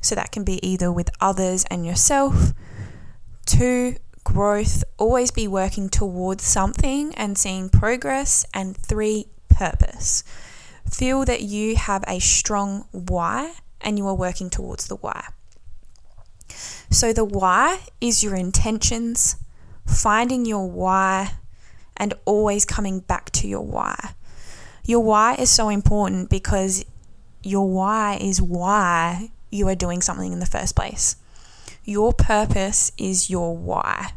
so 0.00 0.14
that 0.14 0.32
can 0.32 0.44
be 0.44 0.64
either 0.66 0.90
with 0.90 1.10
others 1.20 1.64
and 1.70 1.84
yourself. 1.84 2.52
Two, 3.46 3.96
growth, 4.24 4.84
always 4.98 5.30
be 5.30 5.46
working 5.46 5.88
towards 5.88 6.44
something 6.44 7.14
and 7.14 7.36
seeing 7.36 7.68
progress. 7.68 8.46
And 8.54 8.76
three, 8.76 9.26
purpose. 9.48 10.24
Feel 10.90 11.24
that 11.24 11.42
you 11.42 11.76
have 11.76 12.04
a 12.06 12.18
strong 12.18 12.86
why 12.90 13.54
and 13.80 13.98
you 13.98 14.06
are 14.06 14.14
working 14.14 14.50
towards 14.50 14.88
the 14.88 14.96
why. 14.96 15.28
So, 16.90 17.12
the 17.12 17.24
why 17.24 17.80
is 18.00 18.22
your 18.22 18.34
intentions, 18.34 19.36
finding 19.86 20.44
your 20.44 20.70
why, 20.70 21.32
and 21.96 22.14
always 22.24 22.64
coming 22.64 23.00
back 23.00 23.30
to 23.30 23.48
your 23.48 23.64
why. 23.64 24.14
Your 24.84 25.00
why 25.00 25.34
is 25.36 25.50
so 25.50 25.68
important 25.68 26.30
because 26.30 26.84
your 27.42 27.68
why 27.68 28.18
is 28.20 28.40
why 28.40 29.30
you 29.50 29.68
are 29.68 29.74
doing 29.74 30.02
something 30.02 30.32
in 30.32 30.40
the 30.40 30.46
first 30.46 30.74
place. 30.74 31.16
Your 31.84 32.12
purpose 32.12 32.92
is 32.98 33.30
your 33.30 33.56
why. 33.56 34.12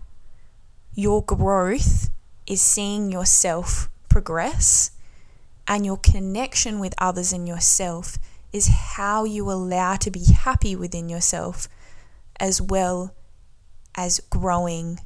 Your 0.96 1.24
growth 1.24 2.10
is 2.48 2.62
seeing 2.62 3.12
yourself 3.12 3.90
progress, 4.10 4.92
and 5.68 5.86
your 5.86 5.98
connection 5.98 6.80
with 6.80 6.96
others 6.98 7.34
and 7.34 7.48
yourself 7.48 8.18
is 8.54 8.68
how 8.68 9.26
you 9.26 9.52
allow 9.52 9.96
to 9.98 10.10
be 10.10 10.24
happy 10.24 10.76
within 10.76 11.10
yourself 11.10 11.68
as 12.40 12.62
well 12.62 13.14
as 13.96 14.22
growing 14.30 15.00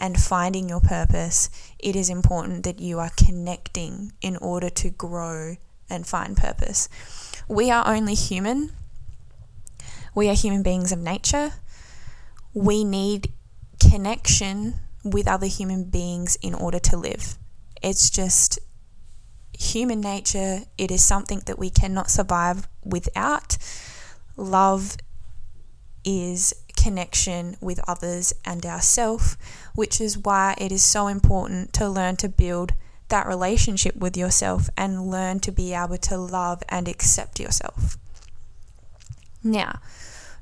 and 0.00 0.16
finding 0.20 0.68
your 0.68 0.80
purpose, 0.80 1.50
it 1.78 1.96
is 1.96 2.08
important 2.08 2.64
that 2.64 2.80
you 2.80 2.98
are 2.98 3.10
connecting 3.16 4.12
in 4.20 4.36
order 4.36 4.70
to 4.70 4.90
grow 4.90 5.56
and 5.90 6.06
find 6.06 6.36
purpose. 6.36 6.88
We 7.48 7.70
are 7.70 7.86
only 7.86 8.14
human. 8.14 8.72
We 10.14 10.28
are 10.28 10.34
human 10.34 10.62
beings 10.62 10.92
of 10.92 10.98
nature. 10.98 11.52
We 12.54 12.84
need 12.84 13.32
connection 13.80 14.74
with 15.04 15.28
other 15.28 15.46
human 15.46 15.84
beings 15.84 16.36
in 16.42 16.54
order 16.54 16.78
to 16.78 16.96
live. 16.96 17.38
It's 17.82 18.10
just 18.10 18.58
human 19.58 20.00
nature. 20.00 20.60
It 20.76 20.90
is 20.90 21.04
something 21.04 21.42
that 21.46 21.58
we 21.58 21.70
cannot 21.70 22.10
survive 22.10 22.68
without. 22.84 23.58
Love 24.36 24.96
is 26.04 26.54
connection 26.82 27.56
with 27.60 27.80
others 27.88 28.32
and 28.44 28.64
ourself, 28.64 29.36
which 29.74 30.00
is 30.00 30.16
why 30.16 30.54
it 30.58 30.70
is 30.70 30.82
so 30.82 31.08
important 31.08 31.72
to 31.74 31.88
learn 31.88 32.16
to 32.16 32.28
build 32.28 32.72
that 33.08 33.26
relationship 33.26 33.96
with 33.96 34.16
yourself 34.16 34.68
and 34.76 35.10
learn 35.10 35.40
to 35.40 35.50
be 35.50 35.74
able 35.74 35.96
to 35.98 36.16
love 36.16 36.62
and 36.68 36.86
accept 36.88 37.40
yourself. 37.40 37.96
Now, 39.42 39.80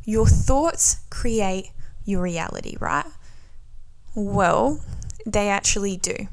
your 0.04 0.26
thoughts 0.26 0.96
create 1.10 1.70
your 2.04 2.22
reality, 2.22 2.76
right? 2.80 3.06
Well, 4.14 4.80
they 5.24 5.48
actually 5.48 5.96
do. 5.96 6.28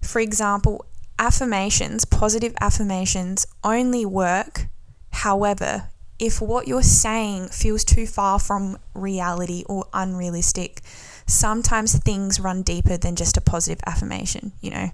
For 0.00 0.20
example, 0.20 0.84
affirmations, 1.18 2.04
positive 2.04 2.54
affirmations, 2.60 3.46
only 3.62 4.06
work, 4.06 4.66
however, 5.12 5.88
if 6.20 6.40
what 6.40 6.68
you're 6.68 6.82
saying 6.82 7.48
feels 7.48 7.82
too 7.82 8.06
far 8.06 8.38
from 8.38 8.78
reality 8.94 9.64
or 9.66 9.86
unrealistic, 9.94 10.82
sometimes 11.26 11.98
things 11.98 12.38
run 12.38 12.62
deeper 12.62 12.98
than 12.98 13.16
just 13.16 13.38
a 13.38 13.40
positive 13.40 13.80
affirmation. 13.86 14.52
You 14.60 14.70
know, 14.70 14.90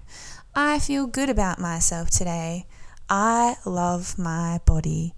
I 0.54 0.78
feel 0.78 1.08
good 1.08 1.28
about 1.28 1.58
myself 1.58 2.10
today. 2.10 2.66
I 3.10 3.56
love 3.66 4.16
my 4.18 4.60
body. 4.64 5.14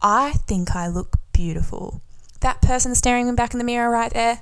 I 0.00 0.32
think 0.32 0.74
I 0.74 0.88
look 0.88 1.16
beautiful. 1.32 2.00
That 2.40 2.62
person 2.62 2.94
staring 2.94 3.32
back 3.34 3.52
in 3.52 3.58
the 3.58 3.64
mirror 3.64 3.90
right 3.90 4.12
there, 4.12 4.40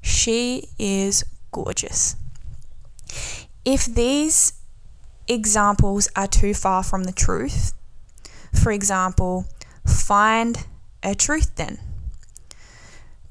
she 0.00 0.68
is 0.78 1.24
gorgeous. 1.52 2.16
If 3.64 3.84
these 3.84 4.54
examples 5.28 6.08
are 6.16 6.26
too 6.26 6.54
far 6.54 6.82
from 6.82 7.04
the 7.04 7.12
truth, 7.12 7.72
for 8.52 8.72
example, 8.72 9.46
Find 9.86 10.66
a 11.02 11.14
truth 11.14 11.56
then 11.56 11.78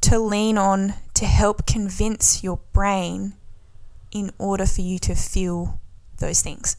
to 0.02 0.18
lean 0.20 0.58
on 0.58 0.94
to 1.14 1.26
help 1.26 1.66
convince 1.66 2.44
your 2.44 2.60
brain 2.74 3.34
in 4.12 4.32
order 4.38 4.66
for 4.66 4.82
you 4.82 4.98
to 5.00 5.14
feel 5.16 5.80
those 6.18 6.42
things. 6.42 6.78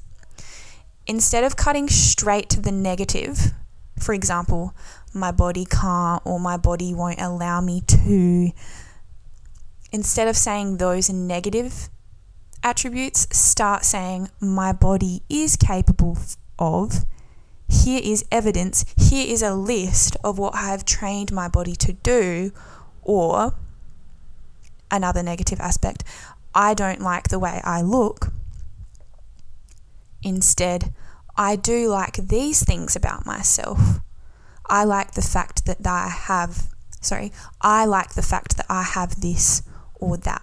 Instead 1.06 1.44
of 1.44 1.56
cutting 1.56 1.88
straight 1.88 2.48
to 2.50 2.60
the 2.60 2.72
negative, 2.72 3.52
for 3.98 4.14
example, 4.14 4.74
my 5.12 5.30
body 5.30 5.64
can't 5.64 6.22
or 6.24 6.40
my 6.40 6.56
body 6.56 6.94
won't 6.94 7.20
allow 7.20 7.60
me 7.60 7.82
to, 7.82 8.52
instead 9.92 10.28
of 10.28 10.36
saying 10.36 10.76
those 10.76 11.10
negative 11.10 11.88
attributes, 12.62 13.26
start 13.36 13.84
saying 13.84 14.28
my 14.40 14.72
body 14.72 15.22
is 15.28 15.56
capable 15.56 16.16
of 16.58 17.04
here 17.70 18.00
is 18.02 18.24
evidence, 18.30 18.84
here 18.96 19.26
is 19.26 19.42
a 19.42 19.54
list 19.54 20.16
of 20.24 20.38
what 20.38 20.54
I 20.54 20.68
have 20.70 20.84
trained 20.84 21.32
my 21.32 21.48
body 21.48 21.74
to 21.76 21.92
do, 21.92 22.52
or 23.02 23.54
another 24.90 25.22
negative 25.22 25.60
aspect, 25.60 26.04
I 26.54 26.74
don't 26.74 27.00
like 27.00 27.28
the 27.28 27.38
way 27.38 27.60
I 27.64 27.80
look. 27.82 28.32
Instead, 30.22 30.92
I 31.36 31.56
do 31.56 31.88
like 31.88 32.16
these 32.16 32.62
things 32.64 32.96
about 32.96 33.24
myself. 33.24 34.00
I 34.66 34.84
like 34.84 35.12
the 35.12 35.22
fact 35.22 35.64
that 35.66 35.78
I 35.86 36.08
have, 36.08 36.68
sorry, 37.00 37.32
I 37.60 37.86
like 37.86 38.14
the 38.14 38.22
fact 38.22 38.56
that 38.56 38.66
I 38.68 38.82
have 38.82 39.20
this 39.20 39.62
or 39.94 40.16
that. 40.18 40.42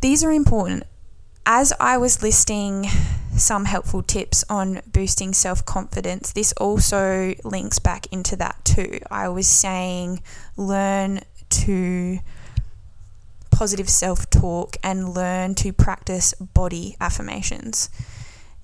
These 0.00 0.24
are 0.24 0.32
important. 0.32 0.84
As 1.46 1.72
I 1.80 1.96
was 1.96 2.22
listing 2.22 2.86
some 3.40 3.64
helpful 3.64 4.02
tips 4.02 4.44
on 4.48 4.80
boosting 4.86 5.32
self 5.32 5.64
confidence, 5.64 6.32
this 6.32 6.52
also 6.52 7.34
links 7.44 7.78
back 7.78 8.06
into 8.12 8.36
that 8.36 8.64
too. 8.64 9.00
I 9.10 9.28
was 9.28 9.48
saying 9.48 10.22
learn 10.56 11.20
to 11.50 12.18
positive 13.50 13.90
self 13.90 14.30
talk 14.30 14.76
and 14.82 15.14
learn 15.14 15.54
to 15.56 15.72
practice 15.72 16.32
body 16.34 16.96
affirmations. 17.00 17.90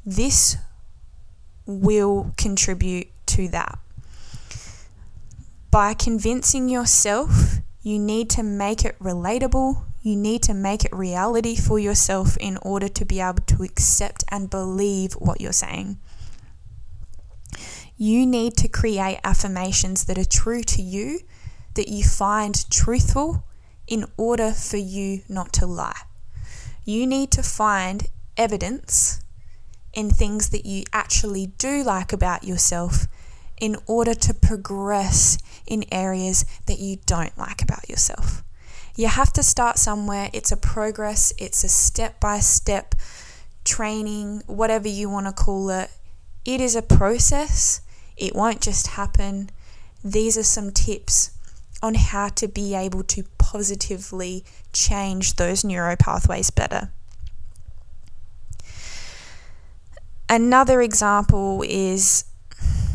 This 0.04 0.56
will 1.66 2.32
contribute 2.36 3.08
to 3.26 3.48
that. 3.48 3.78
By 5.70 5.94
convincing 5.94 6.68
yourself, 6.68 7.56
you 7.82 7.98
need 7.98 8.30
to 8.30 8.42
make 8.42 8.84
it 8.84 8.98
relatable, 8.98 9.82
you 10.06 10.14
need 10.14 10.40
to 10.40 10.54
make 10.54 10.84
it 10.84 10.94
reality 10.94 11.56
for 11.56 11.80
yourself 11.80 12.36
in 12.36 12.56
order 12.62 12.88
to 12.88 13.04
be 13.04 13.20
able 13.20 13.42
to 13.44 13.64
accept 13.64 14.22
and 14.30 14.48
believe 14.48 15.14
what 15.14 15.40
you're 15.40 15.52
saying. 15.52 15.98
You 17.96 18.24
need 18.24 18.56
to 18.58 18.68
create 18.68 19.18
affirmations 19.24 20.04
that 20.04 20.16
are 20.16 20.24
true 20.24 20.62
to 20.62 20.80
you, 20.80 21.18
that 21.74 21.88
you 21.88 22.04
find 22.04 22.70
truthful, 22.70 23.42
in 23.88 24.04
order 24.16 24.52
for 24.52 24.76
you 24.76 25.22
not 25.28 25.52
to 25.54 25.66
lie. 25.66 26.02
You 26.84 27.04
need 27.04 27.32
to 27.32 27.42
find 27.42 28.06
evidence 28.36 29.20
in 29.92 30.10
things 30.10 30.50
that 30.50 30.64
you 30.64 30.84
actually 30.92 31.46
do 31.58 31.82
like 31.82 32.12
about 32.12 32.44
yourself 32.44 33.08
in 33.60 33.76
order 33.88 34.14
to 34.14 34.34
progress 34.34 35.36
in 35.66 35.84
areas 35.90 36.44
that 36.66 36.78
you 36.78 36.98
don't 37.06 37.36
like 37.36 37.60
about 37.60 37.88
yourself. 37.88 38.44
You 38.96 39.08
have 39.08 39.32
to 39.34 39.42
start 39.42 39.78
somewhere. 39.78 40.30
It's 40.32 40.50
a 40.50 40.56
progress, 40.56 41.32
it's 41.38 41.62
a 41.62 41.68
step 41.68 42.18
by 42.18 42.40
step 42.40 42.94
training, 43.62 44.42
whatever 44.46 44.88
you 44.88 45.10
want 45.10 45.26
to 45.26 45.32
call 45.32 45.68
it. 45.68 45.90
It 46.46 46.62
is 46.62 46.74
a 46.74 46.82
process. 46.82 47.82
It 48.16 48.34
won't 48.34 48.62
just 48.62 48.86
happen. 48.86 49.50
These 50.02 50.38
are 50.38 50.42
some 50.42 50.70
tips 50.70 51.32
on 51.82 51.94
how 51.94 52.28
to 52.30 52.48
be 52.48 52.74
able 52.74 53.02
to 53.04 53.24
positively 53.36 54.44
change 54.72 55.36
those 55.36 55.62
neuro 55.62 55.94
pathways 55.96 56.50
better. 56.50 56.90
Another 60.28 60.80
example 60.80 61.62
is 61.68 62.24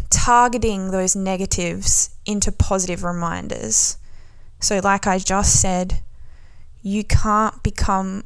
targeting 0.09 0.91
those 0.91 1.15
negatives 1.15 2.09
into 2.25 2.51
positive 2.51 3.03
reminders. 3.03 3.97
So, 4.61 4.79
like 4.79 5.07
I 5.07 5.17
just 5.19 5.59
said, 5.59 6.01
you 6.81 7.03
can't 7.03 7.61
become 7.61 8.23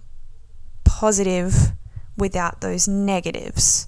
positive 0.83 1.71
without 2.15 2.61
those 2.61 2.88
negatives. 2.88 3.88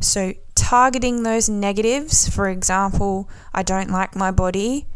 So, 0.00 0.32
targeting 0.54 1.22
those 1.22 1.50
negatives, 1.50 2.28
for 2.28 2.48
example, 2.48 3.28
I 3.52 3.62
don't 3.62 3.90
like 3.90 4.16
my 4.16 4.30
body, 4.30 4.86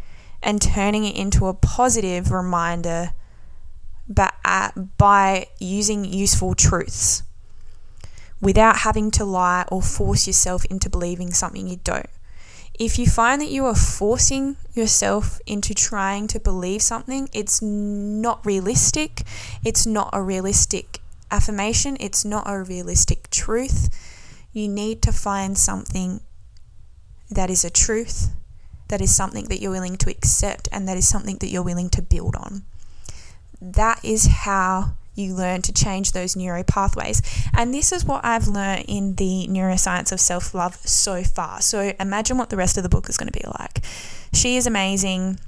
and 0.43 0.63
turning 0.63 1.05
it 1.05 1.17
into 1.17 1.49
a 1.49 1.55
positive 1.55 2.31
reminder 2.31 3.11
but 4.09 4.35
uh, 4.45 4.71
by 4.97 5.47
using 5.59 6.05
useful 6.05 6.55
truths 6.55 7.23
without 8.41 8.79
having 8.79 9.11
to 9.11 9.25
lie 9.25 9.65
or 9.69 9.83
force 9.83 10.27
yourself 10.27 10.65
into 10.67 10.89
believing 10.89 11.33
something 11.33 11.67
you 11.67 11.79
don't. 11.83 12.11
If 12.79 12.99
you 12.99 13.07
find 13.07 13.41
that 13.41 13.51
you 13.51 13.65
are 13.67 13.75
forcing 13.75 14.57
yourself 14.75 15.41
into 15.47 15.75
trying 15.75 16.27
to 16.29 16.41
believe 16.41 16.83
something, 16.83 17.29
it's 17.33 17.63
not 17.63 18.45
realistic. 18.45 19.23
It's 19.65 19.87
not 19.87 20.11
a 20.13 20.21
realistic 20.21 21.01
affirmation. 21.31 21.97
It's 22.01 22.25
not 22.25 22.45
a 22.47 22.63
realistic 22.63 23.31
truth. 23.31 23.89
You 24.53 24.69
need 24.69 25.01
to 25.03 25.13
find 25.13 25.57
something 25.57 26.21
that 27.31 27.51
is 27.51 27.65
a 27.65 27.71
truth, 27.71 28.31
that 28.89 29.01
is 29.01 29.15
something 29.15 29.47
that 29.47 29.61
you're 29.61 29.71
willing 29.71 29.97
to 29.97 30.11
accept, 30.11 30.69
and 30.71 30.87
that 30.87 30.97
is 30.97 31.09
something 31.09 31.39
that 31.39 31.49
you're 31.49 31.63
willing 31.63 31.91
to 31.91 32.03
build 32.03 32.37
on. 32.37 32.63
That 33.61 34.05
is 34.05 34.27
how 34.27 34.93
you 35.17 35.35
learn 35.35 35.63
to 35.63 35.73
change 35.73 36.13
those 36.13 36.37
neuro 36.37 36.63
pathways. 36.63 37.23
And 37.55 37.73
this 37.75 37.93
is 37.93 38.05
what 38.05 38.25
I've 38.25 38.49
learned 38.49 38.85
in 38.89 39.15
the 39.17 39.47
neuroscience 39.51 40.13
of 40.13 40.21
self 40.21 40.55
love 40.55 40.77
so 40.87 41.23
far. 41.23 41.61
So 41.61 41.93
imagine 41.99 42.39
what 42.39 42.51
the 42.51 42.57
rest 42.57 42.77
of 42.77 42.83
the 42.83 42.89
book 42.89 43.09
is 43.09 43.17
going 43.17 43.31
to 43.31 43.39
be 43.39 43.45
like. 43.59 43.85
She 44.33 44.57
is 44.57 44.67
amazing. 44.67 45.39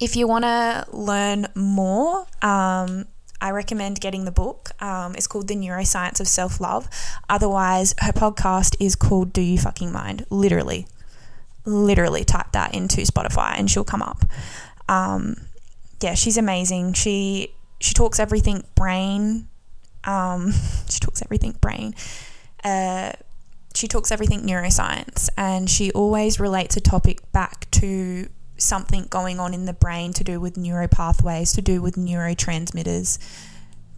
If 0.00 0.16
you 0.16 0.26
want 0.26 0.44
to 0.44 0.86
learn 0.92 1.46
more, 1.54 2.26
um, 2.42 3.06
I 3.40 3.50
recommend 3.50 4.00
getting 4.00 4.24
the 4.24 4.32
book. 4.32 4.70
Um, 4.80 5.14
it's 5.14 5.26
called 5.26 5.48
The 5.48 5.54
Neuroscience 5.54 6.18
of 6.18 6.26
Self 6.26 6.60
Love. 6.60 6.88
Otherwise, 7.28 7.94
her 7.98 8.12
podcast 8.12 8.76
is 8.80 8.96
called 8.96 9.32
Do 9.32 9.42
You 9.42 9.58
Fucking 9.58 9.92
Mind? 9.92 10.26
Literally. 10.30 10.86
Literally 11.66 12.24
type 12.24 12.52
that 12.52 12.74
into 12.74 13.02
Spotify 13.02 13.54
and 13.58 13.70
she'll 13.70 13.84
come 13.84 14.02
up. 14.02 14.24
Um, 14.88 15.36
yeah, 16.00 16.14
she's 16.14 16.36
amazing. 16.36 16.94
She 16.94 17.54
she 17.84 17.92
talks 17.92 18.18
everything 18.18 18.64
brain. 18.74 19.46
Um, 20.04 20.52
she 20.88 21.00
talks 21.00 21.20
everything 21.20 21.52
brain. 21.60 21.94
Uh, 22.64 23.12
she 23.74 23.88
talks 23.88 24.10
everything 24.10 24.40
neuroscience, 24.40 25.28
and 25.36 25.68
she 25.68 25.92
always 25.92 26.40
relates 26.40 26.78
a 26.78 26.80
topic 26.80 27.30
back 27.32 27.70
to 27.72 28.28
something 28.56 29.06
going 29.10 29.38
on 29.38 29.52
in 29.52 29.66
the 29.66 29.74
brain 29.74 30.14
to 30.14 30.24
do 30.24 30.40
with 30.40 30.54
neuropathways, 30.54 31.54
to 31.56 31.60
do 31.60 31.82
with 31.82 31.96
neurotransmitters, 31.96 33.18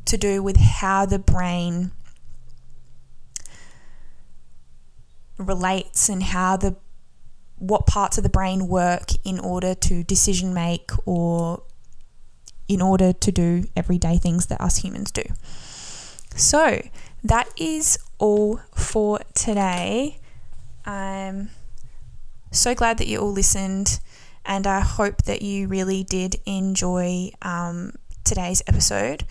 to 0.07 0.17
do 0.17 0.43
with 0.43 0.57
how 0.57 1.07
the 1.07 1.21
brain 1.21 1.93
relates 5.39 6.09
and 6.09 6.25
how 6.25 6.57
the 6.57 6.75
what 7.59 7.87
parts 7.87 8.19
of 8.19 8.25
the 8.25 8.31
brain 8.31 8.67
work 8.67 9.11
in 9.25 9.39
order 9.39 9.75
to 9.75 10.03
decision 10.03 10.53
make 10.53 10.91
or 11.05 11.63
in 12.69 12.83
order 12.83 13.13
to 13.13 13.33
do 13.33 13.65
everyday 13.77 14.19
things 14.19 14.47
that 14.47 14.61
us 14.61 14.79
humans 14.79 15.11
do. 15.11 15.23
So, 16.35 16.83
that 17.25 17.49
is 17.57 17.99
all 18.19 18.61
for 18.75 19.21
today. 19.35 20.19
I'm 20.85 21.51
so 22.51 22.75
glad 22.75 22.99
that 22.99 23.07
you 23.07 23.19
all 23.19 23.33
listened, 23.33 24.01
and 24.45 24.67
I 24.67 24.81
hope 24.81 25.23
that 25.23 25.43
you 25.43 25.67
really 25.69 26.05
did 26.05 26.37
enjoy 26.47 27.31
um, 27.43 27.93
today's 28.25 28.63
episode. 28.67 29.25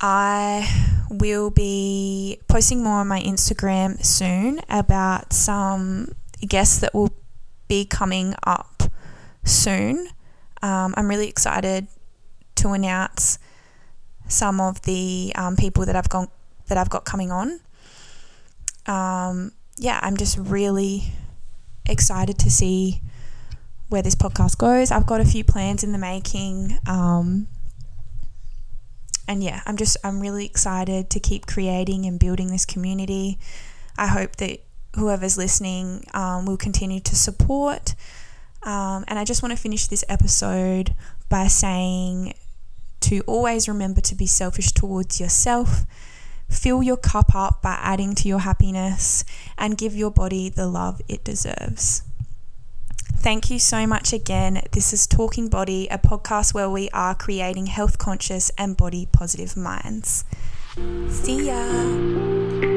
I 0.00 0.68
will 1.10 1.50
be 1.50 2.38
posting 2.48 2.82
more 2.82 3.00
on 3.00 3.08
my 3.08 3.20
Instagram 3.20 4.04
soon 4.04 4.60
about 4.68 5.32
some 5.32 6.12
guests 6.46 6.78
that 6.80 6.94
will 6.94 7.12
be 7.68 7.84
coming 7.84 8.34
up 8.46 8.82
soon. 9.44 10.08
Um, 10.66 10.94
I'm 10.96 11.06
really 11.06 11.28
excited 11.28 11.86
to 12.56 12.70
announce 12.70 13.38
some 14.26 14.60
of 14.60 14.82
the 14.82 15.32
um, 15.36 15.54
people 15.54 15.86
that 15.86 15.94
I've 15.94 16.08
gone 16.08 16.26
that 16.66 16.76
I've 16.76 16.90
got 16.90 17.04
coming 17.04 17.30
on. 17.30 17.60
Um, 18.86 19.52
yeah, 19.76 20.00
I'm 20.02 20.16
just 20.16 20.36
really 20.36 21.04
excited 21.88 22.36
to 22.40 22.50
see 22.50 23.00
where 23.90 24.02
this 24.02 24.16
podcast 24.16 24.58
goes. 24.58 24.90
I've 24.90 25.06
got 25.06 25.20
a 25.20 25.24
few 25.24 25.44
plans 25.44 25.84
in 25.84 25.92
the 25.92 25.98
making. 25.98 26.76
Um, 26.88 27.46
and 29.28 29.44
yeah, 29.44 29.60
I'm 29.66 29.76
just 29.76 29.96
I'm 30.02 30.18
really 30.18 30.46
excited 30.46 31.10
to 31.10 31.20
keep 31.20 31.46
creating 31.46 32.06
and 32.06 32.18
building 32.18 32.48
this 32.48 32.66
community. 32.66 33.38
I 33.96 34.08
hope 34.08 34.34
that 34.36 34.58
whoever's 34.96 35.38
listening 35.38 36.04
um, 36.12 36.44
will 36.44 36.56
continue 36.56 36.98
to 37.00 37.14
support. 37.14 37.94
Um, 38.66 39.04
and 39.06 39.18
I 39.18 39.24
just 39.24 39.42
want 39.42 39.52
to 39.52 39.56
finish 39.56 39.86
this 39.86 40.04
episode 40.08 40.94
by 41.28 41.46
saying 41.46 42.34
to 43.00 43.20
always 43.20 43.68
remember 43.68 44.00
to 44.02 44.14
be 44.16 44.26
selfish 44.26 44.72
towards 44.72 45.20
yourself. 45.20 45.86
Fill 46.50 46.82
your 46.82 46.96
cup 46.96 47.34
up 47.34 47.62
by 47.62 47.78
adding 47.80 48.14
to 48.16 48.28
your 48.28 48.40
happiness 48.40 49.24
and 49.56 49.78
give 49.78 49.94
your 49.94 50.10
body 50.10 50.48
the 50.48 50.66
love 50.66 51.00
it 51.08 51.24
deserves. 51.24 52.02
Thank 53.14 53.50
you 53.50 53.58
so 53.58 53.86
much 53.86 54.12
again. 54.12 54.62
This 54.72 54.92
is 54.92 55.06
Talking 55.06 55.48
Body, 55.48 55.88
a 55.90 55.98
podcast 55.98 56.52
where 56.52 56.68
we 56.68 56.88
are 56.90 57.14
creating 57.14 57.66
health 57.66 57.98
conscious 57.98 58.50
and 58.58 58.76
body 58.76 59.08
positive 59.10 59.56
minds. 59.56 60.24
See 61.08 61.46
ya. 61.46 62.75